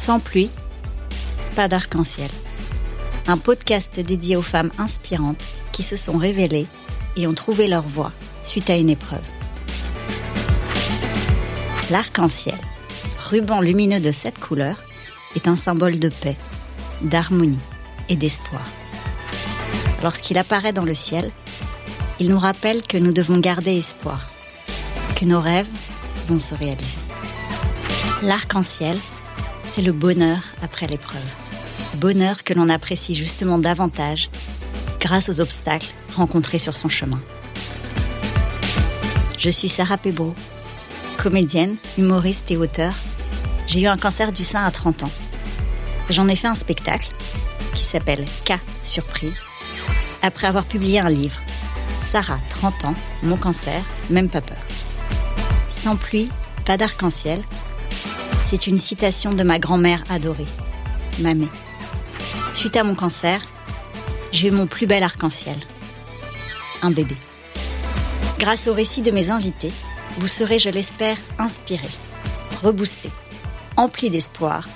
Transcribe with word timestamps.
Sans 0.00 0.18
pluie, 0.18 0.48
pas 1.54 1.68
d'arc-en-ciel. 1.68 2.30
Un 3.26 3.36
podcast 3.36 4.00
dédié 4.00 4.34
aux 4.34 4.40
femmes 4.40 4.70
inspirantes 4.78 5.44
qui 5.72 5.82
se 5.82 5.94
sont 5.94 6.16
révélées 6.16 6.66
et 7.16 7.26
ont 7.26 7.34
trouvé 7.34 7.68
leur 7.68 7.82
voie 7.82 8.10
suite 8.42 8.70
à 8.70 8.78
une 8.78 8.88
épreuve. 8.88 9.20
L'arc-en-ciel, 11.90 12.56
ruban 13.28 13.60
lumineux 13.60 14.00
de 14.00 14.10
cette 14.10 14.38
couleur, 14.38 14.76
est 15.36 15.46
un 15.46 15.56
symbole 15.56 15.98
de 15.98 16.08
paix, 16.08 16.38
d'harmonie 17.02 17.60
et 18.08 18.16
d'espoir. 18.16 18.66
Lorsqu'il 20.02 20.38
apparaît 20.38 20.72
dans 20.72 20.86
le 20.86 20.94
ciel, 20.94 21.30
il 22.18 22.30
nous 22.30 22.38
rappelle 22.38 22.80
que 22.80 22.96
nous 22.96 23.12
devons 23.12 23.36
garder 23.36 23.76
espoir, 23.76 24.30
que 25.14 25.26
nos 25.26 25.42
rêves 25.42 25.68
vont 26.26 26.38
se 26.38 26.54
réaliser. 26.54 26.96
L'arc-en-ciel, 28.22 28.96
c'est 29.64 29.82
le 29.82 29.92
bonheur 29.92 30.42
après 30.62 30.86
l'épreuve. 30.86 31.20
Bonheur 31.96 32.44
que 32.44 32.54
l'on 32.54 32.68
apprécie 32.68 33.14
justement 33.14 33.58
davantage 33.58 34.30
grâce 35.00 35.28
aux 35.28 35.40
obstacles 35.40 35.92
rencontrés 36.14 36.58
sur 36.58 36.76
son 36.76 36.88
chemin. 36.88 37.20
Je 39.38 39.50
suis 39.50 39.68
Sarah 39.68 39.98
Pebro, 39.98 40.34
comédienne, 41.16 41.76
humoriste 41.98 42.50
et 42.50 42.56
auteur. 42.56 42.92
J'ai 43.66 43.82
eu 43.82 43.86
un 43.86 43.96
cancer 43.96 44.32
du 44.32 44.44
sein 44.44 44.64
à 44.64 44.70
30 44.70 45.04
ans. 45.04 45.10
J'en 46.10 46.28
ai 46.28 46.36
fait 46.36 46.48
un 46.48 46.54
spectacle 46.54 47.10
qui 47.74 47.84
s'appelle 47.84 48.24
K 48.44 48.54
Surprise 48.82 49.36
après 50.22 50.46
avoir 50.46 50.64
publié 50.64 51.00
un 51.00 51.08
livre, 51.08 51.40
Sarah, 51.98 52.38
30 52.48 52.84
ans, 52.86 52.94
mon 53.22 53.36
cancer, 53.36 53.82
même 54.08 54.28
pas 54.28 54.40
peur. 54.40 54.58
Sans 55.66 55.96
pluie, 55.96 56.30
pas 56.64 56.76
d'arc-en-ciel, 56.76 57.40
c'est 58.50 58.66
une 58.66 58.78
citation 58.78 59.32
de 59.32 59.44
ma 59.44 59.60
grand-mère 59.60 60.02
adorée, 60.10 60.48
Mamé. 61.20 61.46
Suite 62.52 62.76
à 62.76 62.82
mon 62.82 62.96
cancer, 62.96 63.40
j'ai 64.32 64.48
eu 64.48 64.50
mon 64.50 64.66
plus 64.66 64.88
bel 64.88 65.04
arc-en-ciel, 65.04 65.56
un 66.82 66.90
bébé. 66.90 67.14
Grâce 68.40 68.66
au 68.66 68.74
récit 68.74 69.02
de 69.02 69.12
mes 69.12 69.30
invités, 69.30 69.70
vous 70.18 70.26
serez, 70.26 70.58
je 70.58 70.68
l'espère, 70.68 71.16
inspiré, 71.38 71.86
reboosté, 72.64 73.08
empli 73.76 74.10
d'espoir, 74.10 74.68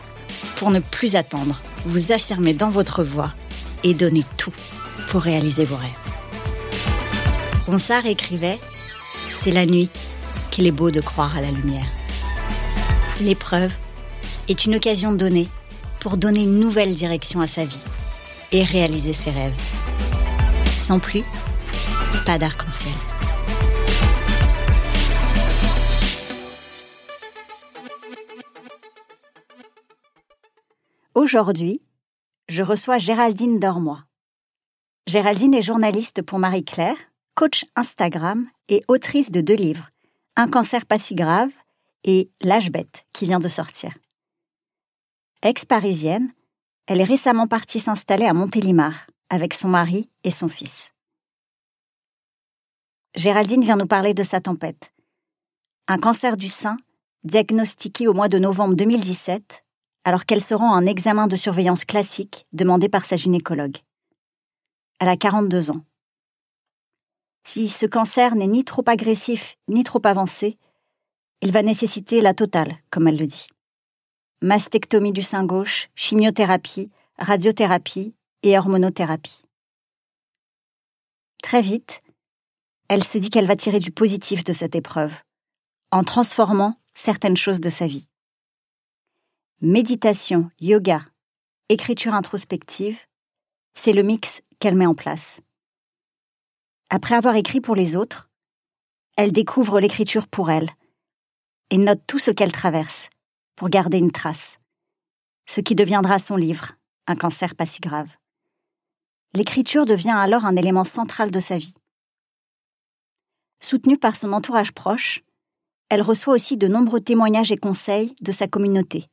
pour 0.54 0.70
ne 0.70 0.78
plus 0.78 1.16
attendre, 1.16 1.60
vous 1.84 2.12
affirmer 2.12 2.54
dans 2.54 2.70
votre 2.70 3.02
voix 3.02 3.32
et 3.82 3.92
donner 3.92 4.22
tout 4.36 4.54
pour 5.08 5.22
réaliser 5.22 5.64
vos 5.64 5.76
rêves. 5.76 5.90
Ronsard 7.66 8.06
écrivait 8.06 8.60
C'est 9.36 9.50
la 9.50 9.66
nuit 9.66 9.90
qu'il 10.52 10.68
est 10.68 10.70
beau 10.72 10.92
de 10.92 11.00
croire 11.00 11.36
à 11.36 11.40
la 11.40 11.50
lumière. 11.50 11.88
L'épreuve 13.20 13.72
est 14.48 14.64
une 14.64 14.74
occasion 14.74 15.12
donnée 15.12 15.48
pour 16.00 16.16
donner 16.16 16.42
une 16.42 16.58
nouvelle 16.58 16.94
direction 16.94 17.40
à 17.40 17.46
sa 17.46 17.64
vie 17.64 17.84
et 18.50 18.64
réaliser 18.64 19.12
ses 19.12 19.30
rêves. 19.30 19.54
Sans 20.76 20.98
pluie, 20.98 21.24
pas 22.26 22.38
d'arc-en-ciel. 22.38 22.92
Aujourd'hui, 31.14 31.80
je 32.48 32.64
reçois 32.64 32.98
Géraldine 32.98 33.60
Dormois. 33.60 34.04
Géraldine 35.06 35.54
est 35.54 35.62
journaliste 35.62 36.22
pour 36.22 36.40
Marie-Claire, 36.40 36.96
coach 37.36 37.64
Instagram 37.76 38.46
et 38.68 38.80
autrice 38.88 39.30
de 39.30 39.40
deux 39.40 39.54
livres, 39.54 39.88
Un 40.36 40.48
cancer 40.48 40.84
pas 40.84 40.98
si 40.98 41.14
grave 41.14 41.50
et 42.04 42.30
L'âge 42.42 42.70
bête, 42.70 43.04
qui 43.12 43.24
vient 43.24 43.40
de 43.40 43.48
sortir. 43.48 43.92
Ex-parisienne, 45.42 46.32
elle 46.86 47.00
est 47.00 47.04
récemment 47.04 47.46
partie 47.46 47.80
s'installer 47.80 48.26
à 48.26 48.34
Montélimar 48.34 49.06
avec 49.30 49.54
son 49.54 49.68
mari 49.68 50.10
et 50.22 50.30
son 50.30 50.48
fils. 50.48 50.92
Géraldine 53.16 53.62
vient 53.62 53.76
nous 53.76 53.86
parler 53.86 54.12
de 54.12 54.22
sa 54.22 54.40
tempête. 54.40 54.92
Un 55.88 55.98
cancer 55.98 56.36
du 56.36 56.48
sein, 56.48 56.76
diagnostiqué 57.24 58.06
au 58.06 58.12
mois 58.12 58.28
de 58.28 58.38
novembre 58.38 58.74
2017, 58.74 59.64
alors 60.04 60.26
qu'elle 60.26 60.42
se 60.42 60.54
rend 60.54 60.74
à 60.74 60.78
un 60.78 60.86
examen 60.86 61.26
de 61.26 61.36
surveillance 61.36 61.84
classique 61.84 62.46
demandé 62.52 62.88
par 62.88 63.04
sa 63.04 63.16
gynécologue. 63.16 63.78
Elle 65.00 65.08
a 65.08 65.16
42 65.16 65.70
ans. 65.70 65.84
Si 67.46 67.68
ce 67.68 67.86
cancer 67.86 68.34
n'est 68.34 68.46
ni 68.46 68.64
trop 68.64 68.84
agressif 68.86 69.56
ni 69.68 69.84
trop 69.84 70.00
avancé, 70.04 70.58
il 71.44 71.52
va 71.52 71.62
nécessiter 71.62 72.22
la 72.22 72.32
totale, 72.32 72.78
comme 72.88 73.06
elle 73.06 73.18
le 73.18 73.26
dit. 73.26 73.48
Mastectomie 74.40 75.12
du 75.12 75.20
sein 75.20 75.44
gauche, 75.44 75.90
chimiothérapie, 75.94 76.90
radiothérapie 77.18 78.14
et 78.42 78.58
hormonothérapie. 78.58 79.42
Très 81.42 81.60
vite, 81.60 82.00
elle 82.88 83.04
se 83.04 83.18
dit 83.18 83.28
qu'elle 83.28 83.46
va 83.46 83.56
tirer 83.56 83.78
du 83.78 83.90
positif 83.90 84.42
de 84.42 84.54
cette 84.54 84.74
épreuve, 84.74 85.12
en 85.90 86.02
transformant 86.02 86.80
certaines 86.94 87.36
choses 87.36 87.60
de 87.60 87.68
sa 87.68 87.86
vie. 87.86 88.08
Méditation, 89.60 90.50
yoga, 90.60 91.04
écriture 91.68 92.14
introspective, 92.14 92.98
c'est 93.74 93.92
le 93.92 94.02
mix 94.02 94.40
qu'elle 94.60 94.76
met 94.76 94.86
en 94.86 94.94
place. 94.94 95.42
Après 96.88 97.14
avoir 97.14 97.36
écrit 97.36 97.60
pour 97.60 97.76
les 97.76 97.96
autres, 97.96 98.30
elle 99.18 99.32
découvre 99.32 99.78
l'écriture 99.78 100.26
pour 100.26 100.50
elle 100.50 100.70
et 101.70 101.78
note 101.78 102.00
tout 102.06 102.18
ce 102.18 102.30
qu'elle 102.30 102.52
traverse 102.52 103.10
pour 103.56 103.68
garder 103.68 103.98
une 103.98 104.10
trace, 104.10 104.58
ce 105.46 105.60
qui 105.60 105.74
deviendra 105.74 106.18
son 106.18 106.36
livre, 106.36 106.72
Un 107.06 107.16
cancer 107.16 107.54
pas 107.54 107.66
si 107.66 107.80
grave. 107.80 108.10
L'écriture 109.34 109.84
devient 109.84 110.16
alors 110.16 110.44
un 110.44 110.56
élément 110.56 110.84
central 110.84 111.30
de 111.30 111.40
sa 111.40 111.58
vie. 111.58 111.74
Soutenue 113.60 113.98
par 113.98 114.16
son 114.16 114.32
entourage 114.32 114.72
proche, 114.72 115.22
elle 115.90 116.02
reçoit 116.02 116.34
aussi 116.34 116.56
de 116.56 116.68
nombreux 116.68 117.00
témoignages 117.00 117.52
et 117.52 117.56
conseils 117.56 118.14
de 118.22 118.32
sa 118.32 118.48
communauté, 118.48 119.06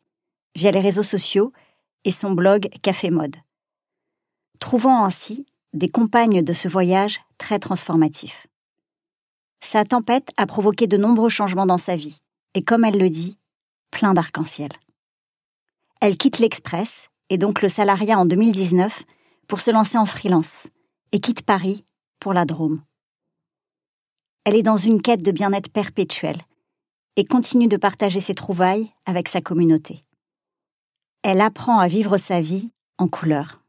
via 0.55 0.71
les 0.71 0.79
réseaux 0.79 1.03
sociaux 1.03 1.51
et 2.05 2.11
son 2.11 2.31
blog 2.31 2.69
Café 2.81 3.09
Mode 3.09 3.35
trouvant 4.61 5.03
ainsi 5.03 5.45
des 5.73 5.89
compagnes 5.89 6.43
de 6.43 6.53
ce 6.53 6.69
voyage 6.69 7.19
très 7.37 7.59
transformatif. 7.59 8.47
Sa 9.61 9.83
tempête 9.83 10.29
a 10.37 10.45
provoqué 10.45 10.87
de 10.87 10.95
nombreux 10.95 11.29
changements 11.29 11.65
dans 11.65 11.77
sa 11.77 11.97
vie, 11.97 12.21
et 12.53 12.63
comme 12.63 12.83
elle 12.83 12.97
le 12.97 13.09
dit, 13.09 13.37
plein 13.91 14.13
d'arc-en-ciel. 14.13 14.71
Elle 15.99 16.17
quitte 16.17 16.39
l'Express, 16.39 17.09
et 17.29 17.37
donc 17.37 17.61
le 17.61 17.69
salariat 17.69 18.17
en 18.17 18.25
2019, 18.25 19.03
pour 19.47 19.61
se 19.61 19.71
lancer 19.71 19.97
en 19.97 20.05
freelance, 20.05 20.67
et 21.11 21.19
quitte 21.19 21.43
Paris 21.43 21.85
pour 22.19 22.33
la 22.33 22.45
Drôme. 22.45 22.83
Elle 24.43 24.55
est 24.55 24.63
dans 24.63 24.77
une 24.77 25.01
quête 25.01 25.21
de 25.21 25.31
bien-être 25.31 25.71
perpétuel, 25.71 26.37
et 27.15 27.25
continue 27.25 27.67
de 27.67 27.77
partager 27.77 28.19
ses 28.19 28.33
trouvailles 28.33 28.91
avec 29.05 29.27
sa 29.27 29.41
communauté. 29.41 30.03
Elle 31.23 31.41
apprend 31.41 31.79
à 31.79 31.87
vivre 31.87 32.17
sa 32.17 32.41
vie 32.41 32.71
en 32.97 33.07
couleur. 33.07 33.61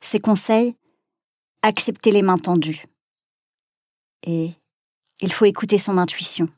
Ses 0.00 0.20
conseils 0.20 0.76
Accepter 1.62 2.12
les 2.12 2.22
mains 2.22 2.38
tendues. 2.38 2.84
Et 4.22 4.52
il 5.20 5.32
faut 5.32 5.46
écouter 5.46 5.78
son 5.78 5.98
intuition. 5.98 6.48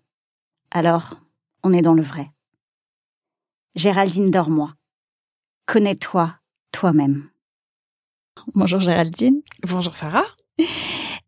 Alors, 0.71 1.15
on 1.63 1.73
est 1.73 1.83
dans 1.83 1.95
le 1.95 2.03
vrai. 2.03 2.31
Géraldine 3.75 4.31
Dormois. 4.31 4.75
Connais-toi 5.67 6.35
toi-même. 6.73 7.29
Bonjour 8.55 8.81
Géraldine. 8.81 9.43
Bonjour 9.67 9.97
Sarah. 9.97 10.27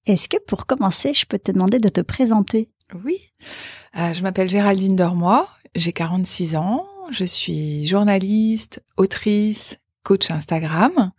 Est-ce 0.07 0.29
que 0.29 0.39
pour 0.39 0.67
commencer, 0.67 1.13
je 1.13 1.27
peux 1.27 1.39
te 1.39 1.53
demander 1.53 1.79
de 1.79 1.89
te 1.89 2.01
présenter? 2.01 2.71
Oui. 3.05 3.19
Euh, 3.97 4.13
je 4.13 4.23
m'appelle 4.23 4.49
Géraldine 4.49 4.97
Dormois, 4.97 5.49
j'ai 5.75 5.93
46 5.93 6.57
ans, 6.57 6.87
je 7.11 7.25
suis 7.25 7.87
journaliste, 7.87 8.83
autrice, 8.97 9.79
coach 10.03 10.31
Instagram 10.31 11.13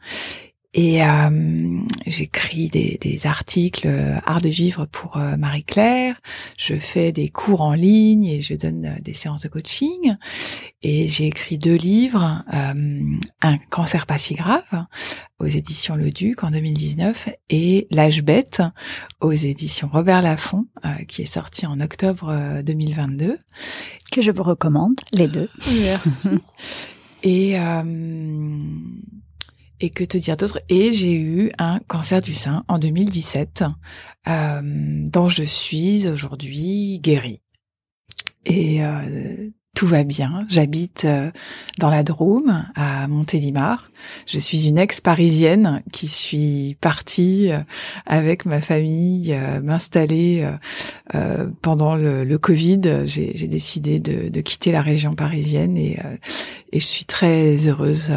et 0.74 1.04
euh, 1.04 1.82
j'écris 2.08 2.70
des, 2.70 2.98
des, 3.02 3.28
articles 3.28 3.88
euh, 3.88 4.20
art 4.26 4.40
de 4.40 4.48
vivre 4.48 4.86
pour 4.86 5.18
euh, 5.18 5.36
Marie 5.36 5.66
Claire. 5.66 6.16
Je 6.58 6.76
fais 6.76 7.12
des 7.12 7.28
cours 7.28 7.62
en 7.62 7.74
ligne 7.74 8.24
et 8.24 8.40
je 8.40 8.54
donne 8.56 8.86
euh, 8.86 9.02
des 9.02 9.14
séances 9.14 9.42
de 9.42 9.50
coaching. 9.50 10.16
Et 10.82 11.10
j'ai 11.10 11.28
écrit 11.28 11.58
deux 11.58 11.76
livres, 11.76 12.44
un 12.52 13.58
cancer 13.70 14.08
pas 14.08 14.18
si 14.18 14.34
grave 14.34 14.64
aux 15.38 15.46
éditions 15.46 15.96
Le 15.96 16.10
Duc 16.10 16.44
en 16.44 16.50
2019 16.50 17.30
et 17.52 17.88
L'âge 17.92 18.24
bête 18.24 18.64
aux 19.20 19.32
éditions 19.32 19.88
Robert 19.92 20.24
Laffont 20.24 20.66
qui 21.08 21.22
est 21.22 21.26
sorti 21.26 21.68
en 21.68 21.80
octobre 21.82 22.64
2022 22.64 23.38
que 24.12 24.22
je 24.24 24.32
vous 24.32 24.42
recommande 24.42 24.96
les 25.14 25.28
deux. 25.28 25.50
Merci. 25.68 26.42
et 27.24 27.58
et 29.82 29.90
que 29.90 30.04
te 30.04 30.18
dire 30.18 30.38
d'autre 30.38 30.62
Et 30.70 30.92
j'ai 30.92 31.14
eu 31.14 31.52
un 31.58 31.80
cancer 31.88 32.22
du 32.22 32.34
sein 32.34 32.64
en 32.68 32.78
2017, 32.80 33.66
euh, 34.28 34.62
dont 34.64 35.28
je 35.28 35.44
suis 35.44 36.08
aujourd'hui 36.08 37.00
guérie. 37.00 37.42
Et 38.46 38.84
euh, 38.86 39.50
tout 39.76 39.88
va 39.88 40.04
bien. 40.04 40.46
J'habite 40.50 41.06
euh, 41.06 41.32
dans 41.80 41.90
la 41.90 42.04
Drôme, 42.04 42.66
à 42.76 43.08
Montélimar. 43.08 43.88
Je 44.28 44.38
suis 44.38 44.68
une 44.68 44.78
ex-parisienne 44.78 45.82
qui 45.92 46.08
suis 46.08 46.78
partie 46.82 47.52
euh, 47.52 47.60
avec 48.06 48.46
ma 48.46 48.60
famille 48.60 49.34
euh, 49.34 49.62
m'installer 49.62 50.48
pendant 51.62 51.96
le, 51.96 52.24
le 52.24 52.38
Covid. 52.38 52.82
J'ai 53.06 53.48
décidé 53.48 54.00
de, 54.00 54.30
de, 54.30 54.42
quitter 54.42 54.72
la 54.72 54.82
région 54.82 55.16
parisienne 55.16 55.78
et, 55.78 56.00
et 56.72 56.80
je 56.80 56.86
suis 56.86 57.06
très 57.06 57.68
heureuse 57.68 58.12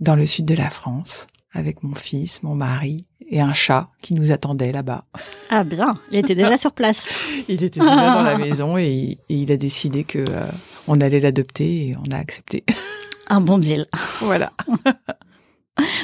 dans 0.00 0.14
le 0.14 0.26
sud 0.26 0.44
de 0.44 0.54
la 0.54 0.70
France 0.70 1.26
avec 1.56 1.82
mon 1.82 1.94
fils, 1.94 2.42
mon 2.42 2.54
mari 2.54 3.06
et 3.28 3.40
un 3.40 3.54
chat 3.54 3.88
qui 4.02 4.14
nous 4.14 4.30
attendait 4.32 4.72
là-bas. 4.72 5.04
Ah 5.50 5.64
bien, 5.64 5.98
il 6.10 6.18
était 6.18 6.34
déjà 6.34 6.56
sur 6.58 6.72
place. 6.72 7.14
il 7.48 7.64
était 7.64 7.80
déjà 7.80 8.14
dans 8.14 8.22
la 8.22 8.38
maison 8.38 8.78
et, 8.78 9.18
il 9.28 9.50
a 9.50 9.56
décidé 9.56 10.04
que 10.04 10.18
euh, 10.18 10.46
on 10.88 11.00
allait 11.00 11.20
l'adopter 11.20 11.88
et 11.88 11.96
on 11.96 12.14
a 12.14 12.18
accepté. 12.18 12.64
Un 13.28 13.40
bon 13.40 13.58
deal. 13.58 13.86
Voilà. 14.20 14.52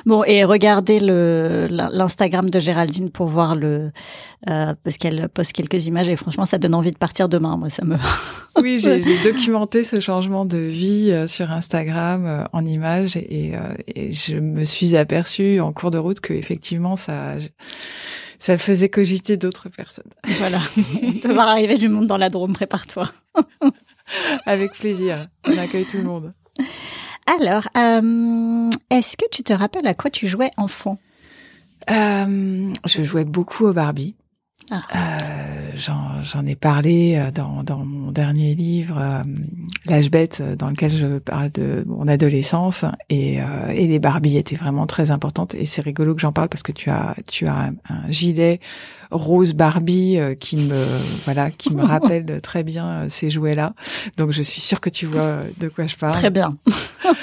Bon, 0.05 0.23
et 0.25 0.45
regardez 0.45 1.01
le 1.01 1.67
l'Instagram 1.71 2.51
de 2.51 2.61
Géraldine 2.61 3.11
pour 3.11 3.29
voir 3.29 3.55
le 3.55 3.91
euh, 4.51 4.75
parce 4.85 4.99
qu'elle 4.99 5.29
poste 5.31 5.53
quelques 5.53 5.87
images 5.87 6.11
et 6.11 6.17
franchement, 6.17 6.45
ça 6.45 6.59
donne 6.59 6.75
envie 6.75 6.91
de 6.91 6.99
partir 6.99 7.29
demain. 7.29 7.57
Moi, 7.57 7.71
ça 7.71 7.85
me. 7.85 7.97
oui, 8.61 8.79
j'ai 8.79 9.01
documenté 9.25 9.83
ce 9.83 9.99
changement 10.01 10.45
de 10.45 10.59
vie 10.59 11.11
euh, 11.11 11.27
sur 11.27 11.51
Instagram 11.53 12.27
euh, 12.27 12.45
en 12.53 12.67
images 12.67 13.17
et, 13.17 13.55
et, 13.87 14.13
je 14.13 14.37
me 14.37 14.65
suis 14.65 14.95
aperçue 14.95 15.61
en 15.61 15.73
cours 15.73 15.91
de 15.91 15.99
route 15.99 16.21
que 16.21 16.35
effectivement 16.35 16.97
ça 16.97 17.37
ça 18.39 18.59
faisait 18.59 18.89
cogiter 18.89 19.37
d'autres 19.37 19.69
personnes. 19.69 20.11
Voilà, 20.39 20.61
de 20.77 21.33
voir 21.33 21.49
arriver 21.49 21.79
du 21.79 21.89
monde 21.89 22.09
dans 22.09 22.19
la 22.19 22.29
Drôme. 22.29 22.53
Prépare-toi. 22.53 23.09
Avec 24.47 24.73
plaisir. 24.73 25.29
On 25.47 25.57
accueille 25.59 25.87
tout 25.87 25.99
le 25.99 26.05
monde. 26.05 26.33
Alors, 27.27 27.69
euh, 27.77 28.71
est-ce 28.91 29.17
que 29.17 29.25
tu 29.31 29.43
te 29.43 29.53
rappelles 29.53 29.87
à 29.87 29.95
quoi 29.95 30.11
tu 30.11 30.27
jouais 30.27 30.51
enfant? 30.57 30.99
Euh, 31.91 32.73
Je 32.85 33.03
jouais 33.03 33.25
beaucoup 33.25 33.67
au 33.67 33.73
Barbie. 33.73 34.17
Ah. 34.71 34.81
Euh, 34.95 35.73
J'en 35.75 36.47
ai 36.47 36.55
parlé 36.55 37.21
dans, 37.35 37.63
dans, 37.65 37.85
mon 37.85 38.13
dernier 38.13 38.55
livre, 38.55 38.97
euh, 38.99 39.23
L'âge 39.87 40.11
bête, 40.11 40.43
dans 40.57 40.71
lequel 40.71 40.91
je 40.91 41.19
parle 41.19 41.51
de 41.51 41.85
mon 41.87 42.07
adolescence, 42.07 42.85
et, 43.09 43.37
et 43.37 43.87
les 43.87 43.99
Barbies 43.99 44.37
étaient 44.37 44.57
vraiment 44.57 44.87
très 44.87 45.11
importantes. 45.11 45.55
Et 45.55 45.65
c'est 45.65 45.83
rigolo 45.83 46.15
que 46.15 46.21
j'en 46.21 46.33
parle 46.33 46.49
parce 46.49 46.63
que 46.63 46.73
tu 46.73 46.91
as 46.91 47.17
tu 47.29 47.47
as 47.47 47.55
un, 47.55 47.75
un 47.89 48.11
gilet 48.11 48.61
rose 49.13 49.53
Barbie 49.53 50.19
euh, 50.19 50.35
qui 50.35 50.57
me 50.57 50.85
voilà 51.25 51.51
qui 51.51 51.73
me 51.75 51.83
rappelle 51.87 52.41
très 52.41 52.65
bien 52.65 52.87
euh, 52.87 53.07
ces 53.09 53.31
jouets 53.31 53.55
là. 53.55 53.75
Donc 54.17 54.31
je 54.31 54.43
suis 54.43 54.61
sûre 54.61 54.81
que 54.81 54.91
tu 54.91 55.07
vois 55.07 55.21
euh, 55.21 55.43
de 55.59 55.69
quoi 55.69 55.87
je 55.87 55.97
parle. 55.97 56.15
Très 56.15 56.31
bien. 56.31 56.57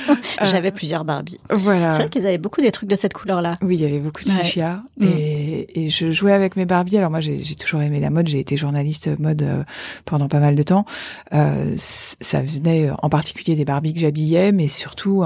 J'avais 0.43 0.71
plusieurs 0.71 1.05
Barbie. 1.05 1.39
Voilà. 1.49 1.91
C'est 1.91 2.03
vrai 2.03 2.09
qu'ils 2.09 2.27
avaient 2.27 2.37
beaucoup 2.37 2.61
des 2.61 2.71
trucs 2.71 2.89
de 2.89 2.95
cette 2.95 3.13
couleur 3.13 3.41
là. 3.41 3.57
Oui, 3.61 3.75
il 3.75 3.81
y 3.81 3.85
avait 3.85 3.99
beaucoup 3.99 4.23
de 4.23 4.29
chichia 4.29 4.83
mm. 4.97 5.03
et, 5.05 5.83
et, 5.83 5.89
je 5.89 6.11
jouais 6.11 6.33
avec 6.33 6.55
mes 6.55 6.65
Barbie. 6.65 6.97
Alors 6.97 7.09
moi 7.09 7.19
j'ai 7.19 7.55
toujours 7.55 7.81
aimé 7.81 7.99
la 7.99 8.09
mode. 8.09 8.27
J'ai 8.27 8.39
été 8.39 8.55
journaliste 8.55 9.09
mode 9.19 9.65
pendant 10.05 10.27
pas 10.27 10.39
mal 10.39 10.55
de 10.55 10.63
temps. 10.63 10.85
Euh, 11.33 11.73
ça 11.77 12.41
venait 12.41 12.89
en 13.01 13.09
particulier 13.09 13.55
des 13.55 13.65
Barbies 13.65 13.93
que 13.93 13.99
j'habillais, 13.99 14.51
mais 14.51 14.67
surtout 14.67 15.23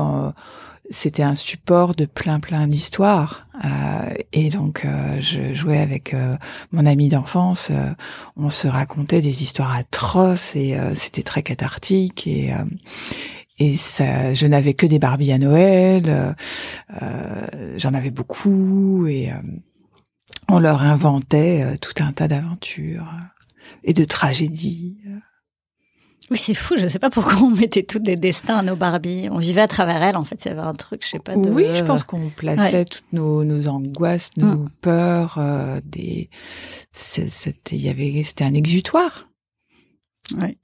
c'était 0.89 1.23
un 1.23 1.35
support 1.35 1.95
de 1.95 2.05
plein 2.05 2.39
plein 2.39 2.67
d'histoires 2.67 3.42
euh, 3.63 4.13
et 4.31 4.49
donc 4.49 4.83
euh, 4.83 5.19
je 5.19 5.53
jouais 5.53 5.77
avec 5.77 6.13
euh, 6.13 6.37
mon 6.71 6.87
ami 6.87 7.07
d'enfance 7.07 7.71
on 8.35 8.49
se 8.49 8.67
racontait 8.67 9.21
des 9.21 9.43
histoires 9.43 9.75
atroces 9.75 10.55
et 10.55 10.77
c'était 10.95 11.23
très 11.23 11.43
cathartique 11.43 12.25
et 12.27 12.53
et 13.59 13.77
ça, 13.77 14.33
je 14.33 14.47
n'avais 14.47 14.73
que 14.73 14.87
des 14.87 14.97
Barbies 14.97 15.31
à 15.31 15.37
Noël, 15.37 16.35
j'en 17.77 17.93
avais 17.93 18.09
beaucoup 18.09 19.05
et 19.07 19.31
on 20.49 20.57
leur 20.57 20.81
inventait 20.81 21.77
tout 21.77 22.03
un 22.03 22.11
tas 22.13 22.27
d'aventures 22.27 23.11
et 23.83 23.93
de 23.93 24.03
tragédies. 24.05 24.97
Oui, 26.31 26.37
c'est 26.37 26.53
fou. 26.53 26.75
Je 26.77 26.87
sais 26.87 26.99
pas 26.99 27.09
pourquoi 27.09 27.41
on 27.41 27.49
mettait 27.49 27.83
tous 27.83 27.99
des 27.99 28.15
destins 28.15 28.55
à 28.55 28.61
nos 28.61 28.75
Barbies. 28.75 29.27
On 29.31 29.37
vivait 29.37 29.61
à 29.61 29.67
travers 29.67 30.01
elles. 30.01 30.15
En 30.15 30.23
fait, 30.23 30.45
il 30.45 30.49
y 30.49 30.51
avait 30.51 30.61
un 30.61 30.73
truc, 30.73 31.03
je 31.03 31.09
sais 31.09 31.19
pas. 31.19 31.35
De... 31.35 31.49
Oui, 31.49 31.65
je 31.73 31.83
pense 31.83 32.03
qu'on 32.03 32.29
plaçait 32.29 32.85
toutes 32.85 33.11
nos, 33.11 33.43
nos, 33.43 33.67
angoisses, 33.67 34.29
nos 34.37 34.57
mm. 34.57 34.69
peurs, 34.81 35.35
euh, 35.37 35.79
des. 35.83 36.29
C'était, 36.91 37.75
il 37.75 37.81
y 37.81 37.89
avait, 37.89 38.23
c'était 38.23 38.45
un 38.45 38.53
exutoire. 38.53 39.29
Oui. 40.37 40.57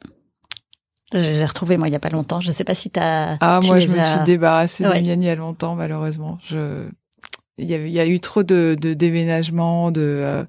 Je 1.12 1.18
les 1.18 1.42
ai 1.42 1.46
retrouvés 1.46 1.78
moi 1.78 1.88
il 1.88 1.92
y 1.92 1.96
a 1.96 2.00
pas 2.00 2.10
longtemps. 2.10 2.40
Je 2.40 2.52
sais 2.52 2.64
pas 2.64 2.76
si 2.76 2.92
t'as. 2.92 3.38
Ah 3.42 3.60
moi 3.64 3.80
je 3.80 3.88
me 3.88 4.02
suis 4.02 4.24
débarrassée 4.26 4.84
de 4.84 4.90
miennes 4.90 5.24
il 5.24 5.26
y 5.26 5.30
a 5.30 5.36
longtemps 5.36 5.76
malheureusement. 5.76 6.38
Je 6.44 6.88
il 7.60 7.70
y, 7.70 7.74
avait, 7.74 7.90
il 7.90 7.94
y 7.94 8.00
a 8.00 8.08
eu 8.08 8.20
trop 8.20 8.44
de, 8.44 8.78
de 8.80 8.94
déménagements, 8.94 9.92
de, 9.92 10.02
euh, 10.02 10.44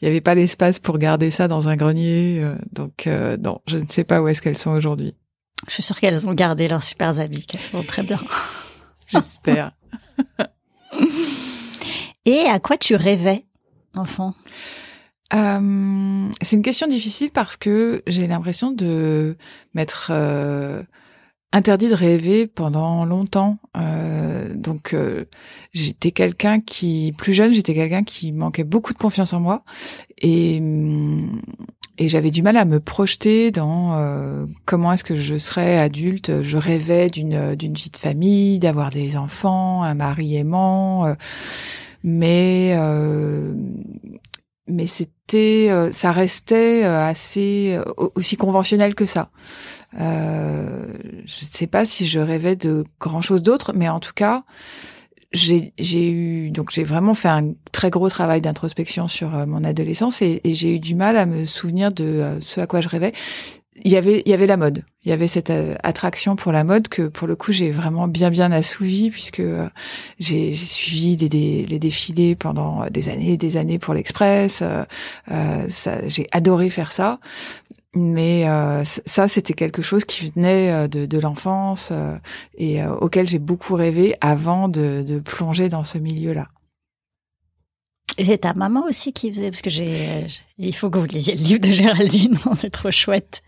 il 0.00 0.04
n'y 0.04 0.08
avait 0.08 0.20
pas 0.20 0.34
l'espace 0.34 0.78
pour 0.78 0.98
garder 0.98 1.30
ça 1.30 1.48
dans 1.48 1.68
un 1.68 1.76
grenier. 1.76 2.40
Euh, 2.42 2.54
donc 2.72 3.06
euh, 3.06 3.36
non, 3.36 3.60
je 3.66 3.78
ne 3.78 3.86
sais 3.86 4.04
pas 4.04 4.22
où 4.22 4.28
est-ce 4.28 4.42
qu'elles 4.42 4.58
sont 4.58 4.70
aujourd'hui. 4.70 5.14
Je 5.68 5.74
suis 5.74 5.82
sûre 5.82 5.98
qu'elles 5.98 6.26
ont 6.26 6.34
gardé 6.34 6.68
leurs 6.68 6.82
super 6.82 7.20
habits, 7.20 7.46
qu'elles 7.46 7.60
sont 7.60 7.82
très 7.82 8.02
bien. 8.02 8.20
J'espère. 9.06 9.72
Et 12.24 12.40
à 12.40 12.60
quoi 12.60 12.76
tu 12.76 12.94
rêvais, 12.94 13.44
enfant? 13.94 14.34
C'est 15.34 16.56
une 16.56 16.62
question 16.62 16.86
difficile 16.86 17.30
parce 17.30 17.56
que 17.56 18.02
j'ai 18.06 18.26
l'impression 18.26 18.70
de 18.70 19.38
m'être 19.72 20.12
interdit 21.52 21.88
de 21.88 21.94
rêver 21.94 22.46
pendant 22.46 23.04
longtemps. 23.04 23.58
Euh, 23.76 24.52
donc 24.54 24.94
euh, 24.94 25.26
j'étais 25.72 26.10
quelqu'un 26.10 26.60
qui, 26.60 27.14
plus 27.16 27.32
jeune, 27.32 27.52
j'étais 27.52 27.74
quelqu'un 27.74 28.02
qui 28.02 28.32
manquait 28.32 28.64
beaucoup 28.64 28.92
de 28.92 28.98
confiance 28.98 29.32
en 29.32 29.40
moi 29.40 29.62
et 30.18 30.60
mm, 30.60 31.40
et 31.98 32.08
j'avais 32.08 32.30
du 32.30 32.42
mal 32.42 32.56
à 32.56 32.64
me 32.64 32.80
projeter 32.80 33.50
dans 33.50 33.94
euh, 33.98 34.46
comment 34.64 34.92
est-ce 34.92 35.04
que 35.04 35.14
je 35.14 35.36
serais 35.36 35.78
adulte. 35.78 36.42
Je 36.42 36.56
rêvais 36.56 37.08
d'une 37.08 37.54
d'une 37.54 37.74
vie 37.74 37.90
de 37.90 37.96
famille, 37.98 38.58
d'avoir 38.58 38.88
des 38.88 39.18
enfants, 39.18 39.82
un 39.82 39.94
mari 39.94 40.36
aimant, 40.36 41.14
mais 42.02 42.74
mais 44.66 44.86
c'était 45.32 45.92
ça 45.92 46.12
restait 46.12 46.84
assez 46.84 47.78
aussi 48.14 48.36
conventionnel 48.36 48.94
que 48.94 49.06
ça. 49.06 49.30
Euh, 50.00 50.86
je 51.24 51.44
ne 51.44 51.50
sais 51.50 51.66
pas 51.66 51.84
si 51.84 52.06
je 52.06 52.20
rêvais 52.20 52.56
de 52.56 52.84
grand 53.00 53.20
chose 53.20 53.42
d'autre, 53.42 53.72
mais 53.74 53.88
en 53.88 54.00
tout 54.00 54.12
cas, 54.14 54.44
j'ai 55.32 55.72
donc 56.50 56.70
j'ai 56.70 56.84
vraiment 56.84 57.14
fait 57.14 57.28
un 57.28 57.52
très 57.72 57.90
gros 57.90 58.08
travail 58.08 58.40
d'introspection 58.40 59.08
sur 59.08 59.34
euh, 59.34 59.46
mon 59.46 59.64
adolescence 59.64 60.20
et, 60.20 60.40
j'ai 60.44 60.74
eu 60.74 60.78
du 60.78 60.94
mal 60.94 61.16
à 61.16 61.24
me 61.24 61.46
souvenir 61.46 61.90
de 61.90 62.04
euh, 62.04 62.40
ce 62.40 62.60
à 62.60 62.66
quoi 62.66 62.80
je 62.80 62.88
rêvais. 62.88 63.12
Il 63.84 63.90
y 63.90 63.96
avait 63.96 64.22
il 64.24 64.30
y 64.30 64.34
avait 64.34 64.46
la 64.46 64.56
mode, 64.56 64.84
il 65.04 65.10
y 65.10 65.12
avait 65.12 65.28
cette 65.28 65.52
attraction 65.82 66.36
pour 66.36 66.52
la 66.52 66.64
mode 66.64 66.88
que 66.88 67.08
pour 67.08 67.26
le 67.26 67.34
coup 67.34 67.52
j'ai 67.52 67.70
vraiment 67.70 68.06
bien 68.06 68.30
bien 68.30 68.52
assouvi 68.52 69.10
puisque 69.10 69.42
j'ai 70.18 70.54
suivi 70.54 71.16
des, 71.16 71.66
les 71.66 71.78
défilés 71.78 72.36
pendant 72.36 72.88
des 72.90 73.08
années 73.08 73.32
et 73.32 73.36
des 73.36 73.56
années 73.56 73.78
pour 73.78 73.94
l'Express. 73.94 74.62
Euh, 74.62 75.68
j'ai 76.06 76.26
adoré 76.32 76.70
faire 76.70 76.92
ça 76.92 77.18
mais 77.94 78.48
euh, 78.48 78.84
ça 78.84 79.28
c'était 79.28 79.52
quelque 79.52 79.82
chose 79.82 80.04
qui 80.04 80.30
venait 80.30 80.72
euh, 80.72 80.88
de, 80.88 81.18
l'enfance 81.18 81.90
euh, 81.92 82.16
et 82.56 82.84
auquel 82.84 83.28
j'ai 83.28 83.38
beaucoup 83.38 83.74
rêvé 83.74 84.14
avant 84.20 84.68
de, 84.68 85.20
plonger 85.24 85.68
dans 85.68 85.84
ce 85.84 85.98
milieu-là. 85.98 86.48
Et 86.48 86.61
c'est 88.18 88.38
ta 88.38 88.54
maman 88.54 88.84
aussi 88.88 89.12
qui 89.12 89.32
faisait, 89.32 89.50
parce 89.50 89.62
que 89.62 89.70
j'ai, 89.70 90.26
il 90.58 90.74
faut 90.74 90.90
que 90.90 90.98
vous 90.98 91.06
lisiez 91.06 91.34
le 91.34 91.42
livre 91.42 91.60
de 91.60 91.72
Géraldine, 91.72 92.36
c'est 92.54 92.70
trop 92.70 92.90
chouette. 92.90 93.42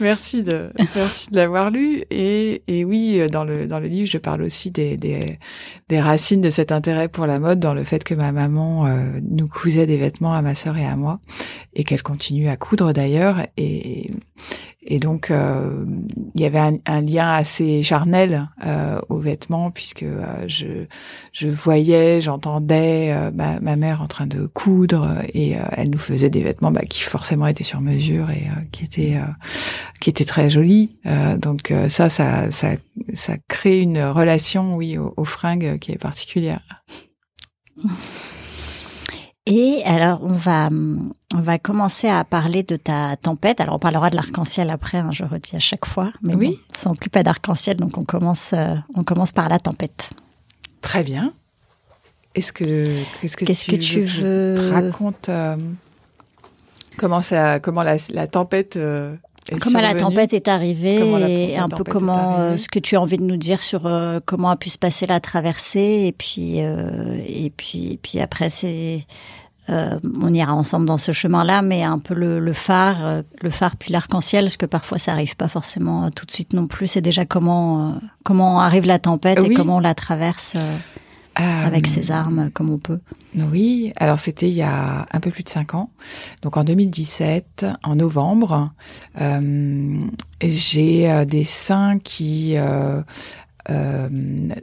Merci 0.00 0.42
de, 0.42 0.70
merci 0.94 1.30
de 1.30 1.36
l'avoir 1.36 1.70
lu. 1.70 2.02
Et, 2.10 2.62
et 2.68 2.84
oui, 2.84 3.20
dans 3.30 3.44
le, 3.44 3.66
dans 3.66 3.80
le 3.80 3.88
livre, 3.88 4.08
je 4.08 4.18
parle 4.18 4.42
aussi 4.42 4.70
des, 4.70 4.96
des, 4.96 5.38
des 5.88 6.00
racines 6.00 6.40
de 6.40 6.50
cet 6.50 6.72
intérêt 6.72 7.08
pour 7.08 7.26
la 7.26 7.38
mode 7.38 7.60
dans 7.60 7.74
le 7.74 7.84
fait 7.84 8.04
que 8.04 8.14
ma 8.14 8.32
maman 8.32 8.86
euh, 8.86 9.20
nous 9.22 9.48
cousait 9.48 9.86
des 9.86 9.98
vêtements 9.98 10.34
à 10.34 10.42
ma 10.42 10.54
sœur 10.54 10.76
et 10.78 10.86
à 10.86 10.96
moi 10.96 11.20
et 11.74 11.84
qu'elle 11.84 12.02
continue 12.02 12.48
à 12.48 12.56
coudre 12.56 12.92
d'ailleurs. 12.92 13.46
Et, 13.56 14.10
et 14.90 14.98
donc, 14.98 15.30
euh, 15.30 15.84
il 16.34 16.40
y 16.40 16.46
avait 16.46 16.58
un, 16.58 16.78
un 16.86 17.02
lien 17.02 17.30
assez 17.30 17.82
charnel 17.82 18.48
euh, 18.64 18.98
aux 19.08 19.18
vêtements 19.18 19.70
puisque 19.70 20.04
euh, 20.04 20.44
je, 20.46 20.86
je 21.32 21.48
voyais, 21.48 22.22
j'entendais 22.22 23.12
euh, 23.12 23.30
ma, 23.30 23.60
ma, 23.60 23.76
mère 23.76 23.97
en 24.00 24.06
train 24.06 24.26
de 24.26 24.46
coudre 24.46 25.22
et 25.34 25.56
elle 25.72 25.90
nous 25.90 25.98
faisait 25.98 26.30
des 26.30 26.42
vêtements 26.42 26.70
bah, 26.70 26.82
qui 26.88 27.02
forcément 27.02 27.46
étaient 27.46 27.64
sur 27.64 27.80
mesure 27.80 28.30
et 28.30 28.48
qui 28.72 28.84
étaient 28.84 29.18
qui 30.00 30.10
étaient 30.10 30.24
très 30.24 30.50
jolis. 30.50 30.96
donc 31.38 31.72
ça, 31.88 32.08
ça, 32.08 32.50
ça, 32.50 32.70
ça 33.14 33.34
crée 33.48 33.80
une 33.80 34.02
relation, 34.02 34.76
oui, 34.76 34.98
aux, 34.98 35.14
aux 35.16 35.24
fringues 35.24 35.78
qui 35.78 35.92
est 35.92 35.98
particulière. 35.98 36.60
Et 39.50 39.82
alors, 39.86 40.20
on 40.22 40.36
va, 40.36 40.68
on 41.34 41.40
va 41.40 41.58
commencer 41.58 42.06
à 42.06 42.22
parler 42.22 42.62
de 42.62 42.76
ta 42.76 43.16
tempête. 43.16 43.62
Alors, 43.62 43.76
on 43.76 43.78
parlera 43.78 44.10
de 44.10 44.16
l'arc-en-ciel 44.16 44.70
après, 44.70 44.98
hein, 44.98 45.08
je 45.10 45.24
redis 45.24 45.56
à 45.56 45.58
chaque 45.58 45.86
fois. 45.86 46.12
Mais 46.20 46.34
oui. 46.34 46.50
Bon, 46.50 46.76
sans 46.76 46.94
plus 46.94 47.08
pas 47.08 47.22
d'arc-en-ciel, 47.22 47.76
donc 47.76 47.96
on 47.96 48.04
commence, 48.04 48.52
euh, 48.52 48.74
on 48.94 49.04
commence 49.04 49.32
par 49.32 49.48
la 49.48 49.58
tempête. 49.58 50.12
Très 50.82 51.02
bien. 51.02 51.32
Est-ce 52.34 52.52
que, 52.52 52.86
qu'est-ce 53.20 53.36
que, 53.36 53.44
tu, 53.44 53.70
que 53.70 53.76
tu 53.76 54.02
veux, 54.02 54.70
raconte 54.70 55.28
euh, 55.28 55.56
comment 56.98 57.22
ça, 57.22 57.58
comment 57.60 57.82
la, 57.82 57.96
la 58.10 58.26
tempête 58.26 58.76
euh, 58.76 59.14
comment 59.60 59.80
la 59.80 59.94
tempête 59.94 60.34
est 60.34 60.48
arrivée 60.48 61.52
et 61.52 61.56
un 61.56 61.70
peu 61.70 61.84
comment 61.84 62.38
euh, 62.38 62.58
ce 62.58 62.68
que 62.68 62.78
tu 62.78 62.96
as 62.96 63.00
envie 63.00 63.16
de 63.16 63.22
nous 63.22 63.38
dire 63.38 63.62
sur 63.62 63.86
euh, 63.86 64.20
comment 64.26 64.50
a 64.50 64.56
pu 64.56 64.68
se 64.68 64.76
passer 64.76 65.06
la 65.06 65.20
traversée 65.20 66.04
et 66.06 66.12
puis 66.12 66.58
et 66.58 67.52
puis 67.56 67.92
et 67.92 67.96
puis 67.96 68.20
après 68.20 68.50
c'est 68.50 69.06
on 69.70 70.32
ira 70.32 70.54
ensemble 70.54 70.86
dans 70.86 70.96
ce 70.96 71.12
chemin-là, 71.12 71.60
mais 71.60 71.82
un 71.82 71.98
peu 71.98 72.14
le, 72.14 72.40
le 72.40 72.52
phare, 72.54 73.22
le 73.42 73.50
phare 73.50 73.76
puis 73.76 73.92
l'arc-en-ciel, 73.92 74.46
parce 74.46 74.56
que 74.56 74.64
parfois 74.64 74.96
ça 74.96 75.12
arrive 75.12 75.36
pas 75.36 75.48
forcément 75.48 76.10
tout 76.10 76.24
de 76.24 76.30
suite 76.30 76.54
non 76.54 76.66
plus. 76.66 76.86
C'est 76.86 77.02
déjà 77.02 77.26
comment 77.26 78.00
comment 78.24 78.60
arrive 78.60 78.86
la 78.86 78.98
tempête 78.98 79.44
et 79.44 79.52
comment 79.52 79.76
on 79.76 79.80
la 79.80 79.94
traverse. 79.94 80.56
Euh, 81.40 81.66
avec 81.66 81.86
ses 81.86 82.10
armes 82.10 82.50
comme 82.52 82.68
on 82.68 82.78
peut. 82.78 82.98
Oui, 83.36 83.92
alors 83.96 84.18
c'était 84.18 84.48
il 84.48 84.54
y 84.54 84.62
a 84.62 85.06
un 85.12 85.20
peu 85.20 85.30
plus 85.30 85.44
de 85.44 85.48
cinq 85.48 85.74
ans. 85.74 85.90
Donc 86.42 86.56
en 86.56 86.64
2017, 86.64 87.64
en 87.84 87.94
novembre, 87.94 88.72
euh, 89.20 89.98
j'ai 90.42 91.08
euh, 91.08 91.24
des 91.24 91.44
seins 91.44 92.00
qui 92.00 92.56
euh, 92.56 93.02
euh, 93.70 94.08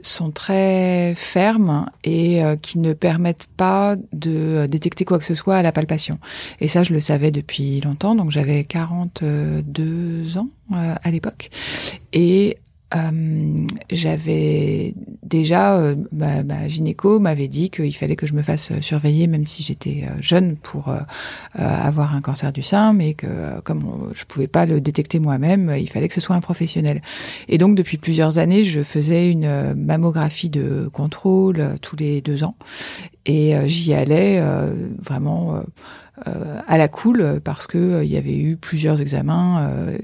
sont 0.02 0.30
très 0.32 1.14
fermes 1.16 1.88
et 2.04 2.42
qui 2.60 2.78
ne 2.78 2.92
permettent 2.92 3.48
pas 3.56 3.96
de 4.12 4.66
détecter 4.68 5.06
quoi 5.06 5.18
que 5.18 5.24
ce 5.24 5.34
soit 5.34 5.56
à 5.56 5.62
la 5.62 5.72
palpation. 5.72 6.18
Et 6.60 6.68
ça, 6.68 6.82
je 6.82 6.92
le 6.92 7.00
savais 7.00 7.30
depuis 7.30 7.80
longtemps. 7.80 8.14
Donc 8.14 8.30
j'avais 8.32 8.64
42 8.64 10.36
ans 10.36 10.48
à 10.74 11.10
l'époque. 11.10 11.48
Et 12.12 12.58
euh, 12.94 13.66
j'avais 13.90 14.94
déjà 15.24 15.76
euh, 15.76 15.96
ma, 16.12 16.68
gynéco 16.68 17.18
m'avait 17.18 17.48
dit 17.48 17.68
qu'il 17.68 17.94
fallait 17.94 18.14
que 18.14 18.26
je 18.26 18.34
me 18.34 18.42
fasse 18.42 18.78
surveiller 18.80 19.26
même 19.26 19.44
si 19.44 19.64
j'étais 19.64 20.04
euh, 20.04 20.16
jeune 20.20 20.56
pour 20.56 20.88
euh, 20.88 21.00
avoir 21.56 22.14
un 22.14 22.20
cancer 22.20 22.52
du 22.52 22.62
sein 22.62 22.92
mais 22.92 23.14
que 23.14 23.60
comme 23.62 24.12
je 24.14 24.24
pouvais 24.24 24.46
pas 24.46 24.66
le 24.66 24.80
détecter 24.80 25.18
moi-même 25.18 25.74
il 25.76 25.90
fallait 25.90 26.06
que 26.06 26.14
ce 26.14 26.20
soit 26.20 26.36
un 26.36 26.40
professionnel. 26.40 27.02
Et 27.48 27.58
donc 27.58 27.74
depuis 27.74 27.96
plusieurs 27.96 28.38
années 28.38 28.62
je 28.62 28.82
faisais 28.82 29.30
une 29.30 29.74
mammographie 29.74 30.50
de 30.50 30.88
contrôle 30.92 31.76
tous 31.82 31.96
les 31.96 32.20
deux 32.20 32.44
ans. 32.44 32.54
Et 33.28 33.56
j'y 33.66 33.92
allais 33.92 34.40
vraiment 35.02 35.56
euh, 35.56 35.62
à 36.66 36.78
la 36.78 36.88
cool 36.88 37.40
parce 37.44 37.66
que 37.66 37.78
euh, 37.78 38.04
il 38.04 38.10
y 38.10 38.16
avait 38.16 38.36
eu 38.36 38.56
plusieurs 38.56 39.02
examens 39.02 39.68
euh, 39.70 39.98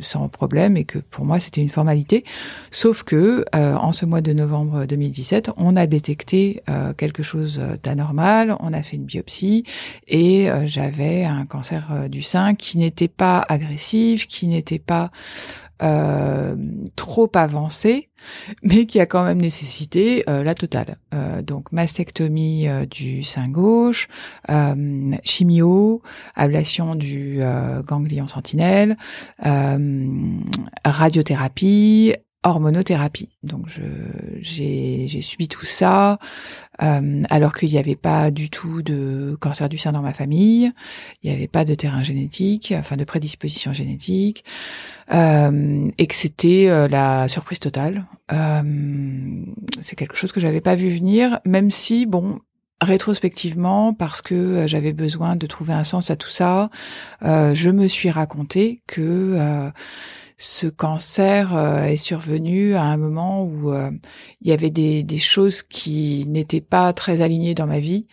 sans 0.00 0.28
problème 0.28 0.76
et 0.76 0.84
que 0.84 0.98
pour 0.98 1.24
moi 1.24 1.40
c'était 1.40 1.60
une 1.60 1.68
formalité. 1.68 2.24
Sauf 2.70 3.02
que 3.02 3.44
en 3.52 3.92
ce 3.92 4.04
mois 4.04 4.20
de 4.20 4.32
novembre 4.32 4.84
2017, 4.84 5.50
on 5.56 5.76
a 5.76 5.86
détecté 5.86 6.62
quelque 6.96 7.22
chose 7.22 7.60
d'anormal, 7.82 8.56
on 8.60 8.72
a 8.72 8.82
fait 8.82 8.96
une 8.96 9.04
biopsie 9.04 9.64
et 10.08 10.48
j'avais 10.64 11.24
un 11.24 11.46
cancer 11.46 12.08
du 12.08 12.22
sein 12.22 12.54
qui 12.54 12.78
n'était 12.78 13.08
pas 13.08 13.44
agressif, 13.48 14.26
qui 14.26 14.46
n'était 14.46 14.78
pas 14.78 15.10
euh, 15.82 16.56
trop 16.96 17.30
avancé, 17.34 18.08
mais 18.62 18.86
qui 18.86 18.98
a 19.00 19.06
quand 19.06 19.24
même 19.24 19.40
nécessité 19.40 20.24
euh, 20.28 20.42
la 20.42 20.54
totale. 20.54 20.96
Euh, 21.14 21.42
donc 21.42 21.70
mastectomie 21.72 22.66
du 22.90 23.22
sein 23.22 23.48
gauche, 23.48 24.08
chimio, 25.24 26.02
ablation 26.34 26.94
du 26.94 27.40
ganglion 27.86 28.26
sentinelle, 28.26 28.96
radiothérapie, 30.84 32.14
hormonothérapie. 32.46 33.28
Donc 33.42 33.68
je 33.68 33.82
j'ai 34.40 35.20
subi 35.20 35.48
tout 35.48 35.66
ça 35.66 36.18
euh, 36.82 37.22
alors 37.30 37.52
qu'il 37.54 37.70
n'y 37.70 37.78
avait 37.78 37.96
pas 37.96 38.30
du 38.30 38.50
tout 38.50 38.82
de 38.82 39.36
cancer 39.40 39.68
du 39.68 39.78
sein 39.78 39.92
dans 39.92 40.02
ma 40.02 40.12
famille, 40.12 40.72
il 41.22 41.30
n'y 41.30 41.36
avait 41.36 41.48
pas 41.48 41.64
de 41.64 41.74
terrain 41.74 42.02
génétique, 42.02 42.72
enfin 42.76 42.96
de 42.96 43.04
prédisposition 43.04 43.72
génétique, 43.72 44.44
euh, 45.12 45.90
et 45.98 46.06
que 46.06 46.14
c'était 46.14 46.68
euh, 46.68 46.86
la 46.88 47.28
surprise 47.28 47.60
totale. 47.60 48.04
c'est 49.80 49.96
quelque 49.96 50.16
chose 50.16 50.32
que 50.32 50.40
j'avais 50.40 50.60
pas 50.60 50.74
vu 50.74 50.90
venir, 50.90 51.40
même 51.44 51.70
si 51.70 52.06
bon 52.06 52.40
rétrospectivement 52.82 53.94
parce 53.94 54.20
que 54.20 54.66
j'avais 54.66 54.92
besoin 54.92 55.34
de 55.34 55.46
trouver 55.46 55.72
un 55.72 55.84
sens 55.84 56.10
à 56.10 56.16
tout 56.16 56.28
ça, 56.28 56.68
je 57.22 57.70
me 57.70 57.88
suis 57.88 58.10
raconté 58.10 58.82
que 58.86 59.72
ce 60.38 60.66
cancer 60.66 61.56
euh, 61.56 61.84
est 61.84 61.96
survenu 61.96 62.74
à 62.74 62.82
un 62.82 62.96
moment 62.96 63.44
où 63.44 63.72
euh, 63.72 63.90
il 64.42 64.48
y 64.48 64.52
avait 64.52 64.70
des, 64.70 65.18
choses 65.18 65.62
qui 65.62 66.24
n'étaient 66.28 66.60
pas 66.60 66.92
très 66.92 67.22
alignées 67.22 67.54
dans 67.54 67.66
ma 67.66 67.78
vie. 67.78 68.06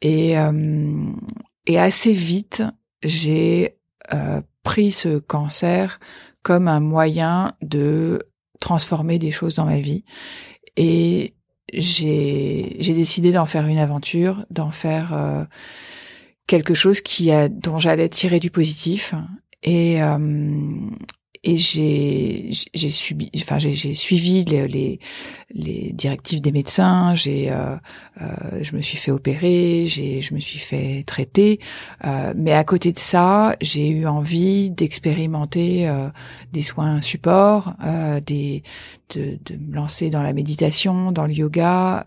Et, 0.00 0.38
euh, 0.38 1.12
et 1.66 1.78
assez 1.78 2.12
vite 2.12 2.62
j'ai 3.02 3.76
pris 4.62 4.92
ce 4.92 5.18
cancer 5.18 5.98
comme 6.42 6.68
un 6.68 6.80
moyen 6.80 7.54
de 7.60 8.24
transformer 8.60 9.18
des 9.18 9.32
choses 9.32 9.56
dans 9.56 9.64
ma 9.64 9.80
vie. 9.80 10.04
Et 10.76 11.34
j'ai 11.72 12.76
décidé 12.80 13.32
d'en 13.32 13.46
faire 13.46 13.66
une 13.66 13.78
aventure 13.78 14.46
d'en 14.50 14.70
faire 14.70 15.46
quelque 16.46 16.74
chose 16.74 17.00
qui 17.00 17.32
a 17.32 17.48
dont 17.48 17.80
j'allais 17.80 18.08
tirer 18.08 18.38
du 18.38 18.50
positif. 18.50 19.14
Et 19.64 19.98
et 21.46 21.56
j'ai 21.58 22.50
subi 22.90 23.30
enfin 23.36 23.58
j'ai 23.58 23.94
suivi 23.94 24.44
les, 24.44 24.66
les, 24.66 24.98
les 25.54 25.92
directives 25.92 26.40
des 26.40 26.50
médecins 26.50 27.14
j'ai 27.14 27.52
euh, 27.52 27.76
euh, 28.20 28.26
je 28.62 28.74
me 28.74 28.80
suis 28.80 28.98
fait 28.98 29.12
opérer 29.12 29.86
j'ai 29.86 30.20
je 30.20 30.34
me 30.34 30.40
suis 30.40 30.58
fait 30.58 31.04
traiter. 31.06 31.60
Euh, 32.04 32.34
mais 32.36 32.52
à 32.52 32.64
côté 32.64 32.92
de 32.92 32.98
ça 32.98 33.54
j'ai 33.60 33.88
eu 33.88 34.06
envie 34.06 34.70
d'expérimenter 34.70 35.88
euh, 35.88 36.08
des 36.52 36.62
soins 36.62 37.00
support 37.00 37.74
euh, 37.84 38.18
des 38.20 38.64
de, 39.14 39.38
de 39.44 39.56
me 39.56 39.76
lancer 39.76 40.10
dans 40.10 40.22
la 40.22 40.32
méditation 40.32 41.12
dans 41.12 41.26
le 41.26 41.32
yoga 41.32 42.06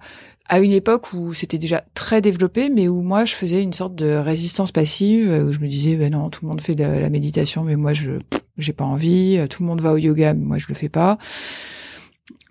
à 0.50 0.60
une 0.60 0.72
époque 0.72 1.13
où 1.13 1.34
c'était 1.34 1.58
déjà 1.58 1.84
très 1.94 2.22
développé, 2.22 2.70
mais 2.70 2.88
où 2.88 3.01
moi 3.01 3.24
je 3.25 3.36
faisais 3.36 3.62
une 3.62 3.74
sorte 3.74 3.96
de 3.96 4.15
résistance 4.15 4.72
passive, 4.72 5.29
où 5.48 5.51
je 5.51 5.60
me 5.60 5.68
disais 5.68 5.96
ben 5.96 6.12
non, 6.12 6.29
tout 6.29 6.44
le 6.44 6.50
monde 6.50 6.62
fait 6.62 6.75
de 6.75 6.84
la 6.84 7.10
méditation, 7.10 7.63
mais 7.63 7.75
moi 7.75 7.94
je 7.94 8.20
j'ai 8.58 8.74
pas 8.74 8.84
envie. 8.84 9.39
Tout 9.50 9.63
le 9.63 9.68
monde 9.70 9.82
va 9.82 9.94
au 9.94 9.98
yoga, 9.98 10.34
mais 10.34 10.46
moi 10.46 10.58
je 10.58 10.68
le 10.68 10.75
fais 10.75 10.89
pas. 10.89 11.18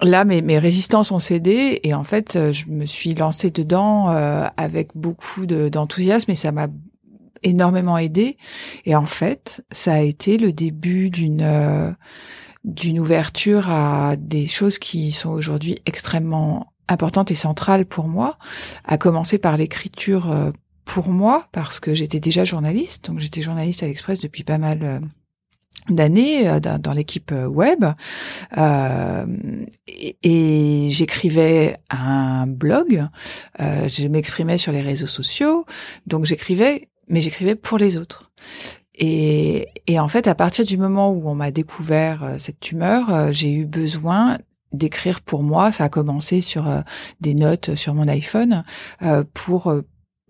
Là, 0.00 0.24
mes, 0.24 0.42
mes 0.42 0.58
résistances 0.58 1.10
ont 1.10 1.18
cédé 1.18 1.80
et 1.82 1.92
en 1.92 2.04
fait, 2.04 2.52
je 2.52 2.68
me 2.68 2.86
suis 2.86 3.14
lancée 3.14 3.50
dedans 3.50 4.10
euh, 4.10 4.46
avec 4.56 4.90
beaucoup 4.94 5.44
d'enthousiasme 5.44 6.30
et 6.30 6.36
ça 6.36 6.52
m'a 6.52 6.68
énormément 7.42 7.98
aidé. 7.98 8.36
Et 8.84 8.94
en 8.94 9.06
fait, 9.06 9.64
ça 9.72 9.94
a 9.94 10.00
été 10.00 10.38
le 10.38 10.52
début 10.52 11.10
d'une 11.10 11.42
euh, 11.42 11.90
d'une 12.64 13.00
ouverture 13.00 13.70
à 13.70 14.16
des 14.16 14.46
choses 14.46 14.78
qui 14.78 15.10
sont 15.12 15.30
aujourd'hui 15.30 15.78
extrêmement 15.86 16.72
importante 16.88 17.30
et 17.30 17.34
centrale 17.34 17.86
pour 17.86 18.08
moi, 18.08 18.36
à 18.84 18.98
commencer 18.98 19.38
par 19.38 19.56
l'écriture 19.56 20.30
euh, 20.30 20.50
pour 20.84 21.10
moi, 21.10 21.46
parce 21.52 21.80
que 21.80 21.94
j'étais 21.94 22.20
déjà 22.20 22.44
journaliste, 22.44 23.06
donc 23.06 23.20
j'étais 23.20 23.42
journaliste 23.42 23.82
à 23.82 23.86
l'Express 23.86 24.20
depuis 24.20 24.42
pas 24.42 24.58
mal 24.58 24.82
euh, 24.82 25.00
d'années 25.90 26.48
euh, 26.48 26.60
dans, 26.60 26.92
l'équipe 26.92 27.32
web. 27.32 27.84
Et, 30.22 30.88
j'écrivais 30.90 31.76
un 31.90 32.46
blog, 32.46 33.06
je 33.58 34.08
m'exprimais 34.08 34.56
sur 34.58 34.72
les 34.72 34.80
réseaux 34.80 35.06
sociaux, 35.06 35.66
donc 36.06 36.24
j'écrivais, 36.24 36.88
mais 37.08 37.20
j'écrivais 37.20 37.54
pour 37.54 37.76
les 37.78 37.96
autres. 37.98 38.32
Et, 38.94 39.68
et, 39.86 40.00
en 40.00 40.08
fait, 40.08 40.26
à 40.26 40.34
partir 40.34 40.64
du 40.64 40.78
moment 40.78 41.12
où 41.12 41.28
on 41.28 41.34
m'a 41.34 41.50
découvert 41.50 42.34
cette 42.38 42.58
tumeur, 42.58 43.32
j'ai 43.32 43.52
eu 43.52 43.66
besoin 43.66 44.38
d'écrire 44.72 45.20
pour 45.20 45.42
moi. 45.42 45.72
Ça 45.72 45.84
a 45.84 45.88
commencé 45.88 46.40
sur 46.40 46.68
euh, 46.68 46.80
des 47.20 47.34
notes 47.34 47.74
sur 47.74 47.94
mon 47.94 48.08
iPhone 48.08 48.64
euh, 49.02 49.24
pour 49.34 49.68
euh, 49.68 49.82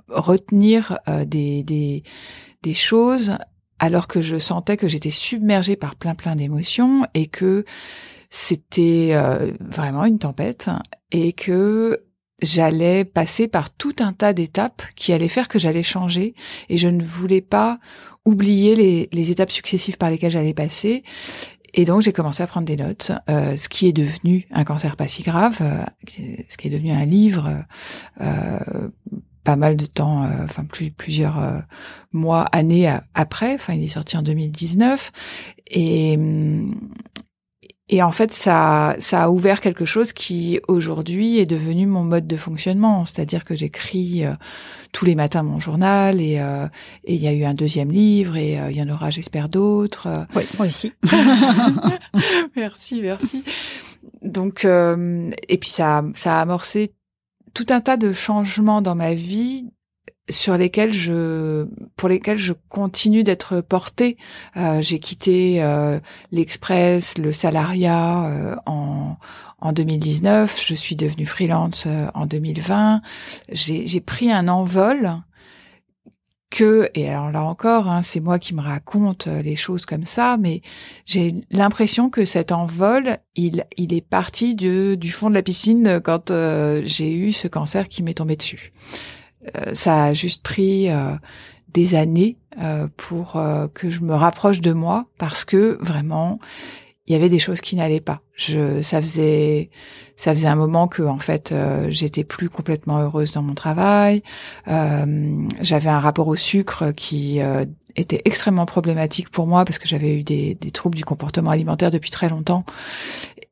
retenir 0.09 0.99
des, 1.27 1.63
des, 1.63 2.75
choses 2.75 3.37
alors 3.79 4.09
que 4.09 4.23
je 4.23 4.39
sentais 4.39 4.79
que 4.79 4.89
j'étais 4.89 5.11
submergée 5.11 5.77
par 5.77 5.97
plein 5.97 6.15
plein 6.15 6.35
d'émotions 6.35 7.07
et 7.13 7.27
que 7.27 7.67
c'était 8.31 9.15
vraiment 9.61 10.07
une 10.07 10.19
tempête 10.19 10.71
et 11.13 11.35
que 11.35 12.07
j'allais 12.41 13.05
passer 13.05 13.49
par 13.49 13.71
tout 13.71 13.97
un 13.99 14.15
tas 14.15 14.33
d'étapes 14.33 14.83
qui 14.97 15.13
allaient 15.13 15.29
faire 15.29 15.49
que 15.49 15.59
j'allais 15.59 15.83
changer 15.83 16.35
et 16.71 16.79
je 16.79 16.89
ne 16.89 17.03
voulais 17.03 17.43
pas 17.43 17.79
oublier 18.25 18.75
les, 18.75 19.09
les 19.13 19.31
étapes 19.31 19.51
successives 19.51 19.99
par 19.99 20.11
lesquelles 20.11 20.31
j'allais 20.31 20.55
passer 20.55 21.03
et 21.79 21.85
donc 21.85 22.03
j'ai 22.03 22.13
commencé 22.13 22.43
à 22.43 22.49
prendre 22.49 22.67
des 22.67 22.75
notes, 22.75 23.13
euh, 23.31 23.57
ce 23.57 23.69
qui 23.69 23.87
est 23.87 23.93
devenu 23.93 24.49
un 24.51 24.65
cancer 24.65 24.97
pas 24.97 25.07
si 25.07 25.23
grave, 25.23 25.59
euh, 25.61 25.85
ce 26.49 26.57
qui 26.57 26.67
est 26.67 26.71
devenu 26.71 26.91
un 26.91 27.05
livre 27.05 27.63
euh, 28.21 28.89
pas 29.45 29.55
mal 29.55 29.77
de 29.77 29.87
temps, 29.87 30.29
enfin 30.43 30.65
plus, 30.65 30.91
plusieurs 30.91 31.63
mois, 32.13 32.43
années 32.47 32.93
après. 33.15 33.55
Enfin, 33.55 33.75
il 33.75 33.85
est 33.85 33.89
sorti 33.89 34.17
en 34.17 34.23
2019 34.23 35.13
et 35.69 36.17
hum, 36.19 36.75
et 37.91 38.03
en 38.03 38.11
fait, 38.11 38.33
ça, 38.35 38.97
ça 38.99 39.25
a 39.25 39.31
ouvert 39.31 39.61
quelque 39.61 39.87
chose 39.87 40.13
qui 40.13 40.61
aujourd'hui 40.69 41.39
est 41.39 41.47
devenu 41.47 41.87
mon 41.87 42.05
mode 42.05 42.27
de 42.27 42.37
fonctionnement. 42.37 43.07
C'est-à-dire 43.07 43.45
que 43.45 43.55
j'écris 43.55 44.27
euh, 44.27 44.35
tous 44.93 45.07
les 45.07 45.15
matins 45.15 45.43
mon 45.43 45.59
journal 45.59 46.21
et 46.21 46.39
euh, 46.39 46.67
et 47.05 47.15
il 47.15 47.21
y 47.21 47.29
a 47.29 47.33
eu 47.33 47.45
un 47.45 47.55
deuxième 47.55 47.91
livre 47.91 48.37
et 48.37 48.61
euh, 48.61 48.71
il 48.71 48.77
y 48.77 48.83
en 48.83 48.91
aura, 48.91 49.09
j'espère, 49.09 49.49
d'autres. 49.49 50.27
Oui, 50.37 50.43
moi 50.59 50.67
aussi. 50.67 50.93
merci, 52.57 53.01
merci. 53.01 53.43
Donc 54.21 54.65
et 54.67 55.59
puis 55.59 55.71
ça, 55.71 56.05
ça 56.15 56.39
a 56.39 56.43
amorcé 56.43 56.93
tout 57.55 57.67
un 57.71 57.81
tas 57.81 57.97
de 57.97 58.13
changements 58.13 58.83
dans 58.83 58.95
ma 58.95 59.15
vie 59.15 59.71
sur 60.29 60.57
lesquels 60.57 60.93
je 60.93 61.67
pour 61.97 62.09
lesquels 62.09 62.39
je 62.39 62.53
continue 62.69 63.25
d'être 63.25 63.61
portée. 63.61 64.17
Euh, 64.57 64.81
j'ai 64.81 64.99
quitté 64.99 65.63
euh, 65.63 66.01
l'Express, 66.33 67.19
le 67.19 67.33
salariat 67.33 68.27
euh, 68.27 68.57
en 68.67 69.17
en 69.61 69.73
2019. 69.73 70.63
Je 70.65 70.75
suis 70.75 70.97
devenue 70.97 71.27
freelance 71.27 71.89
en 72.15 72.27
2020. 72.27 73.03
J'ai 73.53 74.01
pris 74.01 74.31
un 74.31 74.47
envol 74.47 75.17
que 76.51 76.89
et 76.95 77.09
alors 77.09 77.31
là 77.31 77.43
encore, 77.43 77.89
hein, 77.89 78.03
c'est 78.03 78.21
moi 78.21 78.39
qui 78.39 78.55
me 78.55 78.63
raconte 78.63 79.27
les 79.27 79.57
choses 79.57 79.85
comme 79.85 80.07
ça, 80.07 80.37
mais 80.39 80.63
j'ai 81.05 81.35
l'impression 81.51 82.09
que 82.09 82.25
cet 82.25 82.53
envol, 82.53 83.19
il 83.35 83.65
il 83.77 83.93
est 83.93 84.07
parti 84.07 84.55
du 84.55 84.97
du 84.97 85.11
fond 85.11 85.29
de 85.29 85.35
la 85.35 85.43
piscine 85.43 86.01
quand 86.03 86.33
j'ai 86.85 87.13
eu 87.13 87.33
ce 87.33 87.49
cancer 87.49 87.89
qui 87.89 88.03
m'est 88.05 88.15
tombé 88.15 88.37
dessus. 88.37 88.73
Euh, 89.57 89.75
ça 89.75 90.05
a 90.05 90.13
juste 90.13 90.43
pris 90.43 90.91
euh, 90.91 91.15
des 91.73 91.95
années 91.95 92.37
euh, 92.61 92.89
pour 92.97 93.41
que 93.75 93.91
je 93.91 94.01
me 94.01 94.15
rapproche 94.15 94.61
de 94.61 94.73
moi 94.73 95.07
parce 95.19 95.45
que 95.45 95.79
vraiment 95.81 96.39
il 97.09 97.13
y 97.13 97.17
avait 97.17 97.29
des 97.29 97.39
choses 97.39 97.61
qui 97.61 97.75
n'allaient 97.75 98.01
pas. 98.01 98.21
Je, 98.35 98.83
ça 98.83 99.01
faisait, 99.01 99.71
ça 100.17 100.33
faisait 100.33 100.47
un 100.47 100.55
moment 100.55 100.87
que 100.87 101.03
en 101.03 101.19
fait, 101.19 101.55
j'étais 101.89 102.23
plus 102.23 102.49
complètement 102.51 102.99
heureuse 102.99 103.33
dans 103.33 103.43
mon 103.43 103.55
travail. 103.55 104.23
j'avais 104.67 105.89
un 105.89 106.01
rapport 106.01 106.29
au 106.29 106.37
sucre 106.37 106.93
qui 106.93 107.41
était 107.97 108.23
extrêmement 108.25 108.67
problématique 108.67 109.31
pour 109.31 109.47
moi 109.47 109.65
parce 109.65 109.79
que 109.79 109.89
j'avais 109.89 110.15
eu 110.15 110.23
des, 110.23 110.55
des, 110.55 110.71
troubles 110.71 110.97
du 110.97 111.05
comportement 111.05 111.51
alimentaire 111.51 111.91
depuis 111.91 112.11
très 112.11 112.29
longtemps 112.29 112.65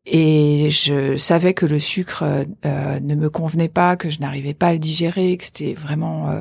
et 0.06 0.70
je 0.70 1.16
savais 1.16 1.52
que 1.52 1.66
le 1.66 1.80
sucre 1.80 2.22
euh, 2.64 3.00
ne 3.00 3.14
me 3.16 3.28
convenait 3.28 3.68
pas, 3.68 3.96
que 3.96 4.08
je 4.08 4.20
n'arrivais 4.20 4.54
pas 4.54 4.68
à 4.68 4.72
le 4.72 4.78
digérer, 4.78 5.36
que 5.36 5.44
c'était 5.44 5.74
vraiment 5.74 6.30
euh, 6.30 6.40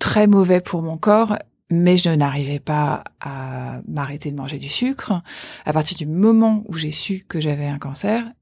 très 0.00 0.26
mauvais 0.26 0.60
pour 0.60 0.82
mon 0.82 0.96
corps, 0.96 1.38
mais 1.70 1.96
je 1.96 2.10
n'arrivais 2.10 2.60
pas 2.60 3.04
à 3.20 3.80
m'arrêter 3.88 4.30
de 4.30 4.36
manger 4.36 4.58
du 4.58 4.68
sucre. 4.68 5.22
À 5.64 5.72
partir 5.72 5.96
du 5.96 6.06
moment 6.06 6.62
où 6.68 6.74
j'ai 6.74 6.90
su 6.90 7.24
que 7.28 7.40
j'avais 7.40 7.66
un 7.66 7.78
cancer, 7.78 8.32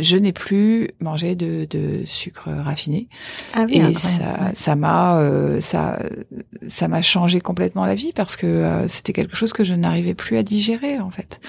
je 0.00 0.16
n'ai 0.16 0.32
plus 0.32 0.90
mangé 0.98 1.36
de, 1.36 1.68
de 1.70 2.04
sucre 2.04 2.50
raffiné. 2.50 3.06
Ah 3.52 3.64
oui, 3.64 3.76
et 3.76 3.94
ça 3.94 4.50
ça 4.52 4.74
m'a 4.74 5.18
euh, 5.18 5.60
ça 5.60 6.00
ça 6.66 6.88
m'a 6.88 7.00
changé 7.00 7.40
complètement 7.40 7.86
la 7.86 7.94
vie 7.94 8.12
parce 8.12 8.34
que 8.34 8.46
euh, 8.46 8.88
c'était 8.88 9.12
quelque 9.12 9.36
chose 9.36 9.52
que 9.52 9.62
je 9.62 9.72
n'arrivais 9.72 10.14
plus 10.14 10.36
à 10.36 10.42
digérer 10.42 10.98
en 10.98 11.10
fait. 11.10 11.40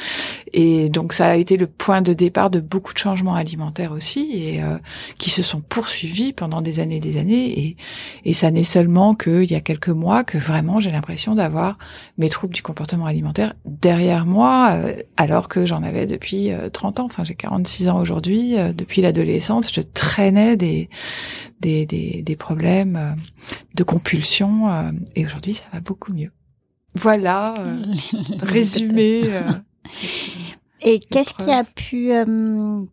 Et 0.54 0.90
donc 0.90 1.14
ça 1.14 1.26
a 1.26 1.36
été 1.36 1.58
le 1.58 1.66
point 1.66 2.04
de 2.04 2.14
départ 2.14 2.52
de 2.52 2.60
beaucoup 2.60 2.94
de 2.94 3.00
changements 3.00 3.34
alimentaires 3.34 3.92
aussi 3.92 4.30
et 4.34 4.62
euh, 4.62 4.78
qui 5.18 5.32
se 5.32 5.42
sont 5.42 5.62
poursuivis 5.62 6.32
pendant 6.32 6.62
des 6.62 6.80
années 6.80 6.98
et 6.98 7.00
des 7.00 7.18
années. 7.18 7.60
Et 7.60 7.78
et 8.26 8.34
ça 8.34 8.52
n'est 8.52 8.64
seulement 8.64 9.16
qu'il 9.16 9.50
y 9.50 9.56
a 9.56 9.62
quelques 9.62 9.90
mois 9.90 10.24
que 10.24 10.38
vraiment 10.38 10.80
j'ai 10.80 10.92
l'impression 10.92 11.34
d'avoir 11.34 11.80
mes 12.20 12.30
troubles 12.30 12.54
du 12.54 12.62
comportement 12.62 13.08
alimentaire 13.08 13.56
derrière 13.66 14.28
moi 14.28 14.78
alors 15.18 15.48
que 15.48 15.66
j'en 15.66 15.82
avais 15.82 16.06
depuis 16.06 16.52
30 16.72 17.00
ans. 17.00 17.06
Enfin 17.06 17.24
j'ai 17.24 17.34
46 17.34 17.90
ans 17.90 18.00
aujourd'hui 18.00 18.35
euh, 18.38 18.74
depuis 18.74 19.02
l'adolescence, 19.02 19.74
je 19.74 19.82
traînais 19.82 20.58
des, 20.58 20.90
des, 21.60 21.86
des, 21.86 22.22
des 22.22 22.36
problèmes 22.36 22.96
euh, 22.96 23.12
de 23.76 23.84
compulsion 23.84 24.70
euh, 24.70 24.92
et 25.16 25.26
aujourd'hui 25.26 25.54
ça 25.54 25.66
va 25.74 25.80
beaucoup 25.80 26.14
mieux. 26.14 26.32
Voilà, 26.96 27.54
résumé. 28.42 29.24
Et 30.82 31.00
qu'est-ce 31.00 31.34
qui 31.34 31.52
a 31.52 31.64
pu 31.64 32.12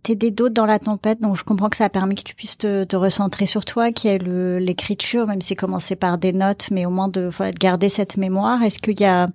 t'aider 0.02 0.30
d'autres 0.32 0.54
dans 0.54 0.66
la 0.66 0.80
tempête? 0.80 1.20
Donc 1.20 1.36
je 1.36 1.44
comprends 1.44 1.68
que 1.68 1.76
ça 1.76 1.84
a 1.84 1.88
permis 1.88 2.16
que 2.16 2.22
tu 2.22 2.34
puisses 2.34 2.58
te, 2.58 2.82
te 2.82 2.96
recentrer 2.96 3.46
sur 3.46 3.64
toi, 3.64 3.92
qui 3.92 4.08
est 4.08 4.18
l'écriture, 4.18 5.28
même 5.28 5.40
si 5.40 5.54
commencer 5.54 5.94
par 5.94 6.18
des 6.18 6.32
notes, 6.32 6.68
mais 6.72 6.84
au 6.84 6.90
moins 6.90 7.08
de, 7.08 7.30
de 7.30 7.58
garder 7.58 7.88
cette 7.88 8.16
mémoire. 8.16 8.62
Est-ce 8.64 8.80
qu'il 8.80 8.98
y 8.98 9.04
a 9.04 9.28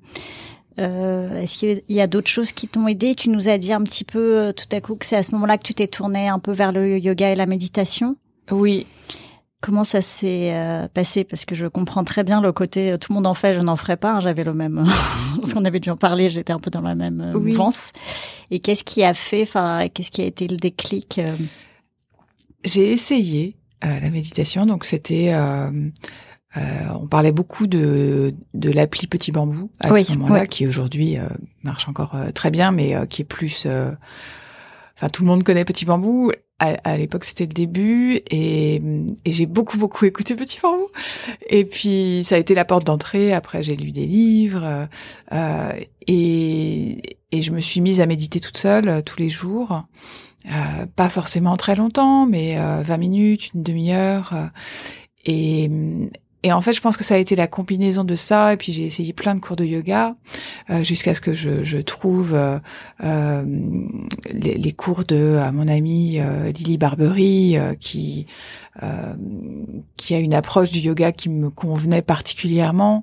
euh, 0.80 1.42
Est-ce 1.42 1.58
qu'il 1.58 1.82
y 1.90 2.02
a 2.02 2.08
d'autres 2.08 2.30
choses 2.30 2.52
qui 2.52 2.68
t'ont 2.68 2.88
aidé? 2.88 3.16
Tu 3.16 3.30
nous 3.30 3.50
as 3.50 3.58
dit 3.58 3.74
un 3.74 3.84
petit 3.84 4.04
peu 4.04 4.38
euh, 4.38 4.54
tout 4.54 4.68
à 4.72 4.82
coup 4.82 4.96
que 4.96 5.06
c'est 5.06 5.16
à 5.16 5.24
ce 5.24 5.32
moment-là 5.34 5.58
que 5.58 5.64
tu 5.64 5.74
t'es 5.74 5.88
tourné 5.88 6.28
un 6.28 6.40
peu 6.40 6.52
vers 6.52 6.72
le 6.72 6.98
yoga 7.00 7.32
et 7.32 7.36
la 7.36 7.46
méditation. 7.46 8.16
Oui. 8.52 8.86
Comment 9.60 9.84
ça 9.84 10.02
s'est 10.02 10.54
euh, 10.54 10.88
passé? 10.88 11.24
Parce 11.24 11.46
que 11.46 11.56
je 11.56 11.66
comprends 11.66 12.04
très 12.04 12.24
bien 12.24 12.42
le 12.42 12.52
côté 12.52 12.96
tout 13.02 13.12
le 13.12 13.16
monde 13.16 13.28
en 13.28 13.34
fait, 13.34 13.54
je 13.54 13.60
n'en 13.60 13.76
ferai 13.76 13.98
pas. 13.98 14.14
Hein, 14.14 14.20
j'avais 14.22 14.44
le 14.44 14.54
même, 14.54 14.86
parce 15.38 15.54
qu'on 15.54 15.66
avait 15.66 15.80
dû 15.80 15.90
en 15.90 15.98
parler. 15.98 16.30
J'étais 16.30 16.54
un 16.54 16.60
peu 16.60 16.70
dans 16.70 16.82
la 16.82 16.96
même 16.96 17.32
mouvance. 17.34 17.92
Et 18.52 18.60
qu'est-ce 18.60 18.84
qui 18.84 19.04
a 19.04 19.14
fait 19.14 19.42
Enfin, 19.42 19.88
qu'est-ce 19.94 20.12
qui 20.12 20.22
a 20.22 20.26
été 20.26 20.48
le 20.48 20.58
déclic 20.58 21.20
J'ai 22.64 22.92
essayé 22.92 23.58
la 23.82 24.10
méditation, 24.10 24.66
donc 24.66 24.86
c'était 24.86 25.34
euh, 26.56 26.62
on 27.02 27.08
parlait 27.08 27.34
beaucoup 27.34 27.68
de, 27.68 28.34
de 28.54 28.72
l'appli 28.72 29.08
Petit 29.08 29.32
Bambou 29.32 29.70
à 29.82 29.90
ce 29.90 30.14
moment-là, 30.14 30.46
qui 30.48 30.66
aujourd'hui 30.66 31.18
euh, 31.18 31.28
marche 31.64 31.90
encore 31.90 32.16
euh, 32.16 32.32
très 32.32 32.52
bien, 32.52 32.72
mais 32.72 32.96
qui 33.08 33.22
est 33.24 33.26
plus... 33.26 33.68
Enfin, 34.96 35.10
tout 35.10 35.24
le 35.24 35.28
monde 35.28 35.44
connaît 35.44 35.66
Petit 35.66 35.86
Bambou. 35.86 36.32
À, 36.60 36.98
l'époque, 36.98 37.24
c'était 37.24 37.46
le 37.46 37.54
début, 37.54 38.16
et, 38.32 38.82
et 39.26 39.32
j'ai 39.32 39.46
beaucoup, 39.46 39.78
beaucoup 39.78 40.06
écouté 40.06 40.36
Petit 40.36 40.60
Bambou. 40.60 40.88
Et 41.50 41.66
puis, 41.66 42.24
ça 42.24 42.34
a 42.34 42.38
été 42.40 42.56
la 42.56 42.66
porte 42.66 42.84
d'entrée. 42.88 43.32
Après, 43.32 43.62
j'ai 43.62 43.76
lu 43.76 43.92
des 43.92 44.08
livres, 44.08 44.88
et, 46.08 47.18
et 47.32 47.42
je 47.44 47.52
me 47.52 47.62
suis 47.62 47.80
mise 47.82 48.02
à 48.02 48.08
méditer 48.08 48.40
toute 48.40 48.58
seule 48.58 49.04
tous 49.04 49.20
les 49.20 49.30
jours. 49.30 49.84
pas 50.96 51.10
forcément 51.10 51.56
très 51.58 51.76
longtemps, 51.76 52.26
mais 52.26 52.58
20 52.58 52.98
minutes, 52.98 53.54
une 53.54 53.62
demi-heure. 53.62 54.34
Et, 55.26 55.70
et 56.44 56.52
en 56.52 56.62
fait, 56.62 56.74
je 56.74 56.82
pense 56.82 56.98
que 56.98 57.04
ça 57.04 57.16
a 57.16 57.18
été 57.18 57.36
la 57.36 57.48
combinaison 57.48 58.04
de 58.04 58.16
ça. 58.16 58.54
Et 58.54 58.58
puis 58.58 58.72
j'ai 58.72 58.86
essayé 58.86 59.12
plein 59.12 59.34
de 59.34 59.40
cours 59.40 59.56
de 59.56 59.66
yoga 59.66 60.16
euh, 60.70 60.84
jusqu'à 60.84 61.14
ce 61.14 61.22
que 61.22 61.34
je, 61.34 61.64
je 61.64 61.80
trouve 61.80 62.36
euh, 62.36 62.60
euh 63.04 63.44
les, 64.32 64.56
les, 64.56 64.72
cours 64.72 65.04
de 65.04 65.38
à 65.38 65.52
mon 65.52 65.68
amie 65.68 66.20
euh, 66.20 66.52
Lily 66.52 66.78
Barbery 66.78 67.58
qui 67.80 68.28
qui 69.96 70.14
a 70.14 70.20
une 70.20 70.36
approche 70.36 70.72
du 70.72 70.78
yoga 70.78 71.12
qui 71.12 71.30
me 71.30 71.50
convenait 71.50 72.04
particulièrement 72.04 73.02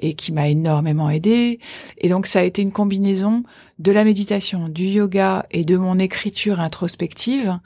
et 0.00 0.14
qui 0.14 0.32
m'a 0.32 0.48
énormément 0.48 1.08
aidé. 1.10 1.60
Et 1.98 2.08
donc 2.08 2.26
ça 2.26 2.40
a 2.40 2.42
été 2.42 2.60
une 2.60 2.72
combinaison 2.72 3.44
de 3.78 3.92
la 3.92 4.02
méditation, 4.02 4.68
du 4.68 4.86
yoga 4.86 5.46
et 5.52 5.64
de 5.64 5.76
mon 5.76 6.00
écriture 6.00 6.58
introspective 6.58 7.56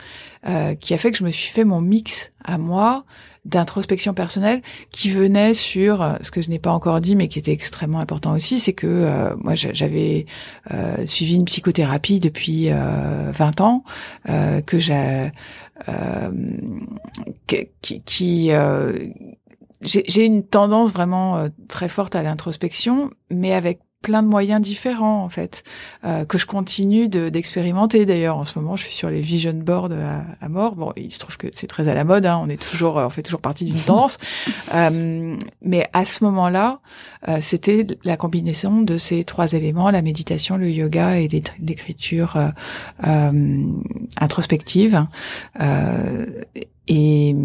qui 0.81 0.93
a 0.93 0.99
fait 0.99 1.13
que 1.13 1.17
je 1.17 1.25
me 1.25 1.31
suis 1.31 1.51
fait 1.51 1.65
mon 1.65 1.81
mix 1.81 2.31
à 2.45 2.59
moi 2.59 3.07
d'introspection 3.47 4.13
personnelle 4.13 4.61
qui 4.91 5.11
venait 5.11 5.55
sur 5.55 6.03
euh, 6.03 6.15
ce 6.21 6.31
que 6.31 6.43
je 6.43 6.51
n'ai 6.51 6.59
pas 6.59 6.73
encore 6.73 7.01
dit 7.01 7.15
mais 7.15 7.29
qui 7.29 7.39
était 7.39 7.53
extrêmement 7.53 8.01
important 8.01 8.35
aussi 8.35 8.59
c'est 8.59 8.73
que 8.73 8.87
euh, 8.87 9.35
moi 9.37 9.55
j'avais 9.55 10.27
euh, 10.75 11.07
suivi 11.07 11.37
une 11.37 11.45
psychothérapie 11.45 12.19
depuis 12.19 12.69
20 12.69 13.61
ans 13.61 13.85
que 14.67 14.79
j'ai 14.79 15.31
j'ai 19.83 20.25
une 20.25 20.43
tendance 20.43 20.93
vraiment 20.93 21.47
très 21.69 21.89
forte 21.89 22.15
à 22.17 22.23
l'introspection 22.23 23.11
mais 23.31 23.53
avec 23.53 23.81
plein 24.03 24.23
de 24.23 24.29
moyens 24.29 24.61
différents 24.61 25.25
en 25.25 25.29
fait 25.29 25.65
euh, 26.05 26.25
que 26.25 26.39
je 26.39 26.47
continue 26.47 27.09
d'expérimenter. 27.09 28.07
D'ailleurs, 28.07 28.37
en 28.37 28.45
ce 28.45 28.59
moment, 28.59 28.77
je 28.77 28.85
suis 28.85 28.95
sur 28.95 29.11
les 29.11 29.21
vision 29.21 29.53
boards 29.53 29.91
à, 30.41 30.49
mort. 30.49 30.77
Bon, 30.77 30.93
il 30.97 31.13
se 31.13 31.19
trouve 31.19 31.37
que 31.37 31.49
c'est 31.53 31.67
très 31.67 31.89
à 31.89 31.95
la 31.95 32.05
mode. 32.05 32.27
Hein, 32.27 32.41
on 32.43 32.49
est 32.49 32.61
toujours, 32.61 32.97
on 32.97 33.11
fait 33.11 33.23
toujours 33.23 33.41
partie 33.41 33.65
d'une 33.65 33.81
tendance. 33.87 34.19
Euh, 34.75 35.37
mais 35.63 35.89
à 35.93 36.05
ce 36.05 36.23
moment-là, 36.25 36.81
euh, 37.29 37.39
c'était 37.41 37.87
la 38.05 38.17
combinaison 38.17 38.83
de 38.83 38.97
ces 38.97 39.25
trois 39.25 39.53
éléments 39.53 39.91
la 39.91 40.03
méditation, 40.03 40.57
le 40.57 40.71
yoga 40.71 41.19
et 41.19 41.29
l'écriture 41.61 42.37
introspective. 44.21 45.05
et, 46.89 47.37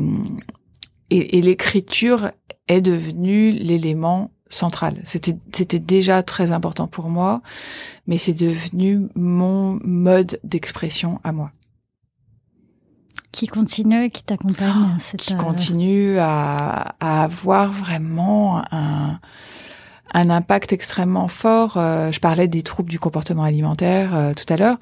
et, 1.09 1.37
et 1.37 1.41
l'écriture 1.41 2.31
est 2.67 2.81
devenue 2.81 3.51
l'élément 3.51 4.31
centrale. 4.51 5.01
C'était 5.03 5.35
c'était 5.53 5.79
déjà 5.79 6.23
très 6.23 6.51
important 6.51 6.87
pour 6.87 7.09
moi, 7.09 7.41
mais 8.07 8.17
c'est 8.17 8.33
devenu 8.33 9.07
mon 9.15 9.79
mode 9.83 10.39
d'expression 10.43 11.19
à 11.23 11.31
moi. 11.31 11.51
qui 13.31 13.47
continue, 13.47 14.09
qui 14.09 14.23
t'accompagne. 14.23 14.73
Oh, 14.75 15.17
qui 15.17 15.35
continue 15.37 16.17
à, 16.19 16.95
à, 16.99 17.23
avoir 17.23 17.71
vraiment 17.71 18.61
un, 18.73 19.19
un 20.13 20.29
impact 20.29 20.73
extrêmement 20.73 21.29
fort. 21.29 21.75
je 21.75 22.19
parlais 22.19 22.49
des 22.49 22.61
troubles 22.61 22.89
du 22.89 22.99
comportement 22.99 23.43
alimentaire 23.43 24.33
tout 24.35 24.53
à 24.53 24.57
l'heure 24.57 24.77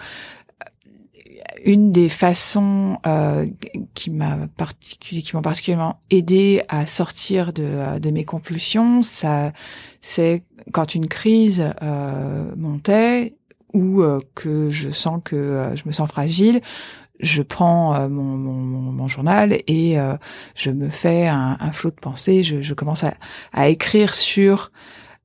une 1.66 1.92
des 1.92 2.10
façons 2.10 2.98
euh, 3.06 3.48
qui 3.94 4.10
m'a 4.10 4.38
particulièrement 4.58 6.00
aidé 6.10 6.64
à 6.68 6.86
sortir 6.86 7.54
de, 7.54 7.64
euh, 7.64 8.00
de 8.00 8.10
mes 8.12 8.26
compulsions, 8.26 9.02
ça, 9.02 9.52
c'est 10.02 10.44
quand 10.72 10.96
une 10.96 11.08
crise 11.08 11.64
euh, 11.82 12.54
montait 12.56 13.36
ou 13.74 14.02
euh, 14.02 14.20
que 14.36 14.70
je 14.70 14.90
sens 14.92 15.22
que 15.24 15.36
euh, 15.36 15.76
je 15.76 15.84
me 15.86 15.92
sens 15.92 16.10
fragile, 16.10 16.62
je 17.20 17.42
prends 17.42 18.08
mon, 18.08 18.24
mon, 18.24 18.54
mon, 18.94 19.08
journal 19.10 19.58
et 19.68 19.98
je 20.56 20.72
me 20.72 20.90
fais 20.90 21.28
un, 21.28 21.58
un 21.60 21.72
flot 21.74 21.90
de 21.90 21.96
pensée. 21.96 22.44
Je, 22.44 22.62
je 22.62 22.74
commence 22.74 23.04
à, 23.04 23.14
à 23.52 23.68
écrire 23.68 24.14
sur 24.14 24.72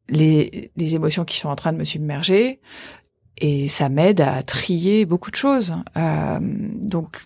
les, 0.09 0.73
les 0.77 0.95
émotions 0.97 1.25
qui 1.25 1.37
sont 1.37 1.49
en 1.49 1.55
train 1.55 1.73
de 1.73 1.79
me 1.79 1.85
submerger 1.85 2.59
et 3.39 3.69
ça 3.69 3.89
m'aide 3.89 4.21
à 4.21 4.43
trier 4.43 5.05
beaucoup 5.07 5.31
de 5.31 5.37
choses. 5.37 5.75
Euh, 5.97 6.39
donc 6.41 7.17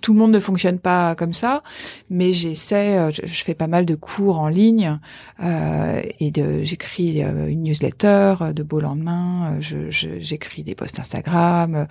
tout 0.00 0.12
le 0.12 0.18
monde 0.18 0.32
ne 0.32 0.40
fonctionne 0.40 0.78
pas 0.78 1.14
comme 1.14 1.34
ça, 1.34 1.62
mais 2.08 2.32
j'essaie. 2.32 2.98
Euh, 2.98 3.10
je, 3.10 3.44
fais 3.44 3.54
pas 3.54 3.66
mal 3.66 3.86
de 3.86 3.94
cours 3.94 4.38
en 4.38 4.48
ligne 4.48 4.98
euh, 5.42 6.02
et 6.18 6.30
de, 6.30 6.62
j'écris 6.62 7.22
euh, 7.22 7.48
une 7.48 7.62
newsletter 7.62 8.52
de 8.54 8.62
beau 8.62 8.80
lendemain. 8.80 9.58
J'écris 9.60 10.62
des 10.62 10.74
posts 10.74 11.00
Instagram 11.00 11.86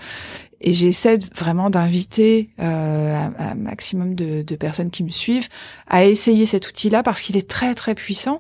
et 0.61 0.73
j'essaie 0.73 1.19
vraiment 1.35 1.69
d'inviter 1.69 2.49
un, 2.57 3.55
maximum 3.55 4.15
de, 4.15 4.55
personnes 4.55 4.91
qui 4.91 5.03
me 5.03 5.09
suivent 5.09 5.47
à 5.87 6.05
essayer 6.05 6.45
cet 6.45 6.67
outil-là 6.67 7.01
parce 7.01 7.21
qu'il 7.21 7.37
est 7.37 7.49
très 7.49 7.73
très 7.75 7.95
puissant 7.95 8.39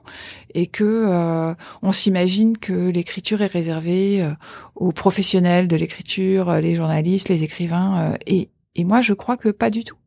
et 0.53 0.67
que 0.67 1.55
on 1.81 1.91
s'imagine 1.91 2.57
que 2.57 2.89
l'écriture 2.89 3.41
est 3.41 3.47
réservée 3.47 4.27
aux 4.75 4.91
professionnels 4.91 5.67
de 5.67 5.75
l'écriture, 5.75 6.53
les 6.55 6.75
journalistes, 6.75 7.29
les 7.29 7.43
écrivains 7.43 8.13
et 8.27 8.49
et 8.79 8.85
moi, 8.85 9.01
je 9.01 9.13
crois 9.13 9.35
que 9.35 9.49
pas 9.49 9.69
du 9.69 9.83
tout. 9.83 9.97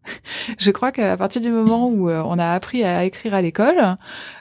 je 0.58 0.70
crois 0.70 0.92
qu'à 0.92 1.16
partir 1.16 1.42
du 1.42 1.50
moment 1.50 1.88
où 1.88 2.08
euh, 2.08 2.22
on 2.24 2.38
a 2.38 2.52
appris 2.52 2.84
à 2.84 3.04
écrire 3.04 3.34
à 3.34 3.42
l'école, 3.42 3.96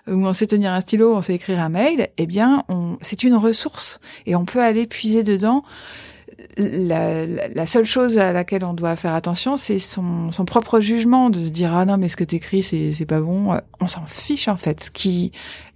où 0.07 0.25
on 0.25 0.33
sait 0.33 0.47
tenir 0.47 0.71
un 0.71 0.79
stylo, 0.79 1.13
on 1.15 1.21
sait 1.21 1.35
écrire 1.35 1.59
un 1.59 1.69
mail, 1.69 2.07
eh 2.17 2.25
bien, 2.25 2.63
c'est 3.01 3.23
une 3.23 3.35
ressource 3.35 3.99
et 4.25 4.35
on 4.35 4.45
peut 4.45 4.61
aller 4.61 4.87
puiser 4.87 5.23
dedans 5.23 5.63
la, 6.57 7.25
la, 7.25 7.65
seule 7.65 7.85
chose 7.85 8.17
à 8.17 8.33
laquelle 8.33 8.65
on 8.65 8.73
doit 8.73 8.95
faire 8.95 9.13
attention, 9.13 9.57
c'est 9.57 9.79
son, 9.79 10.31
son, 10.31 10.45
propre 10.45 10.79
jugement, 10.79 11.29
de 11.29 11.41
se 11.41 11.49
dire 11.49 11.73
ah 11.73 11.85
non 11.85 11.97
mais 11.97 12.09
ce 12.09 12.15
que 12.15 12.23
t'écris 12.23 12.63
c'est 12.63 12.91
c'est 12.91 13.05
pas 13.05 13.19
bon. 13.19 13.59
On 13.79 13.87
s'en 13.87 14.05
fiche 14.07 14.47
en 14.47 14.55
fait. 14.55 14.85
Ce 14.85 14.91
qui 14.91 15.31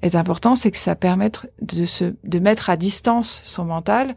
est 0.05 0.15
important, 0.15 0.55
c'est 0.55 0.71
que 0.71 0.77
ça 0.77 0.95
permette 0.95 1.51
de 1.61 1.85
se 1.85 2.13
de 2.23 2.39
mettre 2.39 2.69
à 2.69 2.77
distance 2.77 3.41
son 3.45 3.65
mental 3.65 4.15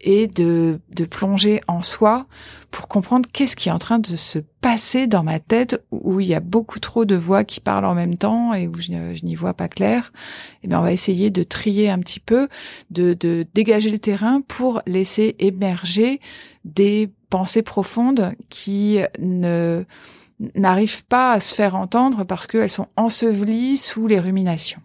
et 0.00 0.26
de 0.26 0.80
de 0.90 1.04
plonger 1.04 1.60
en 1.68 1.82
soi 1.82 2.26
pour 2.70 2.88
comprendre 2.88 3.28
qu'est-ce 3.32 3.56
qui 3.56 3.68
est 3.68 3.72
en 3.72 3.78
train 3.78 3.98
de 3.98 4.16
se 4.16 4.38
passer 4.60 5.06
dans 5.06 5.24
ma 5.24 5.40
tête 5.40 5.82
où 5.90 6.20
il 6.20 6.28
y 6.28 6.34
a 6.34 6.40
beaucoup 6.40 6.78
trop 6.78 7.04
de 7.04 7.16
voix 7.16 7.44
qui 7.44 7.60
parlent 7.60 7.84
en 7.84 7.94
même 7.94 8.16
temps 8.16 8.54
et 8.54 8.68
où 8.68 8.74
je, 8.74 8.92
je 9.14 9.24
n'y 9.24 9.34
vois 9.34 9.54
pas 9.54 9.68
clair. 9.68 10.12
Et 10.14 10.58
eh 10.64 10.68
bien 10.68 10.78
on 10.78 10.82
va 10.82 10.92
essayer 10.92 11.30
de 11.30 11.42
trier 11.42 11.90
un 11.90 11.98
petit 11.98 12.20
peu, 12.20 12.48
de, 12.90 13.14
de 13.14 13.46
dégager 13.54 13.90
le 13.90 13.98
terrain 13.98 14.42
pour 14.46 14.82
laisser 14.86 15.36
émerger 15.38 16.20
des 16.64 17.10
pensées 17.30 17.62
profondes 17.62 18.32
qui 18.48 18.98
ne 19.18 19.84
n'arrivent 20.54 21.04
pas 21.04 21.32
à 21.32 21.40
se 21.40 21.54
faire 21.54 21.76
entendre 21.76 22.24
parce 22.24 22.46
qu'elles 22.46 22.70
sont 22.70 22.88
ensevelies 22.96 23.76
sous 23.76 24.06
les 24.06 24.20
ruminations. 24.20 24.80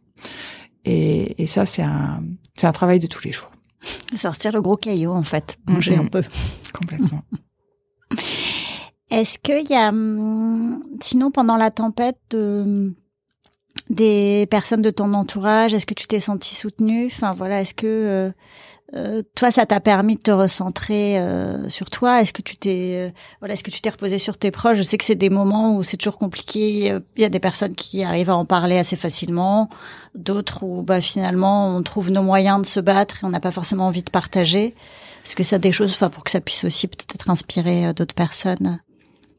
Et, 0.86 1.44
et 1.44 1.48
ça, 1.48 1.66
c'est 1.66 1.82
un, 1.82 2.24
c'est 2.56 2.68
un 2.68 2.72
travail 2.72 3.00
de 3.00 3.08
tous 3.08 3.24
les 3.24 3.32
jours. 3.32 3.52
Sortir 4.16 4.52
le 4.52 4.62
gros 4.62 4.78
caillou, 4.78 5.12
en 5.12 5.24
fait. 5.24 5.58
Manger 5.68 5.96
un 5.96 6.06
peu. 6.06 6.24
Complètement. 6.74 7.22
Est-ce 9.12 9.38
qu'il 9.38 9.70
y 9.70 9.76
a, 9.76 9.90
hum, 9.90 10.84
sinon, 11.02 11.32
pendant 11.32 11.58
la 11.58 11.72
tempête, 11.72 12.18
de, 12.32 12.94
des 13.90 14.48
personnes 14.50 14.82
de 14.82 14.90
ton 14.90 15.14
entourage, 15.14 15.74
est-ce 15.74 15.86
que 15.86 15.94
tu 15.94 16.08
t'es 16.08 16.20
senti 16.20 16.56
soutenue? 16.56 17.08
Enfin, 17.08 17.32
voilà, 17.38 17.62
est-ce 17.62 17.76
que 17.76 17.86
euh, 17.86 18.32
euh, 18.94 19.24
toi, 19.34 19.50
ça 19.50 19.66
t'a 19.66 19.80
permis 19.80 20.16
de 20.16 20.22
te 20.22 20.32
recentrer 20.32 21.20
euh, 21.20 21.68
sur 21.70 21.90
toi 21.90 22.22
Est-ce 22.22 22.32
que 22.32 22.44
tu 22.44 22.56
t'es, 22.56 23.12
voilà, 23.40 23.56
est-ce 23.56 23.64
que 23.64 23.72
tu 23.72 23.82
t'es 23.82 23.90
reposé 23.90 24.20
sur 24.20 24.38
tes 24.38 24.52
proches? 24.52 24.78
Je 24.78 24.84
sais 24.84 24.98
que 24.98 25.04
c'est 25.04 25.16
des 25.16 25.32
moments 25.32 25.76
où 25.76 25.84
c'est 25.84 25.98
toujours 25.98 26.20
compliqué. 26.20 27.00
Il 27.16 27.22
y 27.22 27.26
a 27.26 27.30
des 27.30 27.40
personnes 27.40 27.74
qui 27.74 28.04
arrivent 28.04 28.30
à 28.30 28.36
en 28.36 28.46
parler 28.46 28.78
assez 28.78 28.96
facilement, 28.96 29.70
d'autres 30.14 30.64
où, 30.64 30.84
bah, 30.84 31.02
finalement, 31.02 31.76
on 31.76 31.82
trouve 31.82 32.12
nos 32.12 32.22
moyens 32.22 32.62
de 32.62 32.66
se 32.68 32.80
battre 32.80 33.24
et 33.24 33.26
on 33.26 33.30
n'a 33.30 33.40
pas 33.40 33.52
forcément 33.52 33.88
envie 33.88 34.04
de 34.04 34.12
partager. 34.12 34.76
Est-ce 35.26 35.36
que 35.36 35.44
ça 35.44 35.56
a 35.56 35.60
des 35.60 35.72
choses, 35.72 35.92
enfin, 35.92 36.10
pour 36.10 36.24
que 36.24 36.32
ça 36.32 36.40
puisse 36.40 36.64
aussi 36.64 36.88
peut-être 36.88 37.30
inspirer 37.30 37.92
d'autres 37.94 38.14
personnes? 38.14 38.80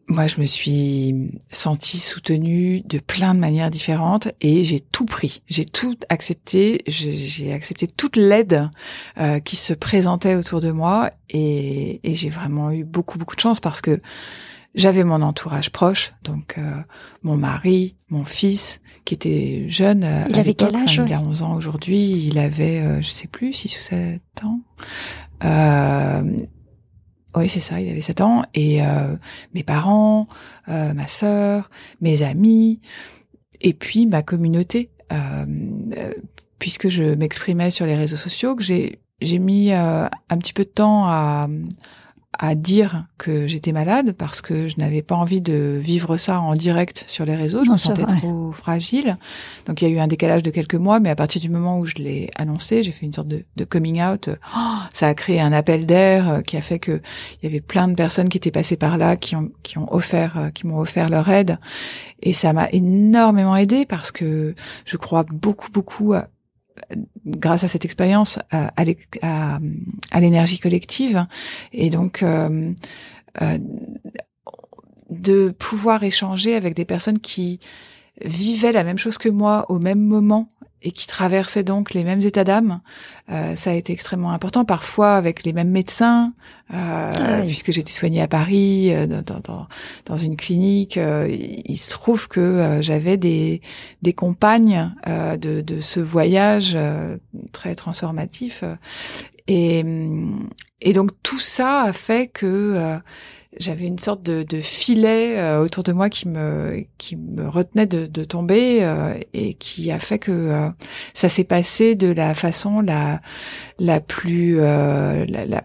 Moi, 0.09 0.29
je 0.29 0.40
me 0.40 0.47
suis 0.47 1.29
sentie 1.51 1.99
soutenue 1.99 2.81
de 2.83 2.99
plein 2.99 3.33
de 3.33 3.38
manières 3.38 3.71
différentes 3.71 4.29
et 4.40 4.62
j'ai 4.62 4.81
tout 4.81 5.05
pris. 5.05 5.42
J'ai 5.49 5.64
tout 5.64 5.97
accepté. 6.09 6.83
J'ai 6.87 7.53
accepté 7.53 7.88
toute 7.88 8.16
l'aide 8.16 8.71
euh, 9.19 9.40
qui 9.40 9.57
se 9.57 9.73
présentait 9.73 10.37
autour 10.37 10.61
de 10.61 10.71
moi 10.71 11.11
et, 11.31 12.01
et 12.09 12.14
j'ai 12.14 12.29
vraiment 12.29 12.71
eu 12.71 12.85
beaucoup, 12.85 13.19
beaucoup 13.19 13.35
de 13.35 13.40
chance 13.40 13.59
parce 13.59 13.81
que 13.81 14.01
j'avais 14.77 15.05
mon 15.05 15.23
entourage 15.23 15.71
proche, 15.71 16.12
donc 16.23 16.57
euh, 16.59 16.83
mon 17.23 17.37
mari, 17.37 17.97
mon 18.11 18.25
fils, 18.25 18.81
qui 19.07 19.14
était 19.14 19.64
jeune. 19.69 20.05
Euh, 20.05 20.25
il 20.29 20.38
avait 20.38 20.53
quel 20.53 20.77
âge 20.77 21.01
Il 21.05 21.12
a 21.14 21.21
11 21.21 21.42
ans 21.42 21.55
aujourd'hui. 21.55 22.29
Il 22.29 22.38
avait, 22.38 22.81
euh, 22.81 23.01
je 23.01 23.09
sais 23.09 23.27
plus, 23.27 23.55
6 23.55 23.77
ou 23.79 23.81
7 23.81 24.21
ans. 24.45 24.61
Euh, 25.45 26.23
oui, 27.37 27.49
c'est 27.49 27.61
ça, 27.61 27.81
il 27.81 27.88
avait 27.90 28.01
7 28.01 28.20
ans. 28.22 28.44
Et 28.55 28.83
euh, 28.83 29.14
mes 29.55 29.62
parents, 29.62 30.27
euh, 30.68 30.94
ma 30.94 31.07
sœur, 31.07 31.70
mes 32.01 32.22
amis, 32.22 32.81
et 33.61 33.75
puis 33.75 34.07
ma 34.07 34.22
communauté. 34.22 34.90
Euh, 35.12 35.44
puisque 36.59 36.88
je 36.88 37.05
m'exprimais 37.05 37.70
sur 37.70 37.87
les 37.87 37.94
réseaux 37.94 38.16
sociaux, 38.16 38.57
que 38.57 38.62
j'ai 38.62 39.01
j'ai 39.22 39.38
mis 39.38 39.72
un 39.72 40.11
petit 40.38 40.53
peu 40.53 40.64
de 40.64 40.68
temps 40.68 41.07
à, 41.07 41.49
à 42.38 42.55
dire 42.55 43.07
que 43.18 43.46
j'étais 43.46 43.72
malade 43.72 44.12
parce 44.12 44.40
que 44.40 44.68
je 44.68 44.77
n'avais 44.79 45.03
pas 45.03 45.14
envie 45.14 45.40
de 45.40 45.79
vivre 45.81 46.16
ça 46.16 46.40
en 46.40 46.55
direct 46.55 47.05
sur 47.07 47.25
les 47.25 47.35
réseaux. 47.35 47.64
Je 47.64 47.70
me 47.70 47.77
sentais 47.77 48.05
trop 48.05 48.53
fragile. 48.53 49.16
Donc 49.66 49.81
il 49.81 49.88
y 49.88 49.92
a 49.92 49.94
eu 49.94 49.99
un 49.99 50.07
décalage 50.07 50.42
de 50.42 50.51
quelques 50.51 50.75
mois, 50.75 51.01
mais 51.01 51.11
à 51.11 51.16
partir 51.16 51.40
du 51.40 51.49
moment 51.49 51.79
où 51.79 51.87
je 51.87 51.94
l'ai 51.94 52.31
annoncé, 52.37 52.83
j'ai 52.83 52.92
fait 52.92 53.07
une 53.07 53.12
sorte 53.12 53.29
de, 53.29 53.44
de 53.57 53.64
coming 53.64 54.03
out. 54.03 54.31
Oh, 54.57 54.61
ça 54.92 55.09
a 55.09 55.14
créé 55.14 55.40
un 55.40 55.53
appel 55.53 55.87
d'air 55.87 56.29
euh, 56.29 56.40
qui 56.42 56.57
a 56.57 56.61
fait 56.61 56.79
que 56.79 57.01
il 57.42 57.44
y 57.44 57.46
avait 57.46 57.61
plein 57.61 57.88
de 57.88 57.94
personnes 57.94 58.29
qui 58.29 58.37
étaient 58.37 58.51
passées 58.51 58.77
par 58.77 58.99
là, 58.99 59.16
qui 59.16 59.37
ont 59.37 59.51
qui 59.62 59.79
ont 59.79 59.92
offert, 59.92 60.37
euh, 60.37 60.51
qui 60.51 60.66
m'ont 60.66 60.79
offert 60.79 61.09
leur 61.09 61.29
aide, 61.29 61.59
et 62.22 62.33
ça 62.33 62.53
m'a 62.53 62.68
énormément 62.70 63.57
aidé 63.57 63.87
parce 63.87 64.11
que 64.12 64.55
je 64.85 64.96
crois 64.96 65.25
beaucoup 65.31 65.70
beaucoup 65.70 66.14
grâce 67.27 67.65
à 67.65 67.69
cette 67.69 67.85
expérience 67.85 68.39
à, 68.51 68.85
l'énergie 70.21 70.59
collective. 70.59 71.23
Et 71.73 71.91
donc 71.91 72.23
euh, 72.23 72.73
euh, 73.43 73.59
de 75.11 75.51
pouvoir 75.51 76.03
échanger 76.03 76.55
avec 76.55 76.75
des 76.75 76.85
personnes 76.85 77.19
qui 77.19 77.61
vivaient 78.25 78.73
la 78.73 78.85
même 78.85 78.99
chose 78.99 79.19
que 79.19 79.29
moi 79.29 79.67
au 79.69 79.79
même 79.79 80.01
moment 80.01 80.49
et 80.87 80.92
qui 80.92 81.09
traversaient 81.09 81.64
donc 81.64 81.94
les 81.94 82.05
mêmes 82.05 82.20
états 82.20 82.44
d'âme, 82.44 82.81
euh, 83.33 83.57
ça 83.57 83.70
a 83.70 83.75
été 83.75 83.92
extrêmement 83.92 84.31
important. 84.31 84.64
Parfois 84.64 85.16
avec 85.16 85.42
les 85.42 85.53
mêmes 85.53 85.70
médecins, 85.70 86.33
euh, 86.72 87.11
ah 87.12 87.40
puisque 87.44 87.72
j'étais 87.72 87.90
soignée 87.90 88.22
à 88.22 88.29
Paris 88.29 88.94
euh, 88.94 89.09
dans, 89.09 89.40
dans, 89.40 89.66
dans, 90.05 90.16
une 90.16 90.37
clinique. 90.37 90.96
Euh, 90.96 91.27
il 91.29 91.77
se 91.77 91.90
trouve 91.90 92.29
que 92.29 92.38
euh, 92.38 92.83
j'avais 92.83 93.16
des, 93.16 93.62
des 94.03 94.12
compagnes 94.12 94.92
de, 95.07 95.61
de 95.61 95.81
ce 95.81 95.99
voyage 95.99 96.79
très 97.51 97.75
transformatif. 97.75 98.62
Et, 99.49 99.85
et 100.81 100.92
donc 100.92 101.11
tout 101.25 101.40
ça 101.40 101.83
a 101.83 101.92
fait 101.92 102.29
que 102.29 103.01
j'avais 103.59 103.87
une 103.87 103.99
sorte 103.99 104.23
de, 104.23 104.42
de 104.42 104.61
filet 104.61 105.38
euh, 105.38 105.62
autour 105.62 105.83
de 105.83 105.92
moi 105.92 106.11
qui 106.11 106.29
me 106.29 106.85
qui 106.99 107.16
me 107.16 107.49
retenait 107.49 107.87
de, 107.87 108.07
de 108.07 108.25
tomber 108.25 108.85
euh, 108.85 109.19
et 109.33 109.55
qui 109.55 109.90
a 109.90 109.99
fait 109.99 110.19
que 110.19 110.33
euh, 110.33 110.69
ça 111.14 111.29
s'est 111.29 111.45
passé 111.45 111.95
de 111.95 112.09
la 112.09 112.35
façon 112.35 112.81
la 112.81 113.21
la 113.79 114.01
plus 114.01 114.57
la, 114.57 115.25
la, 115.27 115.62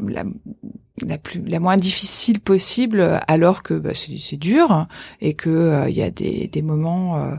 la, 1.02 1.18
plus 1.18 1.42
la 1.46 1.60
moins 1.60 1.78
difficile 1.78 2.40
possible 2.40 3.20
alors 3.28 3.64
que 3.64 3.74
bah, 3.74 3.92
c'est 3.94 4.38
dur 4.38 4.88
et 5.20 5.34
que 5.34 5.88
il 5.90 5.96
y 5.96 6.02
a 6.02 6.12
des 6.12 6.48
des 6.48 6.62
moments 6.62 7.38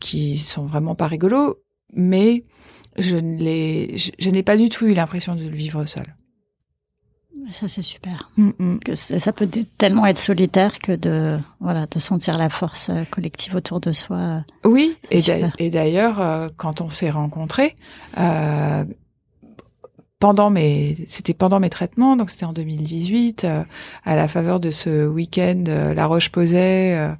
qui 0.00 0.36
sont 0.36 0.66
vraiment 0.66 0.94
pas 0.94 1.06
rigolos 1.06 1.58
mais 1.94 2.42
je 2.96 3.16
ne 3.16 3.38
l'ai 3.38 3.96
je 3.96 4.30
n'ai 4.30 4.42
pas 4.42 4.56
du 4.56 4.68
tout 4.68 4.86
eu 4.86 4.94
l'impression 4.94 5.34
de 5.34 5.44
le 5.44 5.56
vivre 5.56 5.84
seul 5.84 6.14
Ça 7.52 7.66
c'est 7.66 7.82
super. 7.82 8.30
Mm, 8.36 8.50
mm. 8.58 8.78
Que 8.80 8.94
ça 8.94 9.32
peut 9.32 9.48
tellement 9.78 10.06
être 10.06 10.18
solitaire 10.18 10.78
que 10.78 10.92
de 10.92 11.38
voilà 11.60 11.86
de 11.86 11.98
sentir 11.98 12.36
la 12.38 12.50
force 12.50 12.90
euh, 12.90 13.04
collective 13.04 13.54
autour 13.54 13.80
de 13.80 13.92
soi. 13.92 14.44
Oui, 14.64 14.96
et 15.10 15.70
d'ailleurs 15.70 16.20
euh, 16.20 16.48
quand 16.56 16.80
on 16.80 16.90
s'est 16.90 17.10
rencontrés, 17.10 17.76
euh, 18.18 18.84
pendant 20.18 20.50
mes 20.50 20.96
c'était 21.06 21.34
pendant 21.34 21.60
mes 21.60 21.70
traitements 21.70 22.16
donc 22.16 22.30
c'était 22.30 22.44
en 22.44 22.52
2018 22.52 23.44
euh, 23.44 23.62
à 24.04 24.16
la 24.16 24.26
faveur 24.26 24.58
de 24.58 24.70
ce 24.70 25.06
week-end 25.06 25.64
euh, 25.68 25.94
La 25.94 26.06
Roche 26.06 26.30
posait 26.30 26.96
euh, 26.96 27.12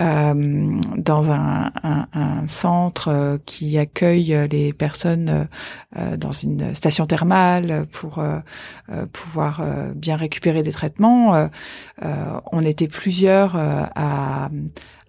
euh, 0.00 0.78
dans 0.96 1.30
un, 1.30 1.72
un, 1.82 2.06
un, 2.12 2.46
centre 2.46 3.38
qui 3.46 3.78
accueille 3.78 4.46
les 4.50 4.72
personnes 4.72 5.48
dans 6.16 6.30
une 6.30 6.74
station 6.74 7.06
thermale 7.06 7.86
pour 7.90 8.22
pouvoir 9.12 9.62
bien 9.94 10.16
récupérer 10.16 10.62
des 10.62 10.72
traitements. 10.72 11.48
On 12.52 12.60
était 12.60 12.88
plusieurs 12.88 13.56
à 13.56 14.50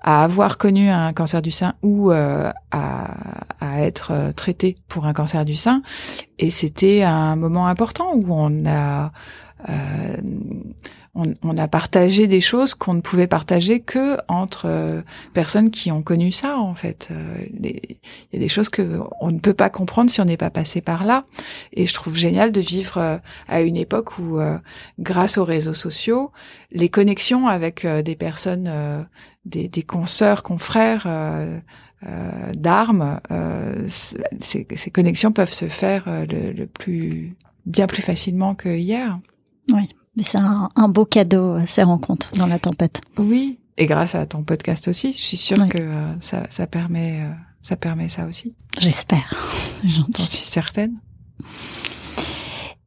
à 0.02 0.24
avoir 0.24 0.58
connu 0.58 0.90
un 0.90 1.12
cancer 1.14 1.42
du 1.42 1.52
sein 1.52 1.74
ou 1.82 2.12
euh, 2.12 2.52
à, 2.72 3.46
à, 3.60 3.82
être 3.82 4.12
euh, 4.12 4.32
traité 4.32 4.76
pour 4.88 5.06
un 5.06 5.14
cancer 5.14 5.44
du 5.46 5.56
sein. 5.56 5.82
Et 6.40 6.50
c'était 6.50 7.04
un 7.04 7.36
moment 7.36 7.68
important 7.68 8.14
où 8.14 8.26
on 8.30 8.66
a 8.66 9.12
euh, 9.70 10.18
on, 11.41 11.58
a 11.58 11.67
partagé 11.67 12.27
des 12.27 12.41
choses 12.41 12.75
qu'on 12.75 12.93
ne 12.93 13.01
pouvait 13.01 13.27
partager 13.27 13.80
que 13.80 14.17
entre 14.27 14.65
euh, 14.65 15.01
personnes 15.34 15.71
qui 15.71 15.91
ont 15.91 16.01
connu 16.01 16.32
ça 16.32 16.58
en 16.58 16.75
fait. 16.75 17.10
Euh, 17.12 17.38
il 17.60 17.97
y 18.34 18.36
a 18.36 18.39
des 18.39 18.47
choses 18.47 18.69
que 18.69 18.99
on 19.19 19.32
ne 19.32 19.39
peut 19.39 19.53
pas 19.53 19.69
comprendre 19.69 20.10
si 20.10 20.21
on 20.21 20.25
n'est 20.25 20.38
pas 20.38 20.49
passé 20.49 20.82
par 20.82 21.06
là. 21.06 21.25
Et 21.73 21.86
je 21.86 21.93
trouve 21.93 22.15
génial 22.15 22.51
de 22.51 22.62
vivre 22.62 22.97
euh, 22.97 23.17
à 23.47 23.62
une 23.62 23.77
époque 23.77 24.19
où, 24.19 24.39
grâce 24.99 25.38
aux 25.38 25.43
réseaux 25.43 25.73
sociaux, 25.73 26.32
les 26.71 26.89
connexions 26.89 27.47
avec 27.47 27.86
des 27.86 28.15
personnes, 28.15 29.08
des, 29.45 29.67
des 29.67 29.84
consoeurs, 29.84 30.43
confrères. 30.43 31.08
d'armes, 32.53 33.19
ces, 33.88 34.67
ces, 34.75 34.91
connexions 34.91 35.32
peuvent 35.32 35.53
se 35.53 35.67
faire 35.67 36.06
le, 36.08 36.51
le 36.51 36.67
plus 36.67 37.36
bien 37.65 37.88
plus 37.88 38.03
facilement 38.03 38.53
que 38.56 38.69
hier. 38.69 39.19
Oui, 39.73 39.89
c'est 40.23 40.39
un, 40.39 40.89
beau 40.89 41.06
cadeau, 41.06 41.60
ces 41.67 41.84
rencontres 41.84 42.32
dans 42.36 42.47
la 42.47 42.60
tempête. 42.60 43.01
Oui, 43.17 43.60
et 43.77 43.86
grâce 43.86 44.15
à 44.15 44.25
ton 44.25 44.43
podcast 44.43 44.88
aussi, 44.88 45.13
je 45.13 45.19
suis 45.19 45.38
sûre 45.38 45.69
que 45.69 45.77
euh, 45.77 46.19
ça, 46.19 46.43
ça, 46.49 46.65
permet, 46.65 47.21
euh, 47.21 47.32
ça 47.62 47.75
permet 47.75 48.10
ça 48.10 48.25
aussi. 48.25 48.56
J'espère. 48.80 49.36
J'en 49.84 50.06
suis 50.13 50.38
certaine. 50.38 50.95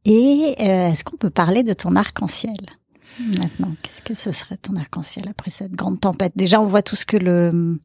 Et 0.03 0.55
euh, 0.59 0.89
est-ce 0.89 1.05
qu'on 1.05 1.15
peut 1.15 1.29
parler 1.29 1.63
de 1.63 1.73
ton 1.73 1.95
arc-en-ciel 1.95 2.57
maintenant? 3.19 3.73
Qu'est-ce 3.81 4.01
que 4.01 4.13
ce 4.13 4.31
serait 4.31 4.57
ton 4.57 4.75
arc-en-ciel 4.75 5.29
après 5.29 5.51
cette 5.51 5.71
grande 5.71 6.01
tempête? 6.01 6.33
Déjà, 6.35 6.59
on 6.59 6.65
voit 6.65 6.81
tout 6.81 6.95
ce 6.95 7.05
que 7.05 7.17
le 7.17 7.79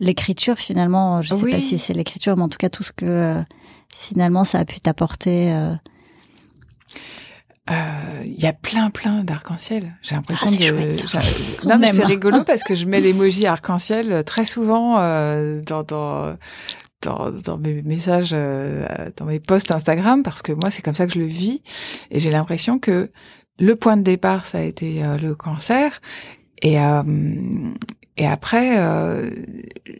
l'écriture 0.00 0.58
finalement, 0.58 1.22
je 1.22 1.34
ne 1.34 1.38
sais 1.40 1.50
pas 1.50 1.58
si 1.58 1.76
c'est 1.76 1.92
l'écriture, 1.92 2.36
mais 2.36 2.44
en 2.44 2.48
tout 2.48 2.58
cas 2.58 2.68
tout 2.68 2.84
ce 2.84 2.92
que 2.92 3.42
finalement 3.92 4.44
ça 4.44 4.60
a 4.60 4.64
pu 4.64 4.78
t'apporter 4.78 5.52
euh, 7.70 8.22
il 8.26 8.40
y 8.40 8.46
a 8.46 8.52
plein 8.52 8.90
plein 8.90 9.24
d'arc-en-ciel. 9.24 9.94
J'ai 10.02 10.14
l'impression 10.14 10.48
ah, 10.48 10.50
de. 10.50 11.68
Non 11.68 11.78
mais 11.78 11.92
c'est 11.92 12.04
rigolo 12.04 12.44
parce 12.46 12.62
que 12.62 12.74
je 12.74 12.86
mets 12.86 13.00
l'emoji 13.00 13.46
arc-en-ciel 13.46 14.12
euh, 14.12 14.22
très 14.22 14.44
souvent 14.44 14.96
euh, 14.98 15.60
dans, 15.62 15.82
dans 15.82 16.36
dans, 17.02 17.30
dans 17.30 17.58
mes 17.58 17.82
messages, 17.82 18.30
euh, 18.32 18.84
dans 19.16 19.26
mes 19.26 19.38
posts 19.38 19.70
Instagram 19.70 20.22
parce 20.22 20.42
que 20.42 20.52
moi 20.52 20.70
c'est 20.70 20.82
comme 20.82 20.94
ça 20.94 21.06
que 21.06 21.12
je 21.12 21.20
le 21.20 21.26
vis 21.26 21.62
et 22.10 22.18
j'ai 22.18 22.30
l'impression 22.30 22.78
que 22.78 23.10
le 23.60 23.76
point 23.76 23.96
de 23.96 24.02
départ 24.02 24.46
ça 24.46 24.58
a 24.58 24.62
été 24.62 25.02
le 25.20 25.34
cancer 25.34 26.00
et 26.62 26.76
et 28.16 28.26
après 28.26 28.76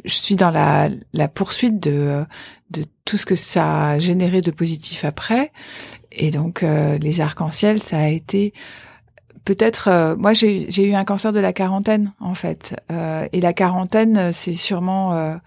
je 0.04 0.12
suis 0.12 0.37
dans 0.37 0.50
la 0.50 0.90
la 1.12 1.28
poursuite 1.28 1.81
de 1.81 2.24
de 2.70 2.85
tout 3.04 3.16
ce 3.16 3.26
que 3.26 3.37
ça 3.37 3.90
a 3.90 3.98
généré 3.98 4.40
de 4.40 4.50
positif 4.50 5.04
après 5.04 5.52
et 6.12 6.31
donc 6.31 6.62
euh, 6.62 6.99
les 6.99 7.21
arcs-en-ciel, 7.21 7.83
ça 7.83 7.99
a 7.99 8.09
été 8.09 8.53
peut-être. 9.44 9.88
Euh, 9.88 10.16
moi, 10.16 10.33
j'ai 10.33 10.83
eu 10.83 10.94
un 10.94 11.05
cancer 11.05 11.33
de 11.33 11.40
la 11.40 11.53
quarantaine 11.53 12.12
en 12.21 12.35
fait, 12.35 12.77
euh, 12.90 13.27
et 13.33 13.40
la 13.40 13.53
quarantaine, 13.53 14.33
c'est 14.33 14.55
sûrement 14.55 15.38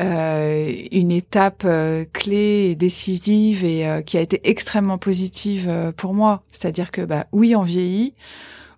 une 0.00 1.10
étape 1.10 1.66
clé 2.12 2.70
et 2.70 2.74
décisive 2.76 3.64
et 3.64 4.02
qui 4.06 4.16
a 4.16 4.20
été 4.20 4.40
extrêmement 4.48 4.98
positive 4.98 5.92
pour 5.96 6.14
moi. 6.14 6.42
C'est-à-dire 6.52 6.90
que 6.90 7.00
bah 7.00 7.26
oui, 7.32 7.56
on 7.56 7.62
vieillit. 7.62 8.14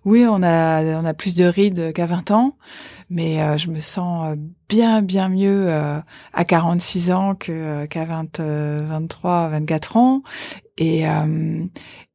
Oui, 0.03 0.25
on 0.27 0.41
a 0.41 0.83
on 0.99 1.05
a 1.05 1.13
plus 1.13 1.35
de 1.35 1.45
rides 1.45 1.93
qu'à 1.93 2.07
20 2.07 2.31
ans, 2.31 2.57
mais 3.09 3.57
je 3.57 3.69
me 3.69 3.79
sens 3.79 4.35
bien 4.67 5.01
bien 5.03 5.29
mieux 5.29 5.71
à 6.33 6.43
46 6.43 7.11
ans 7.11 7.35
que 7.35 7.85
qu'à 7.85 8.05
20 8.05 8.39
23 8.39 9.49
24 9.49 9.97
ans 9.97 10.23
et, 10.81 11.07
euh, 11.07 11.63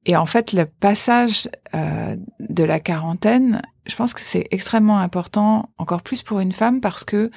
et 0.06 0.16
en 0.16 0.26
fait, 0.26 0.52
le 0.52 0.66
passage 0.66 1.48
euh, 1.74 2.16
de 2.40 2.64
la 2.64 2.80
quarantaine, 2.80 3.62
je 3.86 3.94
pense 3.94 4.12
que 4.12 4.20
c'est 4.20 4.48
extrêmement 4.50 4.98
important, 4.98 5.70
encore 5.78 6.02
plus 6.02 6.22
pour 6.22 6.40
une 6.40 6.50
femme, 6.50 6.80
parce 6.80 7.04
que 7.04 7.30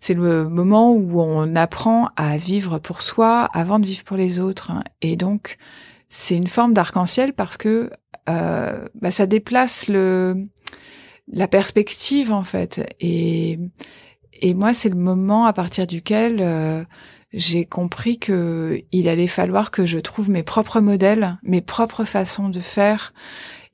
c'est 0.00 0.12
le 0.12 0.48
moment 0.50 0.92
où 0.92 1.22
on 1.22 1.54
apprend 1.54 2.10
à 2.16 2.36
vivre 2.36 2.78
pour 2.78 3.00
soi 3.00 3.48
avant 3.54 3.78
de 3.78 3.86
vivre 3.86 4.04
pour 4.04 4.18
les 4.18 4.40
autres. 4.40 4.72
Et 5.00 5.16
donc, 5.16 5.56
c'est 6.10 6.36
une 6.36 6.48
forme 6.48 6.74
d'arc-en-ciel 6.74 7.32
parce 7.32 7.56
que 7.56 7.90
euh, 8.28 8.86
bah, 8.94 9.10
ça 9.10 9.26
déplace 9.26 9.88
le 9.88 10.42
la 11.28 11.48
perspective 11.48 12.32
en 12.32 12.42
fait. 12.42 12.94
Et 13.00 13.58
et 14.34 14.54
moi, 14.54 14.72
c'est 14.72 14.88
le 14.88 14.96
moment 14.96 15.46
à 15.46 15.52
partir 15.52 15.86
duquel 15.86 16.38
euh, 16.40 16.82
j'ai 17.32 17.64
compris 17.64 18.18
que 18.18 18.82
il 18.90 19.08
allait 19.08 19.28
falloir 19.28 19.70
que 19.70 19.86
je 19.86 19.98
trouve 19.98 20.30
mes 20.30 20.42
propres 20.42 20.80
modèles, 20.80 21.38
mes 21.42 21.60
propres 21.60 22.04
façons 22.04 22.48
de 22.48 22.60
faire 22.60 23.14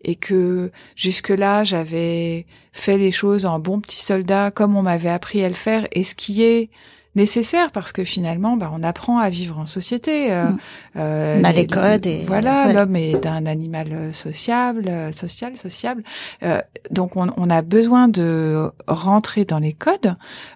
et 0.02 0.14
que 0.14 0.70
jusque-là, 0.94 1.64
j'avais 1.64 2.46
fait 2.72 2.98
les 2.98 3.10
choses 3.10 3.46
en 3.46 3.58
bon 3.58 3.80
petit 3.80 4.04
soldat 4.04 4.50
comme 4.50 4.76
on 4.76 4.82
m'avait 4.82 5.08
appris 5.08 5.42
à 5.42 5.48
le 5.48 5.54
faire 5.54 5.88
et 5.92 6.04
ce 6.04 6.14
qui 6.14 6.42
est 6.42 6.70
nécessaire 7.18 7.70
parce 7.70 7.92
que 7.92 8.04
finalement, 8.04 8.56
bah, 8.56 8.70
on 8.72 8.82
apprend 8.82 9.18
à 9.18 9.28
vivre 9.28 9.58
en 9.58 9.66
société. 9.66 10.32
Euh, 10.32 10.44
mm. 10.44 10.58
euh, 10.96 11.40
on 11.40 11.44
a 11.44 11.52
les 11.52 11.66
codes 11.66 12.06
et 12.06 12.24
voilà, 12.26 12.72
l'homme 12.72 12.96
est 12.96 13.26
un 13.26 13.44
animal 13.44 14.14
sociable, 14.14 14.88
euh, 14.88 15.12
social, 15.12 15.56
sociable. 15.56 16.02
Euh, 16.42 16.60
donc, 16.90 17.16
on, 17.16 17.28
on, 17.36 17.50
a 17.50 17.62
besoin 17.62 18.08
de 18.08 18.70
rentrer 18.86 19.44
dans 19.44 19.58
les 19.58 19.72
codes, 19.72 20.14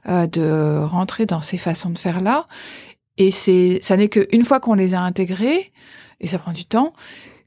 euh, 0.08 0.26
de 0.26 0.82
rentrer 0.84 1.26
dans 1.26 1.40
ces 1.40 1.58
façons 1.58 1.90
de 1.90 1.98
faire 1.98 2.20
là. 2.20 2.46
Et 3.18 3.30
c'est, 3.30 3.78
ça 3.82 3.96
n'est 3.96 4.08
qu'une 4.08 4.44
fois 4.44 4.60
qu'on 4.60 4.74
les 4.74 4.94
a 4.94 5.00
intégrés, 5.00 5.70
et 6.20 6.26
ça 6.26 6.38
prend 6.38 6.52
du 6.52 6.64
temps, 6.64 6.92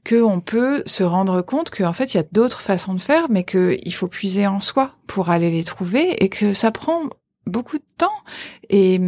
qu'on 0.08 0.40
peut 0.40 0.82
se 0.86 1.02
rendre 1.02 1.42
compte 1.42 1.70
qu'en 1.70 1.92
fait, 1.92 2.14
il 2.14 2.18
y 2.18 2.20
a 2.20 2.26
d'autres 2.30 2.60
façons 2.60 2.94
de 2.94 3.00
faire, 3.00 3.26
mais 3.28 3.44
qu'il 3.44 3.94
faut 3.94 4.06
puiser 4.06 4.46
en 4.46 4.60
soi 4.60 4.92
pour 5.06 5.30
aller 5.30 5.50
les 5.50 5.64
trouver 5.64 6.22
et 6.22 6.28
que 6.28 6.52
ça 6.52 6.70
prend 6.70 7.02
beaucoup 7.46 7.78
de 7.78 7.84
temps. 7.96 8.08
Et, 8.68 9.00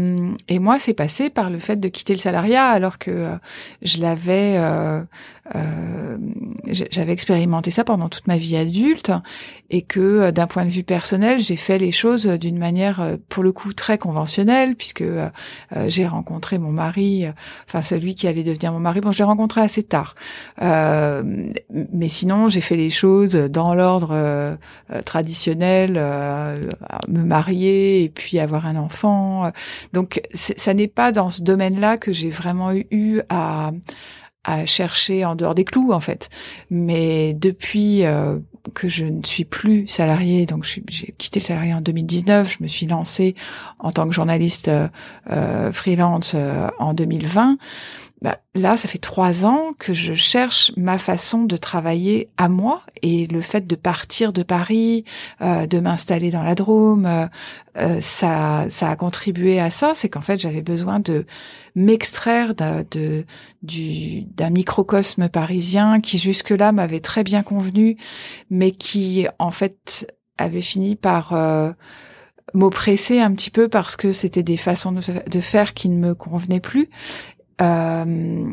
et 0.48 0.58
moi, 0.60 0.78
c'est 0.78 0.94
passé 0.94 1.30
par 1.30 1.50
le 1.50 1.58
fait 1.58 1.76
de 1.76 1.88
quitter 1.88 2.12
le 2.12 2.20
salariat 2.20 2.66
alors 2.68 2.98
que 2.98 3.10
euh, 3.10 3.36
je 3.82 4.00
l'avais, 4.00 4.54
euh, 4.56 5.02
euh, 5.56 6.16
j'avais 6.68 7.12
expérimenté 7.12 7.72
ça 7.72 7.82
pendant 7.82 8.08
toute 8.08 8.28
ma 8.28 8.36
vie 8.36 8.56
adulte 8.56 9.10
et 9.70 9.82
que 9.82 9.98
euh, 9.98 10.30
d'un 10.30 10.46
point 10.46 10.64
de 10.64 10.70
vue 10.70 10.84
personnel, 10.84 11.40
j'ai 11.40 11.56
fait 11.56 11.78
les 11.78 11.90
choses 11.90 12.26
d'une 12.26 12.58
manière, 12.58 13.00
euh, 13.00 13.16
pour 13.28 13.42
le 13.42 13.50
coup, 13.50 13.72
très 13.72 13.98
conventionnelle 13.98 14.76
puisque 14.76 15.04
j'ai 15.86 16.06
rencontré 16.06 16.58
mon 16.58 16.70
mari, 16.70 17.26
enfin 17.66 17.82
celui 17.82 18.14
qui 18.14 18.28
allait 18.28 18.44
devenir 18.44 18.72
mon 18.72 18.78
mari. 18.78 19.00
Bon, 19.00 19.10
je 19.10 19.18
l'ai 19.18 19.24
rencontré 19.24 19.60
assez 19.60 19.82
tard, 19.82 20.14
mais 20.60 22.08
sinon, 22.08 22.48
j'ai 22.48 22.60
fait 22.60 22.76
les 22.76 22.90
choses 22.90 23.34
dans 23.34 23.74
l'ordre 23.74 24.56
traditionnel, 25.04 25.94
me 27.08 27.24
marier 27.24 28.04
et 28.04 28.08
puis 28.08 28.27
avoir 28.36 28.66
un 28.66 28.76
enfant. 28.76 29.50
Donc, 29.92 30.20
ça 30.34 30.74
n'est 30.74 30.88
pas 30.88 31.12
dans 31.12 31.30
ce 31.30 31.42
domaine-là 31.42 31.96
que 31.96 32.12
j'ai 32.12 32.30
vraiment 32.30 32.72
eu 32.72 33.20
à 33.28 33.72
à 34.48 34.64
chercher 34.64 35.24
en 35.26 35.34
dehors 35.34 35.54
des 35.54 35.64
clous 35.64 35.92
en 35.92 36.00
fait. 36.00 36.30
Mais 36.70 37.34
depuis 37.34 38.04
euh, 38.04 38.38
que 38.74 38.88
je 38.88 39.04
ne 39.04 39.22
suis 39.22 39.44
plus 39.44 39.86
salariée, 39.86 40.46
donc 40.46 40.64
j'ai 40.64 41.14
quitté 41.18 41.40
le 41.40 41.44
salarié 41.44 41.74
en 41.74 41.82
2019, 41.82 42.56
je 42.58 42.62
me 42.62 42.68
suis 42.68 42.86
lancée 42.86 43.34
en 43.78 43.90
tant 43.92 44.06
que 44.06 44.14
journaliste 44.14 44.68
euh, 44.68 44.88
euh 45.30 45.70
freelance 45.70 46.32
euh, 46.34 46.68
en 46.78 46.94
2020. 46.94 47.58
Bah, 48.20 48.38
là, 48.56 48.76
ça 48.76 48.88
fait 48.88 48.98
trois 48.98 49.46
ans 49.46 49.72
que 49.78 49.92
je 49.92 50.14
cherche 50.14 50.72
ma 50.76 50.98
façon 50.98 51.44
de 51.44 51.56
travailler 51.56 52.28
à 52.36 52.48
moi 52.48 52.82
et 53.02 53.26
le 53.26 53.40
fait 53.40 53.66
de 53.66 53.76
partir 53.76 54.32
de 54.32 54.42
Paris, 54.42 55.04
euh, 55.40 55.66
de 55.66 55.78
m'installer 55.78 56.30
dans 56.30 56.42
la 56.42 56.56
Drôme, 56.56 57.06
euh, 57.06 57.26
euh, 57.78 58.00
ça, 58.00 58.66
ça 58.70 58.90
a 58.90 58.96
contribué 58.96 59.60
à 59.60 59.70
ça. 59.70 59.92
C'est 59.94 60.08
qu'en 60.08 60.20
fait, 60.20 60.40
j'avais 60.40 60.62
besoin 60.62 60.98
de 60.98 61.26
m'extraire 61.76 62.56
d'un 62.56 62.82
de, 62.90 63.24
du, 63.62 64.22
d'un 64.22 64.50
microcosme 64.50 65.28
parisien 65.28 66.00
qui 66.00 66.18
jusque-là 66.18 66.72
m'avait 66.72 67.00
très 67.00 67.22
bien 67.22 67.44
convenu, 67.44 67.96
mais 68.50 68.72
qui 68.72 69.28
en 69.38 69.52
fait 69.52 70.12
avait 70.38 70.62
fini 70.62 70.96
par 70.96 71.34
m'oppresser 72.54 73.20
un 73.20 73.32
petit 73.32 73.50
peu 73.50 73.68
parce 73.68 73.96
que 73.96 74.12
c'était 74.12 74.42
des 74.42 74.56
façons 74.56 74.92
de, 74.92 75.40
faire 75.40 75.74
qui 75.74 75.88
ne 75.88 75.98
me 75.98 76.14
convenaient 76.14 76.60
plus. 76.60 76.88
Euh, 77.60 78.44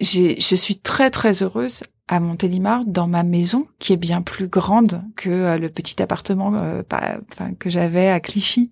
je 0.00 0.56
suis 0.56 0.76
très 0.76 1.10
très 1.10 1.42
heureuse 1.42 1.82
à 2.08 2.20
Montélimar 2.20 2.84
dans 2.84 3.08
ma 3.08 3.24
maison 3.24 3.64
qui 3.80 3.92
est 3.92 3.96
bien 3.96 4.22
plus 4.22 4.46
grande 4.46 5.02
que 5.16 5.28
euh, 5.28 5.58
le 5.58 5.68
petit 5.68 6.00
appartement 6.00 6.54
euh, 6.54 6.82
enfin, 7.32 7.52
que 7.58 7.68
j'avais 7.68 8.08
à 8.08 8.20
Clichy 8.20 8.70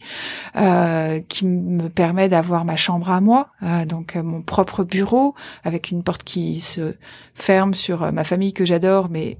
euh, 0.57 1.21
qui 1.29 1.47
me 1.47 1.89
permet 1.89 2.29
d'avoir 2.29 2.65
ma 2.65 2.77
chambre 2.77 3.11
à 3.11 3.21
moi 3.21 3.49
euh, 3.65 3.87
donc 3.87 4.15
mon 4.15 4.41
propre 4.41 4.85
bureau 4.85 5.35
avec 5.65 5.91
une 5.91 6.05
porte 6.05 6.23
qui 6.23 6.61
se 6.61 6.95
ferme 7.35 7.75
sur 7.75 8.13
ma 8.13 8.23
famille 8.23 8.53
que 8.53 8.65
j'adore 8.65 9.09
mais 9.11 9.39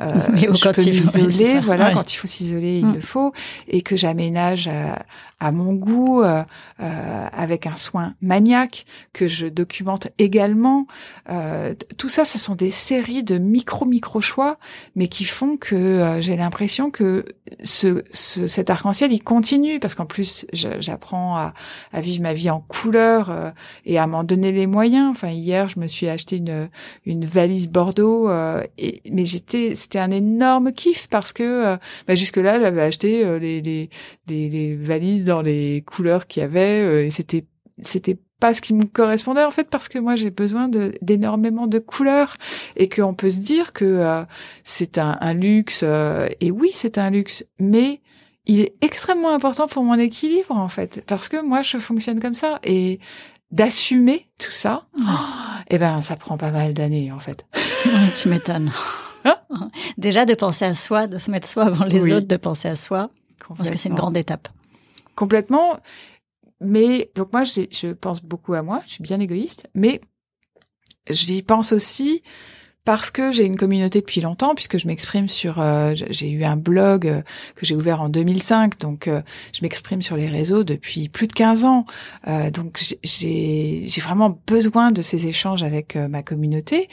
euh, 0.00 0.12
je 0.36 0.70
peux 0.70 0.82
m'isoler, 0.82 1.58
voilà, 1.60 1.92
quand 1.92 2.12
il 2.12 2.16
faut 2.16 2.26
s'isoler, 2.26 2.78
il 2.78 2.86
mm. 2.86 2.94
le 2.94 3.00
faut, 3.00 3.32
et 3.68 3.82
que 3.82 3.96
j'aménage 3.96 4.68
à, 4.68 5.04
à, 5.42 5.52
mon 5.52 5.72
goût, 5.74 6.22
euh, 6.22 6.42
euh, 6.80 7.26
avec 7.32 7.66
un 7.66 7.76
soin 7.76 8.14
maniaque, 8.20 8.84
que 9.12 9.26
je 9.26 9.46
documente 9.46 10.08
également. 10.18 10.86
Euh, 11.30 11.74
tout 11.98 12.08
ça, 12.08 12.24
ce 12.24 12.38
sont 12.38 12.54
des 12.54 12.70
séries 12.70 13.22
de 13.22 13.38
micro-micro 13.38 14.20
choix, 14.20 14.58
mais 14.96 15.08
qui 15.08 15.24
font 15.24 15.56
que 15.56 15.74
euh, 15.74 16.20
j'ai 16.20 16.36
l'impression 16.36 16.90
que 16.90 17.24
ce, 17.62 18.02
ce, 18.10 18.46
cet 18.46 18.70
arc-en-ciel, 18.70 19.12
il 19.12 19.22
continue, 19.22 19.80
parce 19.80 19.94
qu'en 19.94 20.06
plus, 20.06 20.46
j'apprends 20.52 21.36
à, 21.36 21.54
à, 21.92 22.00
vivre 22.00 22.22
ma 22.22 22.34
vie 22.34 22.50
en 22.50 22.60
couleur 22.60 23.30
euh, 23.30 23.50
et 23.84 23.98
à 23.98 24.06
m'en 24.06 24.24
donner 24.24 24.52
les 24.52 24.66
moyens. 24.66 25.10
Enfin, 25.10 25.28
hier, 25.28 25.68
je 25.68 25.78
me 25.78 25.86
suis 25.86 26.08
acheté 26.08 26.36
une, 26.36 26.68
une 27.04 27.24
valise 27.24 27.68
Bordeaux, 27.68 28.30
et, 28.78 29.02
mais 29.10 29.24
j'étais 29.24 29.74
c'était 29.74 29.98
un 29.98 30.10
énorme 30.10 30.72
kiff 30.72 31.08
parce 31.08 31.32
que 31.32 31.42
euh, 31.42 31.76
bah, 32.06 32.14
jusque-là, 32.14 32.60
j'avais 32.60 32.82
acheté 32.82 33.24
euh, 33.24 33.38
les, 33.38 33.60
les, 33.60 33.88
les, 34.28 34.76
valises 34.76 35.24
les 35.40 35.82
couleurs 35.82 36.26
qu'il 36.26 36.42
y 36.42 36.44
avait 36.44 36.82
euh, 36.82 37.06
et 37.06 37.10
c'était 37.10 37.46
c'était 37.80 38.18
pas 38.38 38.52
ce 38.52 38.60
qui 38.60 38.74
me 38.74 38.84
correspondait 38.84 39.44
en 39.44 39.50
fait 39.50 39.70
parce 39.70 39.88
que 39.88 39.98
moi 39.98 40.16
j'ai 40.16 40.30
besoin 40.30 40.68
d'énormément 41.00 41.66
de, 41.66 41.78
couleurs. 41.78 42.34
Et 42.76 42.88
qu'on 42.88 43.14
peut 43.14 43.30
se 43.30 43.38
dire 43.38 43.72
que 43.72 44.24
c'est 44.64 44.98
un, 44.98 45.16
un, 45.20 45.32
luxe 45.32 45.84
et 46.40 46.50
oui 46.50 46.70
c'est 46.72 46.98
un 46.98 47.10
luxe 47.10 47.44
mais 47.60 48.00
il 48.46 48.60
est 48.60 48.74
extrêmement 48.80 49.32
important 49.32 49.68
pour 49.68 49.84
mon 49.84 49.94
équilibre 49.94 50.56
en 50.56 50.68
fait 50.68 51.04
parce 51.06 51.28
que 51.28 51.40
moi 51.40 51.62
je 51.62 51.78
fonctionne 51.78 52.20
comme 52.20 52.34
ça. 52.34 52.58
Et 52.64 52.98
d'assumer 53.52 54.26
tout 54.38 54.50
ça 54.50 54.86
oh, 54.98 55.02
et 55.68 55.74
eh 55.74 55.78
ben 55.78 56.00
ça 56.00 56.16
prend 56.16 56.36
pas 56.36 56.50
mal 56.50 56.72
d'années 56.72 57.12
en 57.12 57.20
fait. 57.20 57.46
Tu 58.14 58.28
m'étonnes. 58.28 58.72
Déjà 59.98 60.24
de 60.24 60.34
penser 60.34 60.64
à 60.64 60.74
soi, 60.74 61.06
de 61.06 61.18
se 61.18 61.30
mettre 61.30 61.46
soi 61.46 61.64
avant 61.64 61.84
les 61.84 62.12
autres, 62.12 62.26
de 62.26 62.36
penser 62.36 62.68
à 62.68 62.74
soi. 62.74 63.10
Parce 63.56 63.70
que 63.70 63.76
c'est 63.76 63.88
une 63.88 63.94
grande 63.94 64.16
étape. 64.16 64.48
Complètement. 65.14 65.80
Mais 66.60 67.10
donc 67.14 67.32
moi, 67.32 67.42
je 67.44 67.92
pense 67.92 68.22
beaucoup 68.22 68.54
à 68.54 68.62
moi. 68.62 68.82
Je 68.86 68.92
suis 68.92 69.02
bien 69.02 69.20
égoïste, 69.20 69.68
mais 69.74 70.00
j'y 71.08 71.42
pense 71.42 71.72
aussi 71.72 72.22
parce 72.84 73.12
que 73.12 73.30
j'ai 73.30 73.44
une 73.44 73.56
communauté 73.56 74.00
depuis 74.00 74.20
longtemps, 74.20 74.54
puisque 74.56 74.76
je 74.76 74.88
m'exprime 74.88 75.28
sur, 75.28 75.60
euh, 75.60 75.94
j'ai 75.94 76.30
eu 76.30 76.44
un 76.44 76.56
blog 76.56 77.06
euh, 77.06 77.22
que 77.54 77.64
j'ai 77.64 77.76
ouvert 77.76 78.02
en 78.02 78.08
2005, 78.08 78.78
donc 78.80 79.06
euh, 79.06 79.22
je 79.52 79.60
m'exprime 79.62 80.02
sur 80.02 80.16
les 80.16 80.28
réseaux 80.28 80.64
depuis 80.64 81.08
plus 81.08 81.28
de 81.28 81.32
15 81.32 81.64
ans. 81.64 81.86
donc 82.52 82.80
j'ai 83.02 83.86
vraiment 84.00 84.38
besoin 84.46 84.90
de 84.90 85.00
ces 85.00 85.28
échanges 85.28 85.62
avec 85.62 85.96
ma 85.96 86.22
communauté, 86.22 86.88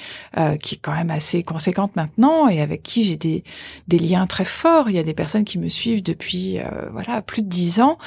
qui 0.61 0.75
est 0.75 0.79
quand 0.81 0.93
même 0.93 1.11
assez 1.11 1.43
conséquente 1.43 1.95
maintenant 1.95 2.47
et 2.47 2.61
avec 2.61 2.83
qui 2.83 3.03
j'ai 3.03 3.17
des, 3.17 3.43
des 3.87 3.99
liens 3.99 4.27
très 4.27 4.45
forts. 4.45 4.89
Il 4.89 4.95
y 4.95 4.99
a 4.99 5.03
des 5.03 5.13
personnes 5.13 5.45
qui 5.45 5.57
me 5.57 5.69
suivent 5.69 6.03
depuis 6.03 6.57
voilà 6.91 7.21
plus 7.21 7.41
de 7.41 7.47
10 7.47 7.81
ans. 7.81 7.97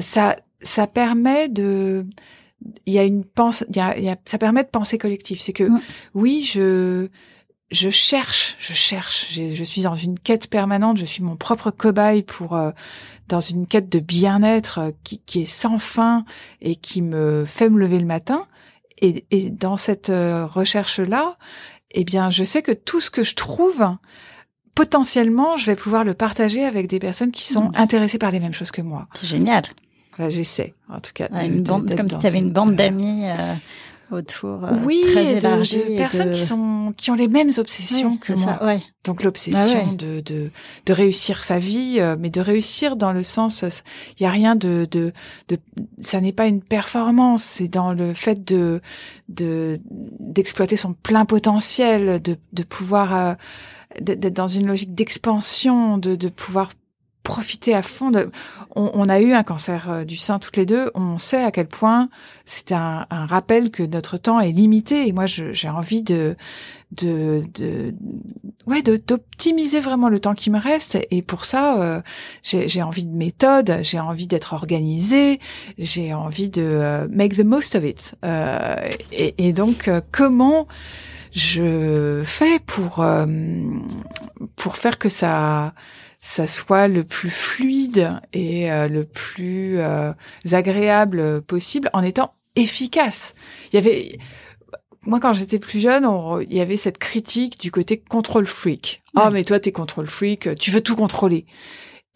ça 0.00 0.36
ça 0.62 0.86
permet 0.86 1.48
de 1.48 2.06
il 2.86 2.92
y 2.92 2.98
a 2.98 3.04
une 3.04 3.24
pense, 3.24 3.64
il 3.68 3.76
y 3.76 3.80
a, 3.80 3.96
il 3.96 4.04
y 4.04 4.08
a, 4.08 4.16
ça 4.24 4.38
permet 4.38 4.64
de 4.64 4.68
penser 4.68 4.98
collectif. 4.98 5.40
C'est 5.40 5.52
que 5.52 5.64
mm. 5.64 5.80
oui, 6.14 6.42
je 6.42 7.08
je 7.70 7.88
cherche, 7.88 8.56
je 8.58 8.72
cherche. 8.72 9.28
Je, 9.32 9.64
suis 9.64 9.82
dans 9.82 9.94
une 9.94 10.18
quête 10.18 10.48
permanente. 10.48 10.96
Je 10.96 11.04
suis 11.04 11.22
mon 11.22 11.36
propre 11.36 11.70
cobaye 11.70 12.22
pour 12.22 12.56
euh, 12.56 12.72
dans 13.28 13.40
une 13.40 13.66
quête 13.66 13.88
de 13.88 14.00
bien-être 14.00 14.78
euh, 14.78 14.90
qui, 15.04 15.20
qui, 15.24 15.42
est 15.42 15.46
sans 15.46 15.78
fin 15.78 16.24
et 16.60 16.74
qui 16.74 17.00
me 17.00 17.44
fait 17.44 17.68
me 17.68 17.78
lever 17.78 18.00
le 18.00 18.06
matin. 18.06 18.46
Et, 19.00 19.24
et 19.30 19.50
dans 19.50 19.76
cette 19.76 20.10
euh, 20.10 20.46
recherche-là, 20.46 21.38
eh 21.92 22.04
bien, 22.04 22.30
je 22.30 22.44
sais 22.44 22.62
que 22.62 22.72
tout 22.72 23.00
ce 23.00 23.10
que 23.10 23.22
je 23.22 23.36
trouve, 23.36 23.86
potentiellement, 24.74 25.56
je 25.56 25.66
vais 25.66 25.76
pouvoir 25.76 26.02
le 26.02 26.14
partager 26.14 26.64
avec 26.64 26.88
des 26.88 26.98
personnes 26.98 27.30
qui 27.30 27.44
sont 27.44 27.68
mm. 27.68 27.76
intéressées 27.76 28.18
par 28.18 28.32
les 28.32 28.40
mêmes 28.40 28.52
choses 28.52 28.72
que 28.72 28.82
moi. 28.82 29.06
C'est 29.14 29.26
génial. 29.26 29.62
J'essaie, 30.28 30.74
en 30.88 31.00
tout 31.00 31.12
cas. 31.14 31.28
une 31.44 31.62
bande, 31.62 31.94
comme 31.96 32.10
si 32.10 32.18
tu 32.18 32.26
avais 32.26 32.38
une 32.38 32.52
bande 32.52 32.74
d'amis 32.74 33.24
euh, 33.24 33.54
autour. 34.10 34.64
Euh, 34.64 34.76
oui, 34.84 35.02
très 35.06 35.36
de, 35.36 35.96
personnes 35.96 36.32
qui 36.32 36.40
sont 36.40 36.92
qui 36.96 37.10
ont 37.10 37.14
les 37.14 37.28
mêmes 37.28 37.50
obsessions 37.56 38.18
que 38.18 38.32
moi. 38.34 38.58
Ça, 38.58 38.66
ouais. 38.66 38.80
Donc 39.04 39.22
l'obsession 39.22 39.86
bah 39.86 39.94
de, 39.96 40.20
de 40.20 40.50
de 40.86 40.92
réussir 40.92 41.44
sa 41.44 41.58
vie, 41.58 41.96
euh, 41.98 42.16
mais 42.18 42.30
de 42.30 42.40
réussir 42.40 42.96
dans 42.96 43.12
le 43.12 43.22
sens, 43.22 43.64
il 44.18 44.22
y 44.22 44.26
a 44.26 44.30
rien 44.30 44.56
de 44.56 44.86
de, 44.90 45.12
de 45.48 45.58
ça 46.00 46.20
n'est 46.20 46.32
pas 46.32 46.46
une 46.46 46.62
performance, 46.62 47.42
c'est 47.42 47.68
dans 47.68 47.92
le 47.92 48.12
fait 48.12 48.44
de 48.44 48.80
de 49.28 49.80
d'exploiter 49.86 50.76
son 50.76 50.92
plein 50.92 51.24
potentiel, 51.24 52.20
de 52.20 52.36
de 52.52 52.62
pouvoir 52.62 53.36
d'être 54.00 54.34
dans 54.34 54.48
une 54.48 54.66
logique 54.66 54.94
d'expansion, 54.94 55.98
de, 55.98 56.14
de 56.14 56.28
pouvoir 56.28 56.70
profiter 57.22 57.74
à 57.74 57.82
fond 57.82 58.10
de. 58.10 58.30
On, 58.76 59.08
a 59.08 59.20
eu 59.20 59.32
un 59.32 59.42
cancer 59.42 59.90
euh, 59.90 60.04
du 60.04 60.16
sein 60.16 60.38
toutes 60.38 60.56
les 60.56 60.64
deux. 60.64 60.90
On 60.94 61.18
sait 61.18 61.42
à 61.42 61.50
quel 61.50 61.66
point 61.66 62.08
c'est 62.44 62.72
un, 62.72 63.06
rappel 63.10 63.70
que 63.70 63.82
notre 63.82 64.16
temps 64.16 64.40
est 64.40 64.52
limité. 64.52 65.06
Et 65.06 65.12
moi, 65.12 65.26
j'ai 65.26 65.68
envie 65.68 66.02
de, 66.02 66.36
de, 66.92 67.42
de, 67.54 67.94
ouais, 68.66 68.82
d'optimiser 68.82 69.80
vraiment 69.80 70.08
le 70.08 70.18
temps 70.18 70.34
qui 70.34 70.50
me 70.50 70.58
reste. 70.58 70.98
Et 71.10 71.20
pour 71.22 71.44
ça, 71.44 71.80
euh, 71.80 72.00
j'ai 72.42 72.82
envie 72.82 73.04
de 73.04 73.14
méthode. 73.14 73.78
J'ai 73.82 74.00
envie 74.00 74.26
d'être 74.26 74.54
organisée. 74.54 75.40
J'ai 75.78 76.14
envie 76.14 76.48
de 76.48 76.62
euh, 76.62 77.08
make 77.10 77.36
the 77.36 77.44
most 77.44 77.74
of 77.74 77.84
it. 77.84 78.14
et, 79.12 79.46
et, 79.46 79.52
donc, 79.52 79.90
comment 80.10 80.66
je 81.32 82.22
fais 82.24 82.58
pour 82.60 83.04
pour 84.56 84.76
faire 84.76 84.98
que 84.98 85.08
ça 85.08 85.74
ça 86.20 86.46
soit 86.46 86.88
le 86.88 87.04
plus 87.04 87.30
fluide 87.30 88.10
et 88.32 88.70
euh, 88.70 88.88
le 88.88 89.04
plus 89.04 89.78
euh, 89.78 90.12
agréable 90.52 91.42
possible 91.42 91.90
en 91.92 92.02
étant 92.02 92.34
efficace. 92.56 93.34
Il 93.72 93.76
y 93.76 93.78
avait 93.78 94.18
moi 95.02 95.18
quand 95.18 95.32
j'étais 95.32 95.58
plus 95.58 95.80
jeune, 95.80 96.06
il 96.48 96.56
y 96.56 96.60
avait 96.60 96.76
cette 96.76 96.98
critique 96.98 97.58
du 97.58 97.70
côté 97.70 97.98
control 97.98 98.46
freak. 98.46 99.02
Ah 99.16 99.26
oh, 99.28 99.30
mais 99.32 99.44
toi 99.44 99.58
t'es 99.58 99.72
control 99.72 100.06
freak, 100.06 100.54
tu 100.56 100.70
veux 100.70 100.82
tout 100.82 100.96
contrôler. 100.96 101.46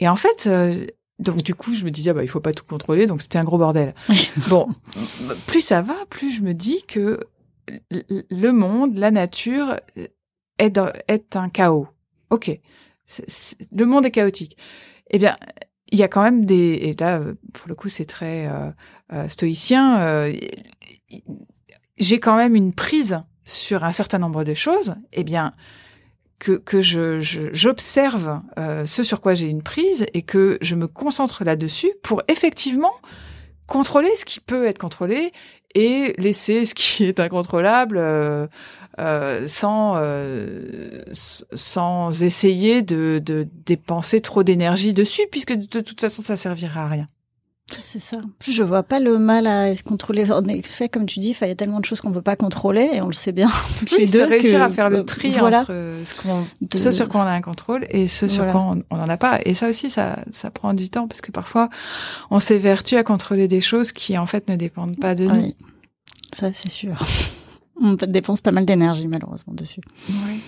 Et 0.00 0.08
en 0.08 0.16
fait 0.16 0.46
euh, 0.46 0.86
donc 1.18 1.42
du 1.42 1.54
coup, 1.54 1.72
je 1.72 1.84
me 1.84 1.90
disais 1.90 2.12
bah 2.12 2.22
il 2.22 2.28
faut 2.28 2.40
pas 2.40 2.52
tout 2.52 2.64
contrôler, 2.64 3.06
donc 3.06 3.22
c'était 3.22 3.38
un 3.38 3.44
gros 3.44 3.58
bordel. 3.58 3.94
bon, 4.48 4.68
plus 5.46 5.60
ça 5.60 5.80
va, 5.80 5.94
plus 6.10 6.30
je 6.30 6.42
me 6.42 6.52
dis 6.52 6.82
que 6.86 7.20
le 7.90 8.50
monde, 8.50 8.98
la 8.98 9.10
nature 9.10 9.76
est, 10.58 10.78
est 11.08 11.36
un 11.36 11.48
chaos. 11.48 11.88
Ok, 12.30 12.60
le 13.72 13.84
monde 13.86 14.06
est 14.06 14.10
chaotique. 14.10 14.56
Eh 15.10 15.18
bien, 15.18 15.36
il 15.94 15.98
y 15.98 16.02
a 16.02 16.08
quand 16.08 16.22
même 16.22 16.44
des 16.44 16.72
et 16.82 16.96
là 16.98 17.20
pour 17.52 17.68
le 17.68 17.74
coup 17.74 17.88
c'est 17.88 18.04
très 18.04 18.48
euh, 18.48 18.70
euh, 19.12 19.28
stoïcien. 19.28 20.02
Euh, 20.02 20.32
j'ai 21.98 22.18
quand 22.18 22.36
même 22.36 22.56
une 22.56 22.74
prise 22.74 23.20
sur 23.44 23.84
un 23.84 23.92
certain 23.92 24.18
nombre 24.18 24.42
de 24.42 24.54
choses. 24.54 24.96
Eh 25.12 25.22
bien 25.22 25.52
que, 26.40 26.52
que 26.52 26.80
je, 26.80 27.20
j'observe 27.52 28.40
ce 28.84 29.02
sur 29.02 29.20
quoi 29.20 29.34
j'ai 29.34 29.46
une 29.46 29.62
prise 29.62 30.04
et 30.12 30.22
que 30.22 30.58
je 30.60 30.74
me 30.74 30.88
concentre 30.88 31.44
là-dessus 31.44 31.92
pour 32.02 32.22
effectivement 32.26 32.92
contrôler 33.66 34.10
ce 34.16 34.24
qui 34.24 34.40
peut 34.40 34.66
être 34.66 34.78
contrôlé 34.78 35.32
et 35.76 36.12
laisser 36.18 36.64
ce 36.64 36.74
qui 36.74 37.04
est 37.04 37.20
incontrôlable 37.20 37.98
euh, 39.00 39.48
sans 39.48 39.94
euh, 39.96 41.02
sans 41.12 42.22
essayer 42.22 42.82
de, 42.82 43.20
de 43.24 43.48
dépenser 43.66 44.20
trop 44.20 44.44
d'énergie 44.44 44.92
dessus 44.92 45.22
puisque 45.32 45.54
de, 45.54 45.80
toute 45.80 46.00
façon 46.00 46.22
ça 46.22 46.36
servira 46.36 46.84
à 46.84 46.88
rien. 46.88 47.06
C'est 47.82 47.98
ça. 47.98 48.18
Je 48.46 48.62
vois 48.62 48.82
pas 48.82 49.00
le 49.00 49.18
mal 49.18 49.46
à 49.46 49.74
contrôler. 49.84 50.30
En 50.30 50.44
effet, 50.44 50.88
comme 50.88 51.06
tu 51.06 51.18
dis, 51.18 51.34
il 51.40 51.48
y 51.48 51.50
a 51.50 51.54
tellement 51.54 51.80
de 51.80 51.84
choses 51.86 52.00
qu'on 52.02 52.12
peut 52.12 52.22
pas 52.22 52.36
contrôler 52.36 52.90
et 52.92 53.00
on 53.00 53.06
le 53.06 53.14
sait 53.14 53.32
bien. 53.32 53.48
Oui, 53.98 54.06
c'est 54.06 54.24
réussir 54.24 54.62
à 54.62 54.68
faire 54.68 54.90
le 54.90 55.02
tri 55.02 55.40
entre 55.40 55.72
ce, 56.04 56.14
qu'on, 56.14 56.44
ce 56.72 56.90
sur 56.90 57.08
quoi 57.08 57.22
on 57.22 57.26
a 57.26 57.32
un 57.32 57.40
contrôle 57.40 57.86
et 57.88 58.06
ce 58.06 58.28
sur 58.28 58.46
quoi 58.46 58.76
on 58.90 58.96
n'en 58.96 59.08
a 59.08 59.16
pas. 59.16 59.40
Et 59.44 59.54
ça 59.54 59.68
aussi, 59.68 59.90
ça, 59.90 60.18
ça 60.30 60.50
prend 60.50 60.74
du 60.74 60.90
temps 60.90 61.08
parce 61.08 61.22
que 61.22 61.32
parfois, 61.32 61.68
on 62.30 62.38
s'évertue 62.38 62.96
à 62.96 63.02
contrôler 63.02 63.48
des 63.48 63.62
choses 63.62 63.92
qui 63.92 64.18
en 64.18 64.26
fait 64.26 64.48
ne 64.48 64.56
dépendent 64.56 64.98
pas 65.00 65.14
de 65.14 65.24
nous. 65.24 65.52
Ça, 66.38 66.50
c'est 66.52 66.70
sûr. 66.70 67.02
On 67.80 67.94
dépense 67.94 68.40
pas 68.40 68.52
mal 68.52 68.64
d'énergie 68.64 69.06
malheureusement 69.06 69.54
dessus. 69.54 69.80
Oui. 70.08 70.40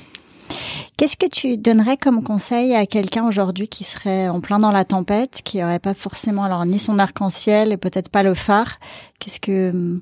Qu'est-ce 0.96 1.16
que 1.16 1.26
tu 1.26 1.58
donnerais 1.58 1.98
comme 1.98 2.22
conseil 2.22 2.74
à 2.74 2.86
quelqu'un 2.86 3.26
aujourd'hui 3.26 3.68
qui 3.68 3.84
serait 3.84 4.28
en 4.28 4.40
plein 4.40 4.58
dans 4.58 4.70
la 4.70 4.86
tempête, 4.86 5.42
qui 5.44 5.62
aurait 5.62 5.78
pas 5.78 5.92
forcément 5.92 6.44
alors 6.44 6.64
ni 6.64 6.78
son 6.78 6.98
arc-en-ciel 6.98 7.72
et 7.72 7.76
peut-être 7.76 8.08
pas 8.10 8.22
le 8.22 8.34
phare? 8.34 8.78
Qu'est-ce 9.18 9.40
que 9.40 10.00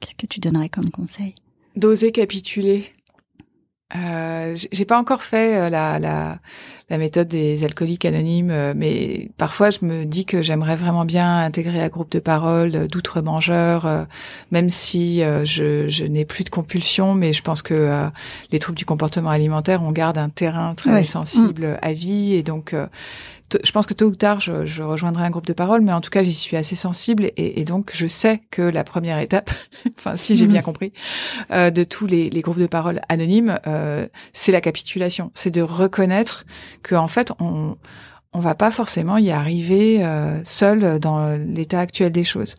qu'est-ce 0.00 0.14
que 0.14 0.26
tu 0.26 0.40
donnerais 0.40 0.68
comme 0.68 0.90
conseil? 0.90 1.34
D'oser 1.76 2.12
capituler. 2.12 2.90
Euh, 3.96 4.54
j'ai 4.70 4.84
pas 4.84 4.98
encore 4.98 5.22
fait 5.22 5.56
euh, 5.56 5.70
la, 5.70 5.98
la, 5.98 6.40
la 6.90 6.98
méthode 6.98 7.26
des 7.26 7.64
alcooliques 7.64 8.04
anonymes, 8.04 8.50
euh, 8.50 8.74
mais 8.76 9.30
parfois 9.38 9.70
je 9.70 9.78
me 9.82 10.04
dis 10.04 10.26
que 10.26 10.42
j'aimerais 10.42 10.76
vraiment 10.76 11.06
bien 11.06 11.38
intégrer 11.38 11.80
un 11.80 11.88
groupe 11.88 12.12
de 12.12 12.18
parole 12.18 12.86
d'outre-mangeurs, 12.86 14.06
même 14.50 14.68
si 14.68 15.20
je, 15.44 15.88
je 15.88 16.04
n'ai 16.04 16.26
plus 16.26 16.44
de 16.44 16.50
compulsion, 16.50 17.14
mais 17.14 17.32
je 17.32 17.42
pense 17.42 17.62
que 17.62 18.08
les 18.50 18.58
troubles 18.58 18.78
du 18.78 18.84
comportement 18.84 19.30
alimentaire, 19.30 19.82
on 19.82 19.90
garde 19.90 20.18
un 20.18 20.28
terrain 20.28 20.74
très 20.74 21.04
sensible 21.04 21.78
à 21.80 21.92
vie, 21.94 22.34
et 22.34 22.42
donc 22.42 22.74
je 23.62 23.72
pense 23.72 23.86
que 23.86 23.94
tôt 23.94 24.06
ou 24.06 24.14
tard, 24.14 24.40
je, 24.40 24.66
je, 24.66 24.82
rejoindrai 24.82 25.24
un 25.24 25.30
groupe 25.30 25.46
de 25.46 25.52
parole, 25.52 25.80
mais 25.80 25.92
en 25.92 26.00
tout 26.00 26.10
cas, 26.10 26.22
j'y 26.22 26.34
suis 26.34 26.56
assez 26.56 26.76
sensible 26.76 27.24
et, 27.36 27.60
et, 27.60 27.64
donc 27.64 27.92
je 27.94 28.06
sais 28.06 28.42
que 28.50 28.62
la 28.62 28.84
première 28.84 29.18
étape, 29.18 29.50
enfin 29.98 30.16
si 30.16 30.36
j'ai 30.36 30.46
bien 30.46 30.60
mhm. 30.60 30.64
compris, 30.64 30.92
euh, 31.50 31.70
de 31.70 31.84
tous 31.84 32.06
les, 32.06 32.30
les, 32.30 32.40
groupes 32.42 32.58
de 32.58 32.66
parole 32.66 33.00
anonymes, 33.08 33.58
euh, 33.66 34.06
c'est 34.32 34.52
la 34.52 34.60
capitulation, 34.60 35.30
c'est 35.34 35.50
de 35.50 35.62
reconnaître 35.62 36.44
que 36.82 36.94
en 36.94 37.08
fait, 37.08 37.32
on 37.40 37.76
on 38.32 38.40
va 38.40 38.54
pas 38.54 38.70
forcément 38.70 39.16
y 39.16 39.30
arriver 39.30 40.04
euh, 40.04 40.38
seul 40.44 41.00
dans 41.00 41.34
l'état 41.36 41.80
actuel 41.80 42.12
des 42.12 42.24
choses. 42.24 42.56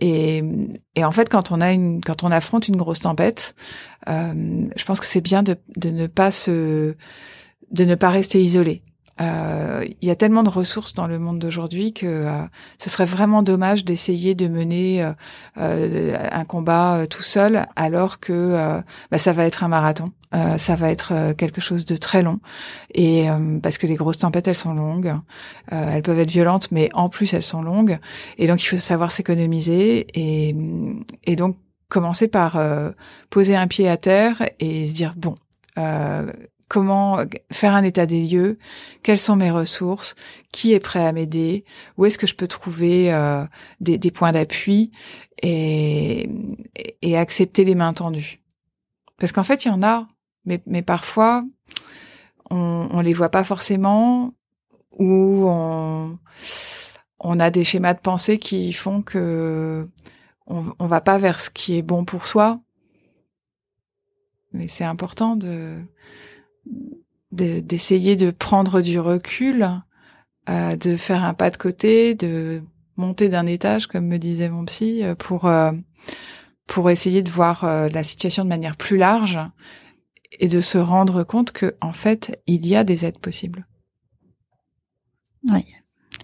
Et, 0.00 0.44
et, 0.94 1.04
en 1.04 1.10
fait, 1.10 1.28
quand 1.28 1.50
on 1.50 1.60
a 1.60 1.72
une, 1.72 2.00
quand 2.00 2.22
on 2.22 2.30
affronte 2.30 2.68
une 2.68 2.76
grosse 2.76 3.00
tempête, 3.00 3.54
euh, 4.08 4.32
je 4.76 4.84
pense 4.84 5.00
que 5.00 5.06
c'est 5.06 5.20
bien 5.20 5.42
de, 5.42 5.56
de 5.76 5.90
ne 5.90 6.06
pas 6.06 6.30
se, 6.30 6.94
de 7.72 7.84
ne 7.84 7.94
pas 7.96 8.10
rester 8.10 8.40
isolé. 8.40 8.82
Euh, 9.20 9.84
il 10.00 10.08
y 10.08 10.10
a 10.10 10.16
tellement 10.16 10.42
de 10.42 10.48
ressources 10.48 10.94
dans 10.94 11.06
le 11.06 11.18
monde 11.18 11.38
d'aujourd'hui 11.38 11.92
que 11.92 12.06
euh, 12.06 12.42
ce 12.78 12.90
serait 12.90 13.04
vraiment 13.04 13.42
dommage 13.42 13.84
d'essayer 13.84 14.34
de 14.34 14.46
mener 14.46 15.12
euh, 15.58 16.16
un 16.30 16.44
combat 16.44 17.06
tout 17.08 17.22
seul 17.22 17.66
alors 17.76 18.20
que 18.20 18.80
bah, 19.10 19.18
ça 19.18 19.32
va 19.32 19.44
être 19.44 19.64
un 19.64 19.68
marathon. 19.68 20.12
ça 20.58 20.76
va 20.76 20.90
être 20.90 21.32
quelque 21.32 21.60
chose 21.60 21.84
de 21.84 21.96
très 21.96 22.22
long. 22.22 22.40
Et 22.94 23.26
parce 23.62 23.78
que 23.78 23.86
les 23.86 23.94
grosses 23.94 24.18
tempêtes 24.18 24.48
elles 24.48 24.54
sont 24.54 24.74
longues, 24.74 25.14
elles 25.70 26.02
peuvent 26.02 26.18
être 26.18 26.30
violentes 26.30 26.70
mais 26.70 26.88
en 26.94 27.08
plus 27.08 27.32
elles 27.34 27.42
sont 27.42 27.62
longues. 27.62 27.98
Et 28.36 28.46
donc 28.46 28.62
il 28.62 28.66
faut 28.66 28.78
savoir 28.78 29.12
s'économiser 29.12 30.06
et, 30.14 30.54
et 31.24 31.36
donc 31.36 31.56
commencer 31.88 32.28
par 32.28 32.60
poser 33.30 33.56
un 33.56 33.66
pied 33.66 33.88
à 33.88 33.96
terre 33.96 34.42
et 34.60 34.86
se 34.86 34.92
dire 34.92 35.14
bon 35.16 35.34
comment 36.68 37.18
faire 37.50 37.74
un 37.74 37.82
état 37.82 38.06
des 38.06 38.22
lieux, 38.22 38.58
quelles 39.02 39.18
sont 39.18 39.36
mes 39.36 39.50
ressources, 39.50 40.14
qui 40.52 40.72
est 40.72 40.80
prêt 40.80 41.04
à 41.04 41.12
m'aider, 41.12 41.64
où 41.96 42.04
est-ce 42.04 42.18
que 42.18 42.26
je 42.26 42.34
peux 42.34 42.46
trouver 42.46 43.12
euh, 43.12 43.44
des, 43.80 44.10
points 44.10 44.32
d'appui 44.32 44.92
et, 45.42 46.28
et, 47.02 47.16
accepter 47.16 47.64
les 47.64 47.74
mains 47.74 47.94
tendues. 47.94 48.40
Parce 49.18 49.32
qu'en 49.32 49.42
fait, 49.42 49.64
il 49.64 49.68
y 49.68 49.70
en 49.70 49.82
a, 49.82 50.06
mais, 50.44 50.62
mais 50.66 50.82
parfois, 50.82 51.44
on, 52.50 52.88
on 52.90 53.00
les 53.00 53.14
voit 53.14 53.30
pas 53.30 53.44
forcément 53.44 54.34
ou 54.98 55.46
on, 55.48 56.18
on 57.20 57.40
a 57.40 57.50
des 57.50 57.64
schémas 57.64 57.94
de 57.94 58.00
pensée 58.00 58.38
qui 58.38 58.72
font 58.72 59.02
que 59.02 59.88
on, 60.46 60.64
on 60.78 60.86
va 60.86 61.00
pas 61.00 61.18
vers 61.18 61.40
ce 61.40 61.50
qui 61.50 61.76
est 61.76 61.82
bon 61.82 62.04
pour 62.04 62.26
soi. 62.26 62.60
Mais 64.52 64.68
c'est 64.68 64.84
important 64.84 65.36
de 65.36 65.76
d'essayer 67.32 68.16
de, 68.16 68.30
prendre 68.30 68.80
du 68.80 68.98
recul, 68.98 69.68
euh, 70.48 70.76
de 70.76 70.96
faire 70.96 71.24
un 71.24 71.34
pas 71.34 71.50
de 71.50 71.56
côté, 71.56 72.14
de 72.14 72.62
monter 72.96 73.28
d'un 73.28 73.46
étage, 73.46 73.86
comme 73.86 74.06
me 74.06 74.18
disait 74.18 74.48
mon 74.48 74.64
psy, 74.64 75.04
euh, 75.04 75.14
pour 75.14 75.46
euh, 75.46 75.72
pour 76.66 76.90
essayer 76.90 77.22
de 77.22 77.30
voir 77.30 77.64
la 77.64 78.04
situation 78.04 78.44
de 78.44 78.50
manière 78.50 78.76
plus 78.76 78.98
large 78.98 79.40
et 80.38 80.48
de 80.48 80.60
se 80.60 80.76
rendre 80.76 81.24
compte 81.24 81.50
que 81.50 81.76
en 81.80 81.94
fait 81.94 82.42
il 82.46 82.66
y 82.66 82.76
a 82.76 82.84
des 82.84 83.06
aides 83.06 83.18
possibles. 83.18 83.66
Oui, 85.44 85.64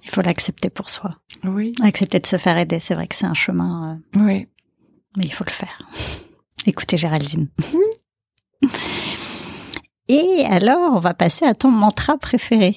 il 0.03 0.11
faut 0.11 0.21
l'accepter 0.21 0.69
pour 0.69 0.91
soi. 0.91 1.17
Oui. 1.45 1.73
Accepter 1.81 2.21
de 2.21 2.27
se 2.27 2.37
faire 2.37 2.59
aider, 2.59 2.79
c'est 2.79 2.95
vrai 2.95 3.07
que 3.07 3.15
c'est 3.15 3.25
un 3.25 3.35
chemin. 3.35 4.01
oui. 4.17 4.47
Mais 5.17 5.25
il 5.25 5.33
faut 5.33 5.45
le 5.45 5.51
faire. 5.51 5.81
Écoutez 6.67 6.97
Géraldine. 6.99 7.49
Et 10.09 10.45
alors, 10.49 10.93
on 10.95 11.01
va 11.01 11.15
passer 11.15 11.45
à 11.45 11.55
ton 11.55 11.71
mantra 11.71 12.19
préféré. 12.19 12.77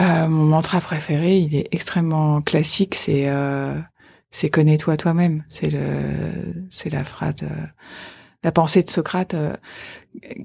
Euh, 0.00 0.28
mon 0.28 0.44
mantra 0.44 0.80
préféré, 0.80 1.38
il 1.38 1.54
est 1.54 1.68
extrêmement 1.72 2.40
classique. 2.40 2.94
C'est 2.94 3.28
euh, 3.28 3.78
c'est 4.30 4.50
connais-toi 4.50 4.96
toi-même. 4.96 5.44
C'est 5.48 5.70
le 5.70 6.64
c'est 6.70 6.90
la 6.90 7.04
phrase, 7.04 7.42
euh, 7.42 7.66
la 8.42 8.52
pensée 8.52 8.82
de 8.82 8.88
Socrate 8.88 9.34
euh, 9.34 9.54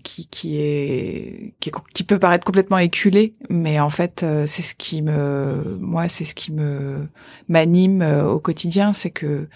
qui 0.04 0.28
qui 0.28 0.58
est, 0.58 1.54
qui 1.60 1.72
qui 1.94 2.04
peut 2.04 2.20
paraître 2.20 2.46
complètement 2.46 2.80
éculée, 2.80 3.34
mais 3.50 3.80
en 3.80 3.90
fait 3.90 4.24
euh, 4.24 4.46
c'est 4.48 4.64
ce 4.64 4.76
qui 4.76 5.02
me 5.02 5.78
moi 5.80 6.10
c'est 6.10 6.26
ce 6.26 6.36
qui 6.36 6.52
me 6.52 7.08
m'anime 7.48 8.02
au 8.02 8.40
quotidien, 8.40 8.92
c'est 8.92 9.12
que 9.12 9.48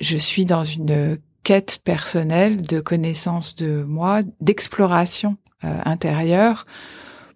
je 0.00 0.16
suis 0.18 0.44
dans 0.44 0.62
une 0.64 1.18
quête 1.46 1.78
personnelle 1.84 2.60
de 2.60 2.80
connaissance 2.80 3.54
de 3.54 3.84
moi, 3.84 4.22
d'exploration 4.40 5.36
euh, 5.62 5.78
intérieure 5.84 6.66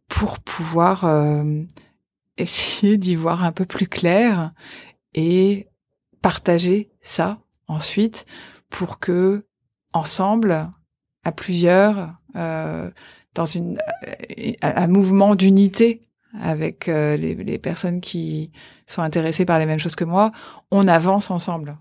pour 0.09 0.41
pouvoir 0.41 1.05
euh, 1.05 1.45
essayer 2.37 2.99
d'y 2.99 3.15
voir 3.15 3.45
un 3.45 3.53
peu 3.53 3.67
plus 3.67 3.87
clair 3.87 4.51
et 5.15 5.69
partager 6.23 6.91
ça 7.01 7.39
ensuite 7.69 8.27
pour 8.69 8.99
que 8.99 9.47
ensemble, 9.95 10.69
à 11.23 11.31
plusieurs, 11.31 12.13
euh, 12.35 12.91
dans 13.35 13.47
une 13.47 13.79
un 14.61 14.89
mouvement 14.89 15.37
d'unité 15.37 16.01
avec 16.41 16.87
les, 16.87 17.17
les, 17.17 17.59
personnes 17.59 18.01
qui 18.01 18.51
sont 18.87 19.03
intéressées 19.03 19.45
par 19.45 19.61
les 19.61 19.67
mêmes 19.67 19.79
choses 19.79 19.97
que 19.97 20.05
moi, 20.05 20.33
on 20.73 20.89
avance 20.89 21.31
ensemble 21.31 21.77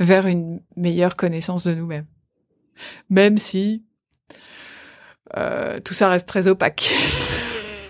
vers 0.00 0.26
une 0.26 0.60
meilleure 0.76 1.16
connaissance 1.16 1.64
de 1.64 1.74
nous-mêmes. 1.74 2.06
Même 3.10 3.38
si 3.38 3.84
euh, 5.36 5.78
tout 5.84 5.94
ça 5.94 6.08
reste 6.08 6.28
très 6.28 6.48
opaque. 6.48 6.92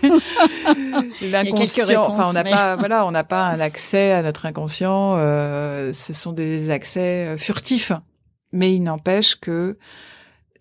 L'inconscient, 1.21 2.05
enfin 2.05 2.29
on 2.29 2.33
n'a 2.33 2.43
pas, 2.43 2.75
voilà, 2.75 3.05
on 3.05 3.11
n'a 3.11 3.23
pas 3.23 3.45
un 3.45 3.59
accès 3.59 4.11
à 4.11 4.21
notre 4.21 4.45
inconscient. 4.45 5.15
Euh, 5.17 5.93
ce 5.93 6.13
sont 6.13 6.31
des 6.33 6.69
accès 6.69 7.27
euh, 7.27 7.37
furtifs, 7.37 7.91
mais 8.51 8.73
il 8.73 8.81
n'empêche 8.81 9.35
que 9.35 9.77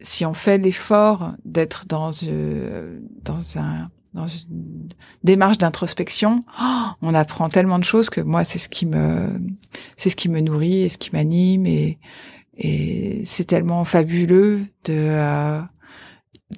si 0.00 0.24
on 0.26 0.34
fait 0.34 0.58
l'effort 0.58 1.32
d'être 1.44 1.86
dans 1.86 2.10
euh, 2.26 2.98
dans 3.22 3.58
un 3.58 3.90
dans 4.14 4.26
une 4.26 4.88
démarche 5.24 5.58
d'introspection, 5.58 6.44
oh, 6.62 6.86
on 7.02 7.14
apprend 7.14 7.48
tellement 7.48 7.78
de 7.78 7.84
choses 7.84 8.10
que 8.10 8.20
moi 8.20 8.44
c'est 8.44 8.58
ce 8.58 8.68
qui 8.68 8.86
me 8.86 9.40
c'est 9.96 10.08
ce 10.08 10.16
qui 10.16 10.28
me 10.28 10.40
nourrit 10.40 10.82
et 10.82 10.88
ce 10.88 10.98
qui 10.98 11.10
m'anime 11.12 11.66
et 11.66 11.98
et 12.56 13.22
c'est 13.24 13.44
tellement 13.44 13.84
fabuleux 13.84 14.60
de 14.84 14.94
euh, 14.94 15.60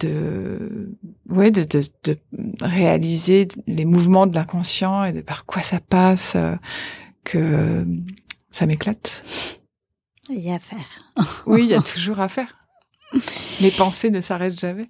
de 0.00 0.98
ouais 1.30 1.50
de, 1.50 1.64
de, 1.64 1.82
de 2.04 2.18
réaliser 2.60 3.48
les 3.66 3.86
mouvements 3.86 4.26
de 4.26 4.34
l'inconscient 4.34 5.04
et 5.04 5.12
de 5.12 5.22
par 5.22 5.46
quoi 5.46 5.62
ça 5.62 5.80
passe 5.80 6.34
euh, 6.36 6.54
que 7.24 7.86
ça 8.50 8.66
m'éclate. 8.66 9.22
Il 10.28 10.40
y 10.40 10.50
a 10.50 10.54
à 10.54 10.58
faire. 10.58 11.12
oui, 11.46 11.62
il 11.64 11.68
y 11.68 11.74
a 11.74 11.82
toujours 11.94 12.20
à 12.20 12.28
faire. 12.28 12.58
Les 13.60 13.70
pensées 13.70 14.10
ne 14.10 14.20
s'arrêtent 14.20 14.58
jamais. 14.58 14.88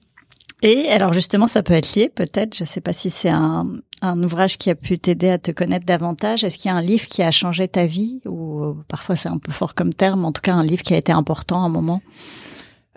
Et 0.62 0.88
alors 0.88 1.12
justement, 1.12 1.48
ça 1.48 1.62
peut 1.62 1.74
être 1.74 1.94
lié 1.94 2.08
peut-être, 2.08 2.56
je 2.56 2.62
ne 2.62 2.66
sais 2.66 2.80
pas 2.80 2.94
si 2.94 3.10
c'est 3.10 3.28
un, 3.28 3.66
un, 4.00 4.22
ouvrage 4.22 4.56
qui 4.56 4.70
a 4.70 4.74
pu 4.74 4.98
t'aider 4.98 5.28
à 5.28 5.38
te 5.38 5.50
connaître 5.50 5.84
davantage. 5.84 6.44
Est-ce 6.44 6.56
qu'il 6.56 6.70
y 6.70 6.74
a 6.74 6.76
un 6.76 6.82
livre 6.82 7.06
qui 7.06 7.22
a 7.22 7.30
changé 7.30 7.68
ta 7.68 7.84
vie 7.84 8.22
ou 8.24 8.74
parfois 8.88 9.16
c'est 9.16 9.28
un 9.28 9.38
peu 9.38 9.52
fort 9.52 9.74
comme 9.74 9.92
terme, 9.92 10.24
en 10.24 10.32
tout 10.32 10.40
cas 10.40 10.54
un 10.54 10.64
livre 10.64 10.82
qui 10.82 10.94
a 10.94 10.96
été 10.96 11.12
important 11.12 11.62
à 11.62 11.66
un 11.66 11.68
moment? 11.68 12.00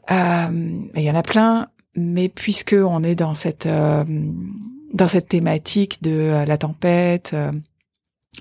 Euh, 0.09 0.79
Il 0.95 1.01
y 1.01 1.11
en 1.11 1.15
a 1.15 1.23
plein, 1.23 1.67
mais 1.95 2.29
puisque 2.29 2.75
on 2.79 3.03
est 3.03 3.15
dans 3.15 3.33
cette 3.33 3.65
euh, 3.65 4.05
dans 4.93 5.07
cette 5.07 5.27
thématique 5.27 6.01
de 6.01 6.11
euh, 6.11 6.45
la 6.45 6.57
tempête, 6.57 7.35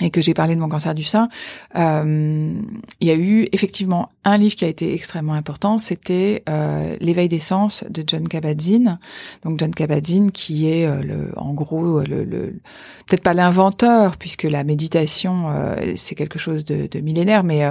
et 0.01 0.11
que 0.11 0.21
j'ai 0.21 0.35
parlé 0.35 0.55
de 0.55 0.61
mon 0.61 0.69
cancer 0.69 0.95
du 0.95 1.05
sein, 1.05 1.29
euh, 1.77 2.53
il 3.01 3.09
y 3.09 3.11
a 3.11 3.15
eu 3.15 3.49
effectivement 3.53 4.09
un 4.25 4.37
livre 4.37 4.55
qui 4.55 4.65
a 4.65 4.69
été 4.69 4.95
extrêmement 4.95 5.35
important, 5.35 5.79
c'était 5.79 6.43
euh, 6.49 6.97
L'éveil 7.01 7.29
des 7.29 7.41
sens 7.41 7.85
de 7.89 8.05
John 8.07 8.27
Kabat-Zinn. 8.27 8.99
Donc 9.45 9.59
John 9.59 9.75
Kabat-Zinn 9.75 10.31
qui 10.31 10.69
est 10.69 10.87
euh, 10.87 11.03
le, 11.03 11.33
en 11.37 11.53
gros 11.55 12.01
le, 12.01 12.25
le 12.25 12.61
peut-être 13.07 13.23
pas 13.23 13.35
l'inventeur 13.35 14.17
puisque 14.17 14.45
la 14.45 14.65
méditation 14.65 15.51
euh, 15.51 15.95
c'est 15.97 16.15
quelque 16.15 16.39
chose 16.39 16.65
de, 16.65 16.87
de 16.87 17.01
millénaire, 17.01 17.45
mais 17.45 17.69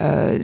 euh, 0.00 0.38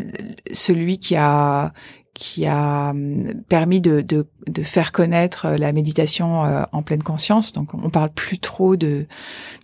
celui 0.52 0.98
qui 0.98 1.16
a 1.16 1.72
qui 2.16 2.46
a 2.46 2.90
hum, 2.90 3.42
permis 3.46 3.82
de, 3.82 4.00
de, 4.00 4.26
de, 4.46 4.62
faire 4.62 4.90
connaître 4.90 5.44
euh, 5.44 5.56
la 5.58 5.72
méditation 5.72 6.46
euh, 6.46 6.62
en 6.72 6.82
pleine 6.82 7.02
conscience. 7.02 7.52
Donc, 7.52 7.74
on 7.74 7.90
parle 7.90 8.08
plus 8.08 8.38
trop 8.38 8.74
de, 8.74 9.06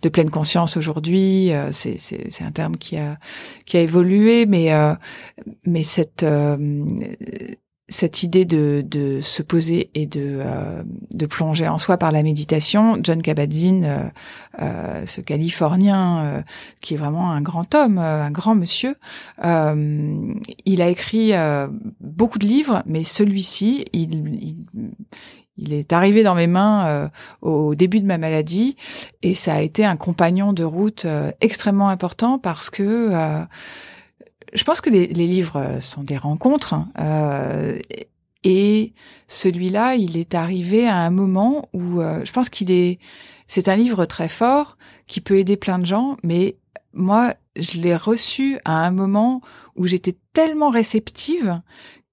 de 0.03 0.09
pleine 0.09 0.29
conscience 0.29 0.77
aujourd'hui. 0.77 1.51
Euh, 1.51 1.71
c'est, 1.71 1.97
c'est, 1.97 2.31
c'est 2.31 2.43
un 2.43 2.51
terme 2.51 2.77
qui 2.77 2.97
a 2.97 3.17
qui 3.65 3.77
a 3.77 3.81
évolué, 3.81 4.45
mais 4.45 4.71
mais 5.65 5.83
cette 5.83 6.23
cette 7.89 8.23
idée 8.23 8.45
de, 8.45 8.83
de 8.85 9.19
se 9.21 9.43
poser 9.43 9.89
et 9.93 10.05
de, 10.05 10.39
euh, 10.41 10.83
de 11.13 11.25
plonger 11.25 11.67
en 11.67 11.77
soi 11.77 11.97
par 11.97 12.11
la 12.13 12.23
méditation, 12.23 12.97
John 13.01 13.21
Kabat-Zinn, 13.21 13.83
euh, 13.83 13.97
euh, 14.61 15.05
ce 15.05 15.19
Californien 15.19 16.43
qui 16.79 16.93
est 16.93 16.97
vraiment 16.97 17.31
un 17.31 17.41
grand 17.41 17.75
homme, 17.75 17.97
un 17.97 18.31
grand 18.31 18.55
monsieur, 18.55 18.95
il 19.43 20.81
a 20.81 20.89
écrit 20.89 21.31
beaucoup 21.99 22.39
de 22.39 22.45
livres, 22.45 22.83
mais 22.85 23.03
celui-ci, 23.03 23.85
il, 23.93 24.65
il, 25.57 25.73
est 25.73 25.91
arrivé 25.91 26.23
dans 26.23 26.35
mes 26.35 26.47
mains 26.47 27.09
au 27.41 27.75
début 27.75 27.99
de 27.99 28.05
ma 28.05 28.17
maladie 28.17 28.75
et 29.21 29.33
ça 29.33 29.55
a 29.55 29.61
été 29.61 29.85
un 29.85 29.97
compagnon 29.97 30.53
de 30.53 30.63
route 30.63 31.07
extrêmement 31.41 31.89
important 31.89 32.37
parce 32.37 32.69
que 32.69 33.11
je 34.53 34.63
pense 34.63 34.81
que 34.81 34.89
les, 34.89 35.07
livres 35.07 35.57
euh, 35.57 35.79
sont 35.79 36.03
des 36.03 36.17
rencontres. 36.17 36.75
Euh, 36.99 37.79
et 38.43 38.93
celui-là, 39.27 39.95
il 39.95 40.17
est 40.17 40.35
arrivé 40.35 40.87
à 40.87 40.97
un 40.97 41.09
moment 41.09 41.69
où 41.73 42.01
euh, 42.01 42.23
je 42.25 42.31
pense 42.31 42.49
qu'il 42.49 42.71
est. 42.71 42.99
C'est 43.47 43.67
un 43.67 43.75
livre 43.75 44.05
très 44.05 44.29
fort 44.29 44.77
qui 45.07 45.21
peut 45.21 45.37
aider 45.37 45.57
plein 45.57 45.79
de 45.79 45.85
gens, 45.85 46.17
mais 46.23 46.57
moi, 46.93 47.35
je 47.55 47.77
l'ai 47.77 47.95
reçu 47.95 48.59
à 48.65 48.85
un 48.85 48.91
moment 48.91 49.41
où 49.75 49.85
j'étais 49.85 50.15
tellement 50.33 50.69
réceptive 50.69 51.59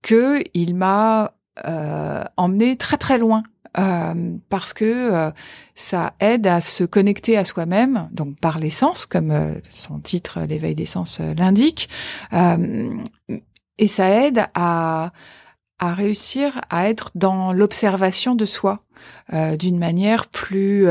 que 0.02 0.42
il 0.54 0.74
m'a 0.74 1.34
euh, 1.66 2.24
emmené 2.36 2.76
très 2.76 2.96
très 2.96 3.18
loin 3.18 3.42
euh, 3.78 4.36
parce 4.48 4.72
que 4.74 4.84
euh, 4.84 5.30
ça 5.74 6.14
aide 6.20 6.46
à 6.46 6.60
se 6.60 6.84
connecter 6.84 7.36
à 7.36 7.44
soi-même, 7.44 8.08
donc 8.12 8.38
par 8.40 8.58
l'essence, 8.58 9.06
comme 9.06 9.30
euh, 9.30 9.54
son 9.68 10.00
titre 10.00 10.40
l'éveil 10.40 10.74
des 10.74 10.86
sens 10.86 11.20
l'indique, 11.36 11.88
et 13.78 13.86
ça 13.86 14.08
aide 14.08 14.46
à 14.54 15.12
à 15.80 15.94
réussir 15.94 16.60
à 16.70 16.88
être 16.88 17.10
dans 17.14 17.52
l'observation 17.52 18.34
de 18.34 18.44
soi 18.44 18.80
d'une 19.58 19.78
manière 19.78 20.26
plus 20.26 20.86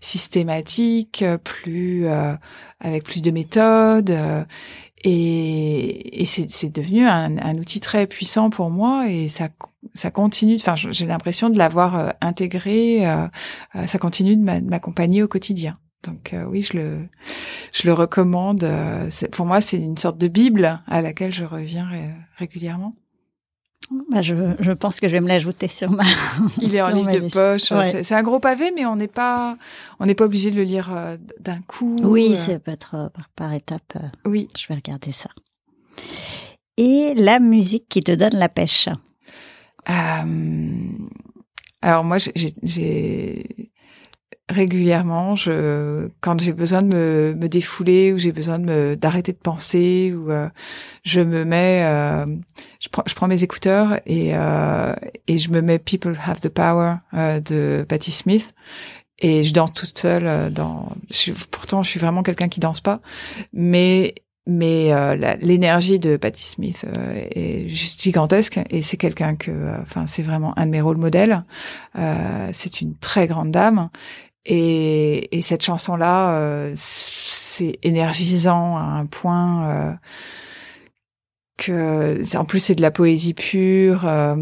systématique, 0.00 1.24
plus 1.42 2.06
avec 2.80 3.04
plus 3.04 3.22
de 3.22 3.30
méthode 3.30 4.14
et, 5.06 6.22
et 6.22 6.24
c'est 6.24 6.70
devenu 6.70 7.06
un, 7.06 7.38
un, 7.38 7.54
outil 7.56 7.80
très 7.80 8.06
puissant 8.06 8.50
pour 8.50 8.70
moi 8.70 9.08
et 9.08 9.28
ça 9.28 9.48
ça 9.94 10.10
continue. 10.10 10.56
Enfin, 10.56 10.74
j'ai 10.74 11.06
l'impression 11.06 11.48
de 11.48 11.58
l'avoir 11.58 11.96
euh, 11.96 12.08
intégré. 12.20 13.06
Euh, 13.06 13.28
euh, 13.76 13.86
ça 13.86 13.98
continue 13.98 14.36
de 14.36 14.42
m'accompagner 14.42 15.22
au 15.22 15.28
quotidien. 15.28 15.74
Donc 16.02 16.36
oui, 16.48 16.62
je 16.62 16.76
le 16.76 16.98
je 17.72 17.86
le 17.86 17.92
recommande. 17.92 18.64
pour 19.32 19.44
moi, 19.44 19.60
c'est 19.60 19.78
une 19.78 19.96
sorte 19.96 20.18
de 20.18 20.28
bible 20.28 20.80
à 20.86 21.02
laquelle 21.02 21.32
je 21.32 21.44
reviens 21.44 21.88
régulièrement. 22.36 22.92
Bah 24.10 24.22
je, 24.22 24.34
je, 24.58 24.72
pense 24.72 24.98
que 25.00 25.06
je 25.08 25.12
vais 25.12 25.20
me 25.20 25.28
l'ajouter 25.28 25.68
sur 25.68 25.90
ma. 25.90 26.04
Il 26.60 26.74
est 26.74 26.82
en 26.82 26.90
livre 26.90 27.10
de 27.10 27.30
poche. 27.32 27.72
C'est 28.02 28.14
un 28.14 28.22
gros 28.22 28.40
pavé, 28.40 28.72
mais 28.74 28.84
on 28.86 28.96
n'est 28.96 29.06
pas, 29.06 29.56
on 30.00 30.06
n'est 30.06 30.14
pas 30.14 30.24
obligé 30.24 30.50
de 30.50 30.56
le 30.56 30.64
lire 30.64 30.90
euh, 30.94 31.16
d'un 31.40 31.60
coup. 31.62 31.96
Oui, 32.02 32.34
c'est 32.34 32.58
peut-être 32.58 32.94
euh, 32.94 33.08
par 33.36 33.52
étape. 33.52 33.92
Euh, 33.96 34.08
oui. 34.24 34.48
Je 34.58 34.66
vais 34.68 34.74
regarder 34.74 35.12
ça. 35.12 35.30
Et 36.76 37.14
la 37.14 37.38
musique 37.38 37.88
qui 37.88 38.00
te 38.00 38.12
donne 38.12 38.34
la 38.34 38.48
pêche. 38.48 38.88
alors 41.82 42.04
moi, 42.04 42.18
j'ai 42.62 43.70
régulièrement 44.48 45.34
je 45.34 46.08
quand 46.20 46.40
j'ai 46.40 46.52
besoin 46.52 46.82
de 46.82 46.94
me, 46.94 47.34
me 47.34 47.48
défouler 47.48 48.12
ou 48.12 48.18
j'ai 48.18 48.30
besoin 48.30 48.60
de 48.60 48.94
d'arrêter 48.94 49.32
de 49.32 49.38
penser 49.38 50.14
ou 50.16 50.30
euh, 50.30 50.48
je 51.04 51.20
me 51.20 51.44
mets 51.44 51.82
euh, 51.84 52.26
je 52.78 52.88
prends 52.88 53.02
je 53.06 53.14
prends 53.14 53.26
mes 53.26 53.42
écouteurs 53.42 53.98
et 54.06 54.30
euh, 54.34 54.94
et 55.26 55.38
je 55.38 55.50
me 55.50 55.62
mets 55.62 55.80
People 55.80 56.16
Have 56.24 56.40
the 56.40 56.48
Power 56.48 56.96
de 57.12 57.84
Patti 57.88 58.12
Smith 58.12 58.54
et 59.18 59.42
je 59.42 59.52
danse 59.52 59.72
toute 59.72 59.98
seule 59.98 60.52
dans 60.52 60.90
je 61.10 61.32
pourtant 61.50 61.82
je 61.82 61.90
suis 61.90 62.00
vraiment 62.00 62.22
quelqu'un 62.22 62.48
qui 62.48 62.60
danse 62.60 62.80
pas 62.80 63.00
mais 63.52 64.14
mais 64.48 64.92
l'énergie 65.40 65.98
de 65.98 66.16
Patti 66.16 66.44
Smith 66.44 66.86
est 67.34 67.68
juste 67.68 68.00
gigantesque 68.00 68.60
et 68.70 68.80
c'est 68.80 68.96
quelqu'un 68.96 69.34
que 69.34 69.80
enfin 69.82 70.06
c'est 70.06 70.22
vraiment 70.22 70.56
un 70.56 70.66
de 70.66 70.70
mes 70.70 70.80
rôles 70.80 70.98
modèles. 70.98 71.42
C'est 72.52 72.80
une 72.80 72.94
très 72.94 73.26
grande 73.26 73.50
dame 73.50 73.88
et, 74.48 75.36
et 75.36 75.42
cette 75.42 75.62
chanson-là, 75.62 76.36
euh, 76.36 76.72
c'est 76.76 77.78
énergisant 77.82 78.76
à 78.76 78.82
un 78.82 79.06
point 79.06 79.68
euh, 79.68 79.92
que, 81.56 82.36
en 82.36 82.44
plus, 82.44 82.60
c'est 82.60 82.76
de 82.76 82.82
la 82.82 82.92
poésie 82.92 83.34
pure. 83.34 84.06
Euh, 84.06 84.36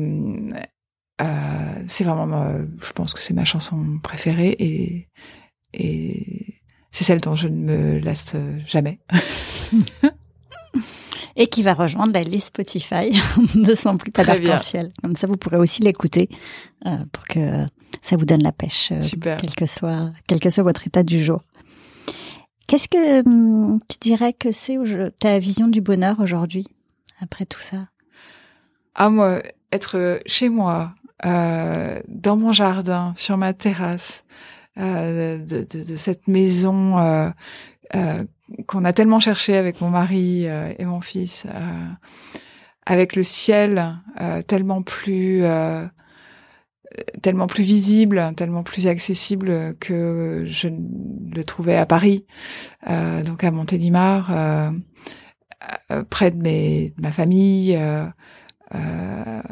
euh 1.22 1.74
c'est 1.86 2.04
vraiment, 2.04 2.58
je 2.78 2.92
pense 2.92 3.14
que 3.14 3.20
c'est 3.20 3.34
ma 3.34 3.44
chanson 3.44 3.98
préférée 4.02 4.56
et, 4.58 5.08
et 5.72 6.60
c'est 6.90 7.04
celle 7.04 7.20
dont 7.20 7.36
je 7.36 7.48
ne 7.48 7.56
me 7.56 7.98
lasse 7.98 8.36
jamais. 8.66 9.00
et 11.36 11.46
qui 11.46 11.62
va 11.62 11.74
rejoindre 11.74 12.12
la 12.12 12.22
liste 12.22 12.48
Spotify 12.48 13.10
de 13.54 13.74
son 13.74 13.96
plus 13.96 14.12
d'arc-en-ciel. 14.12 14.92
Comme 15.02 15.16
ça, 15.16 15.26
vous 15.26 15.36
pourrez 15.36 15.56
aussi 15.56 15.82
l'écouter 15.82 16.28
euh, 16.86 16.98
pour 17.12 17.24
que 17.24 17.66
ça 18.04 18.16
vous 18.16 18.26
donne 18.26 18.42
la 18.42 18.52
pêche, 18.52 18.92
euh, 18.92 19.00
quel 19.22 19.54
que 19.56 19.66
soit 19.66 20.12
quel 20.26 20.38
que 20.38 20.50
soit 20.50 20.62
votre 20.62 20.86
état 20.86 21.02
du 21.02 21.24
jour. 21.24 21.42
Qu'est-ce 22.68 22.88
que 22.88 23.26
hum, 23.26 23.80
tu 23.88 23.96
dirais 23.98 24.34
que 24.34 24.52
c'est 24.52 24.76
ta 25.18 25.38
vision 25.38 25.68
du 25.68 25.80
bonheur 25.80 26.20
aujourd'hui 26.20 26.66
après 27.20 27.46
tout 27.46 27.60
ça? 27.60 27.88
Ah 28.94 29.08
moi, 29.08 29.40
être 29.72 30.20
chez 30.26 30.50
moi, 30.50 30.94
euh, 31.24 32.00
dans 32.08 32.36
mon 32.36 32.52
jardin, 32.52 33.14
sur 33.16 33.38
ma 33.38 33.54
terrasse, 33.54 34.24
euh, 34.78 35.38
de, 35.38 35.66
de, 35.68 35.82
de, 35.82 35.96
cette 35.96 36.28
maison 36.28 36.98
euh, 36.98 37.30
qu'on 38.66 38.84
a 38.84 38.92
tellement 38.92 39.20
cherché 39.20 39.56
avec 39.56 39.80
mon 39.80 39.88
mari 39.88 40.44
et 40.44 40.84
mon 40.84 41.00
fils, 41.00 41.46
avec 42.84 43.16
le 43.16 43.22
ciel 43.22 43.96
tellement 44.46 44.82
plus 44.82 45.42
tellement 47.22 47.46
plus 47.46 47.64
visible, 47.64 48.32
tellement 48.36 48.62
plus 48.62 48.86
accessible 48.86 49.76
que 49.80 50.44
je 50.46 50.68
le 50.68 51.44
trouvais 51.44 51.76
à 51.76 51.86
Paris, 51.86 52.24
euh, 52.88 53.22
donc 53.22 53.44
à 53.44 53.50
Montélimar, 53.50 54.30
euh, 54.30 54.70
euh, 55.90 56.04
près 56.04 56.30
de, 56.30 56.40
mes, 56.40 56.90
de 56.96 57.02
ma 57.02 57.10
famille, 57.10 57.76
euh, 57.76 58.06
euh 58.74 59.42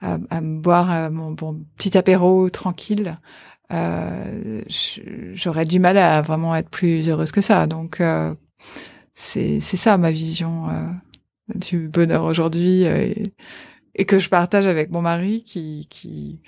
à, 0.00 0.18
à, 0.28 0.40
me 0.42 0.60
boire 0.60 1.10
mon, 1.10 1.30
bon 1.30 1.64
petit 1.78 1.96
apéro 1.96 2.50
tranquille. 2.50 3.14
J'aurais 3.70 5.64
du 5.64 5.78
mal 5.80 5.96
à 5.96 6.20
vraiment 6.20 6.54
être 6.54 6.68
plus 6.68 7.08
heureuse 7.08 7.32
que 7.32 7.40
ça. 7.40 7.66
Donc 7.66 8.02
c'est 9.14 9.60
ça 9.60 9.96
ma 9.96 10.10
vision 10.10 10.66
du 11.54 11.88
bonheur 11.88 12.24
aujourd'hui. 12.24 12.82
Et, 12.82 13.22
et 13.94 14.04
que 14.04 14.18
je 14.18 14.28
partage 14.28 14.66
avec 14.66 14.90
mon 14.90 15.00
mari 15.00 15.42
qui 15.42 15.86
qui 15.88 16.42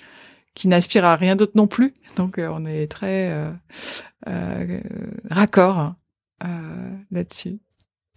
qui 0.57 0.67
n'aspire 0.67 1.05
à 1.05 1.15
rien 1.15 1.35
d'autre 1.35 1.51
non 1.53 1.67
plus. 1.67 1.93
Donc 2.15 2.39
euh, 2.39 2.49
on 2.51 2.65
est 2.65 2.87
très 2.91 3.29
euh, 3.29 3.51
euh, 4.27 4.81
raccord 5.29 5.77
hein, 5.77 5.95
là-dessus. 7.11 7.59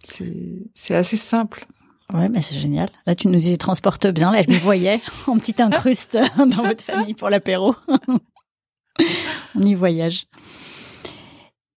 C'est 0.03 0.95
assez 0.95 1.17
simple. 1.17 1.67
Ouais, 2.11 2.27
mais 2.29 2.41
c'est 2.41 2.57
génial. 2.57 2.89
Là, 3.05 3.13
tu 3.13 3.27
nous 3.27 3.47
y 3.47 3.57
transportes 3.57 4.07
bien. 4.07 4.31
Là, 4.31 4.41
je 4.41 4.49
me 4.49 4.57
voyais 4.57 4.99
en 5.27 5.37
petite 5.37 5.59
incruste 5.59 6.17
dans 6.37 6.63
votre 6.63 6.83
famille 6.83 7.13
pour 7.13 7.29
l'apéro. 7.29 7.75
on 9.55 9.61
y 9.61 9.75
voyage. 9.75 10.25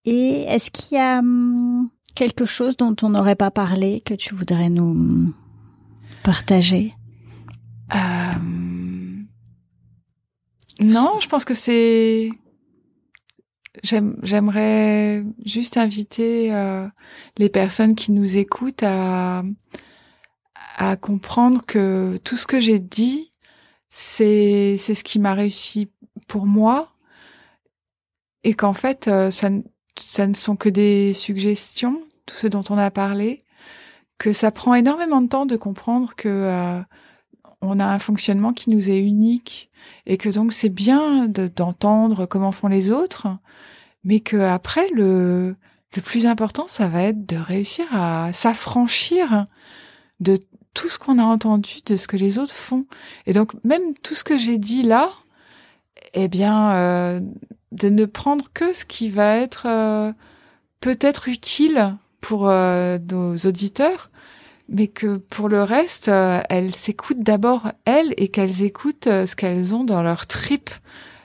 Et 0.06 0.44
est-ce 0.44 0.70
qu'il 0.70 0.96
y 0.96 1.00
a 1.00 1.18
hum, 1.18 1.90
quelque 2.14 2.46
chose 2.46 2.78
dont 2.78 2.96
on 3.02 3.10
n'aurait 3.10 3.36
pas 3.36 3.50
parlé 3.50 4.00
que 4.00 4.14
tu 4.14 4.34
voudrais 4.34 4.70
nous 4.70 5.34
partager? 6.22 6.94
Euh... 7.94 8.63
Non, 10.80 11.20
je 11.20 11.28
pense 11.28 11.44
que 11.44 11.54
c'est 11.54 12.30
j'aimerais 13.82 15.24
juste 15.44 15.76
inviter 15.76 16.54
euh, 16.54 16.86
les 17.38 17.48
personnes 17.48 17.94
qui 17.94 18.12
nous 18.12 18.36
écoutent 18.36 18.84
à, 18.84 19.42
comprendre 21.00 21.64
que 21.64 22.18
tout 22.24 22.36
ce 22.36 22.46
que 22.46 22.60
j'ai 22.60 22.78
dit, 22.78 23.30
c'est 23.90 24.76
ce 24.76 25.04
qui 25.04 25.18
m'a 25.18 25.34
réussi 25.34 25.88
pour 26.26 26.46
moi 26.46 26.92
et 28.42 28.54
qu'en 28.54 28.72
fait 28.72 29.08
euh, 29.08 29.30
ça, 29.30 29.50
ça 29.98 30.26
ne 30.26 30.34
sont 30.34 30.56
que 30.56 30.68
des 30.68 31.12
suggestions, 31.12 32.02
tout 32.26 32.34
ce 32.34 32.48
dont 32.48 32.64
on 32.70 32.78
a 32.78 32.90
parlé, 32.90 33.38
que 34.18 34.32
ça 34.32 34.50
prend 34.50 34.74
énormément 34.74 35.20
de 35.20 35.28
temps 35.28 35.46
de 35.46 35.56
comprendre 35.56 36.14
que 36.16 36.28
euh, 36.28 36.80
on 37.64 37.80
a 37.80 37.86
un 37.86 37.98
fonctionnement 37.98 38.52
qui 38.52 38.70
nous 38.70 38.90
est 38.90 38.98
unique 38.98 39.70
et 40.06 40.16
que 40.16 40.28
donc 40.28 40.52
c'est 40.52 40.68
bien 40.68 41.28
d'entendre 41.28 42.26
comment 42.26 42.52
font 42.52 42.68
les 42.68 42.90
autres, 42.90 43.28
mais 44.04 44.20
que 44.20 44.36
après 44.36 44.88
le 44.90 45.56
le 45.96 46.02
plus 46.02 46.26
important 46.26 46.66
ça 46.66 46.88
va 46.88 47.02
être 47.02 47.24
de 47.26 47.36
réussir 47.36 47.86
à 47.92 48.32
s'affranchir 48.32 49.44
de 50.20 50.38
tout 50.74 50.88
ce 50.88 50.98
qu'on 50.98 51.18
a 51.18 51.22
entendu, 51.22 51.76
de 51.86 51.96
ce 51.96 52.08
que 52.08 52.16
les 52.16 52.38
autres 52.38 52.52
font. 52.52 52.86
Et 53.26 53.32
donc 53.32 53.52
même 53.64 53.94
tout 54.02 54.14
ce 54.14 54.24
que 54.24 54.36
j'ai 54.36 54.58
dit 54.58 54.82
là, 54.82 55.10
eh 56.14 56.28
bien 56.28 56.72
euh, 56.74 57.20
de 57.72 57.88
ne 57.88 58.04
prendre 58.04 58.46
que 58.52 58.72
ce 58.72 58.84
qui 58.84 59.08
va 59.08 59.36
être 59.36 59.66
euh, 59.66 60.12
peut-être 60.80 61.28
utile 61.28 61.96
pour 62.20 62.48
euh, 62.48 62.98
nos 63.10 63.36
auditeurs, 63.36 64.10
mais 64.68 64.88
que 64.88 65.16
pour 65.16 65.48
le 65.48 65.62
reste, 65.62 66.08
euh, 66.08 66.40
elles 66.48 66.74
s'écoutent 66.74 67.22
d'abord 67.22 67.72
elles 67.84 68.14
et 68.16 68.28
qu'elles 68.28 68.62
écoutent 68.62 69.04
ce 69.04 69.36
qu'elles 69.36 69.74
ont 69.74 69.84
dans 69.84 70.02
leur 70.02 70.26
trip, 70.26 70.70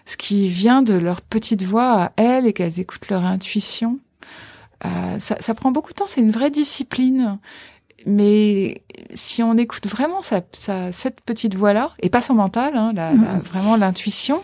ce 0.05 0.17
qui 0.17 0.49
vient 0.49 0.81
de 0.81 0.93
leur 0.93 1.21
petite 1.21 1.63
voix 1.63 2.03
à 2.03 2.11
elles 2.17 2.45
et 2.47 2.53
qu'elles 2.53 2.79
écoutent 2.79 3.09
leur 3.09 3.25
intuition. 3.25 3.99
Ça, 5.19 5.35
ça, 5.41 5.53
prend 5.53 5.71
beaucoup 5.71 5.91
de 5.91 5.95
temps, 5.95 6.07
c'est 6.07 6.21
une 6.21 6.31
vraie 6.31 6.51
discipline. 6.51 7.37
Mais 8.05 8.81
si 9.13 9.43
on 9.43 9.57
écoute 9.57 9.87
vraiment 9.87 10.21
sa, 10.21 10.41
sa, 10.53 10.91
cette 10.91 11.21
petite 11.21 11.55
voix-là, 11.55 11.91
et 12.01 12.09
pas 12.09 12.21
son 12.21 12.33
mental, 12.33 12.75
hein, 12.75 12.93
la, 12.95 13.13
la, 13.13 13.39
vraiment 13.39 13.75
l'intuition, 13.75 14.41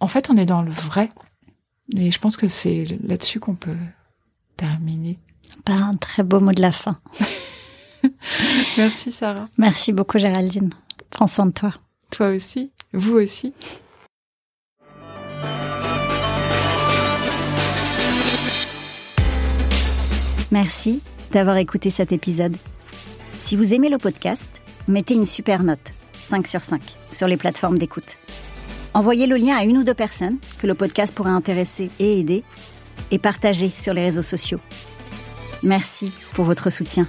en 0.00 0.08
fait, 0.08 0.28
on 0.30 0.36
est 0.36 0.46
dans 0.46 0.62
le 0.62 0.70
vrai. 0.70 1.10
Et 1.96 2.10
je 2.10 2.18
pense 2.18 2.36
que 2.36 2.48
c'est 2.48 2.86
là-dessus 3.02 3.40
qu'on 3.40 3.54
peut 3.54 3.76
terminer. 4.56 5.18
Pas 5.64 5.74
un 5.74 5.96
très 5.96 6.22
beau 6.22 6.40
mot 6.40 6.52
de 6.52 6.60
la 6.60 6.72
fin. 6.72 6.98
Merci 8.76 9.12
Sarah. 9.12 9.48
Merci 9.58 9.92
beaucoup 9.92 10.18
Géraldine. 10.18 10.70
Prends 11.10 11.26
soin 11.26 11.46
de 11.46 11.52
toi. 11.52 11.74
Toi 12.10 12.30
aussi. 12.30 12.72
Vous 12.92 13.14
aussi. 13.14 13.52
Merci 20.50 21.02
d'avoir 21.32 21.56
écouté 21.56 21.90
cet 21.90 22.12
épisode. 22.12 22.56
Si 23.40 23.56
vous 23.56 23.74
aimez 23.74 23.88
le 23.88 23.98
podcast, 23.98 24.62
mettez 24.86 25.14
une 25.14 25.26
super 25.26 25.64
note, 25.64 25.92
5 26.14 26.46
sur 26.46 26.62
5, 26.62 26.80
sur 27.10 27.26
les 27.26 27.36
plateformes 27.36 27.78
d'écoute. 27.78 28.18
Envoyez 28.94 29.26
le 29.26 29.36
lien 29.36 29.56
à 29.56 29.64
une 29.64 29.78
ou 29.78 29.82
deux 29.82 29.94
personnes 29.94 30.38
que 30.58 30.68
le 30.68 30.74
podcast 30.74 31.12
pourrait 31.12 31.30
intéresser 31.30 31.90
et 31.98 32.20
aider 32.20 32.44
et 33.10 33.18
partagez 33.18 33.72
sur 33.76 33.92
les 33.94 34.02
réseaux 34.02 34.22
sociaux. 34.22 34.60
Merci 35.64 36.12
pour 36.34 36.44
votre 36.44 36.70
soutien. 36.70 37.08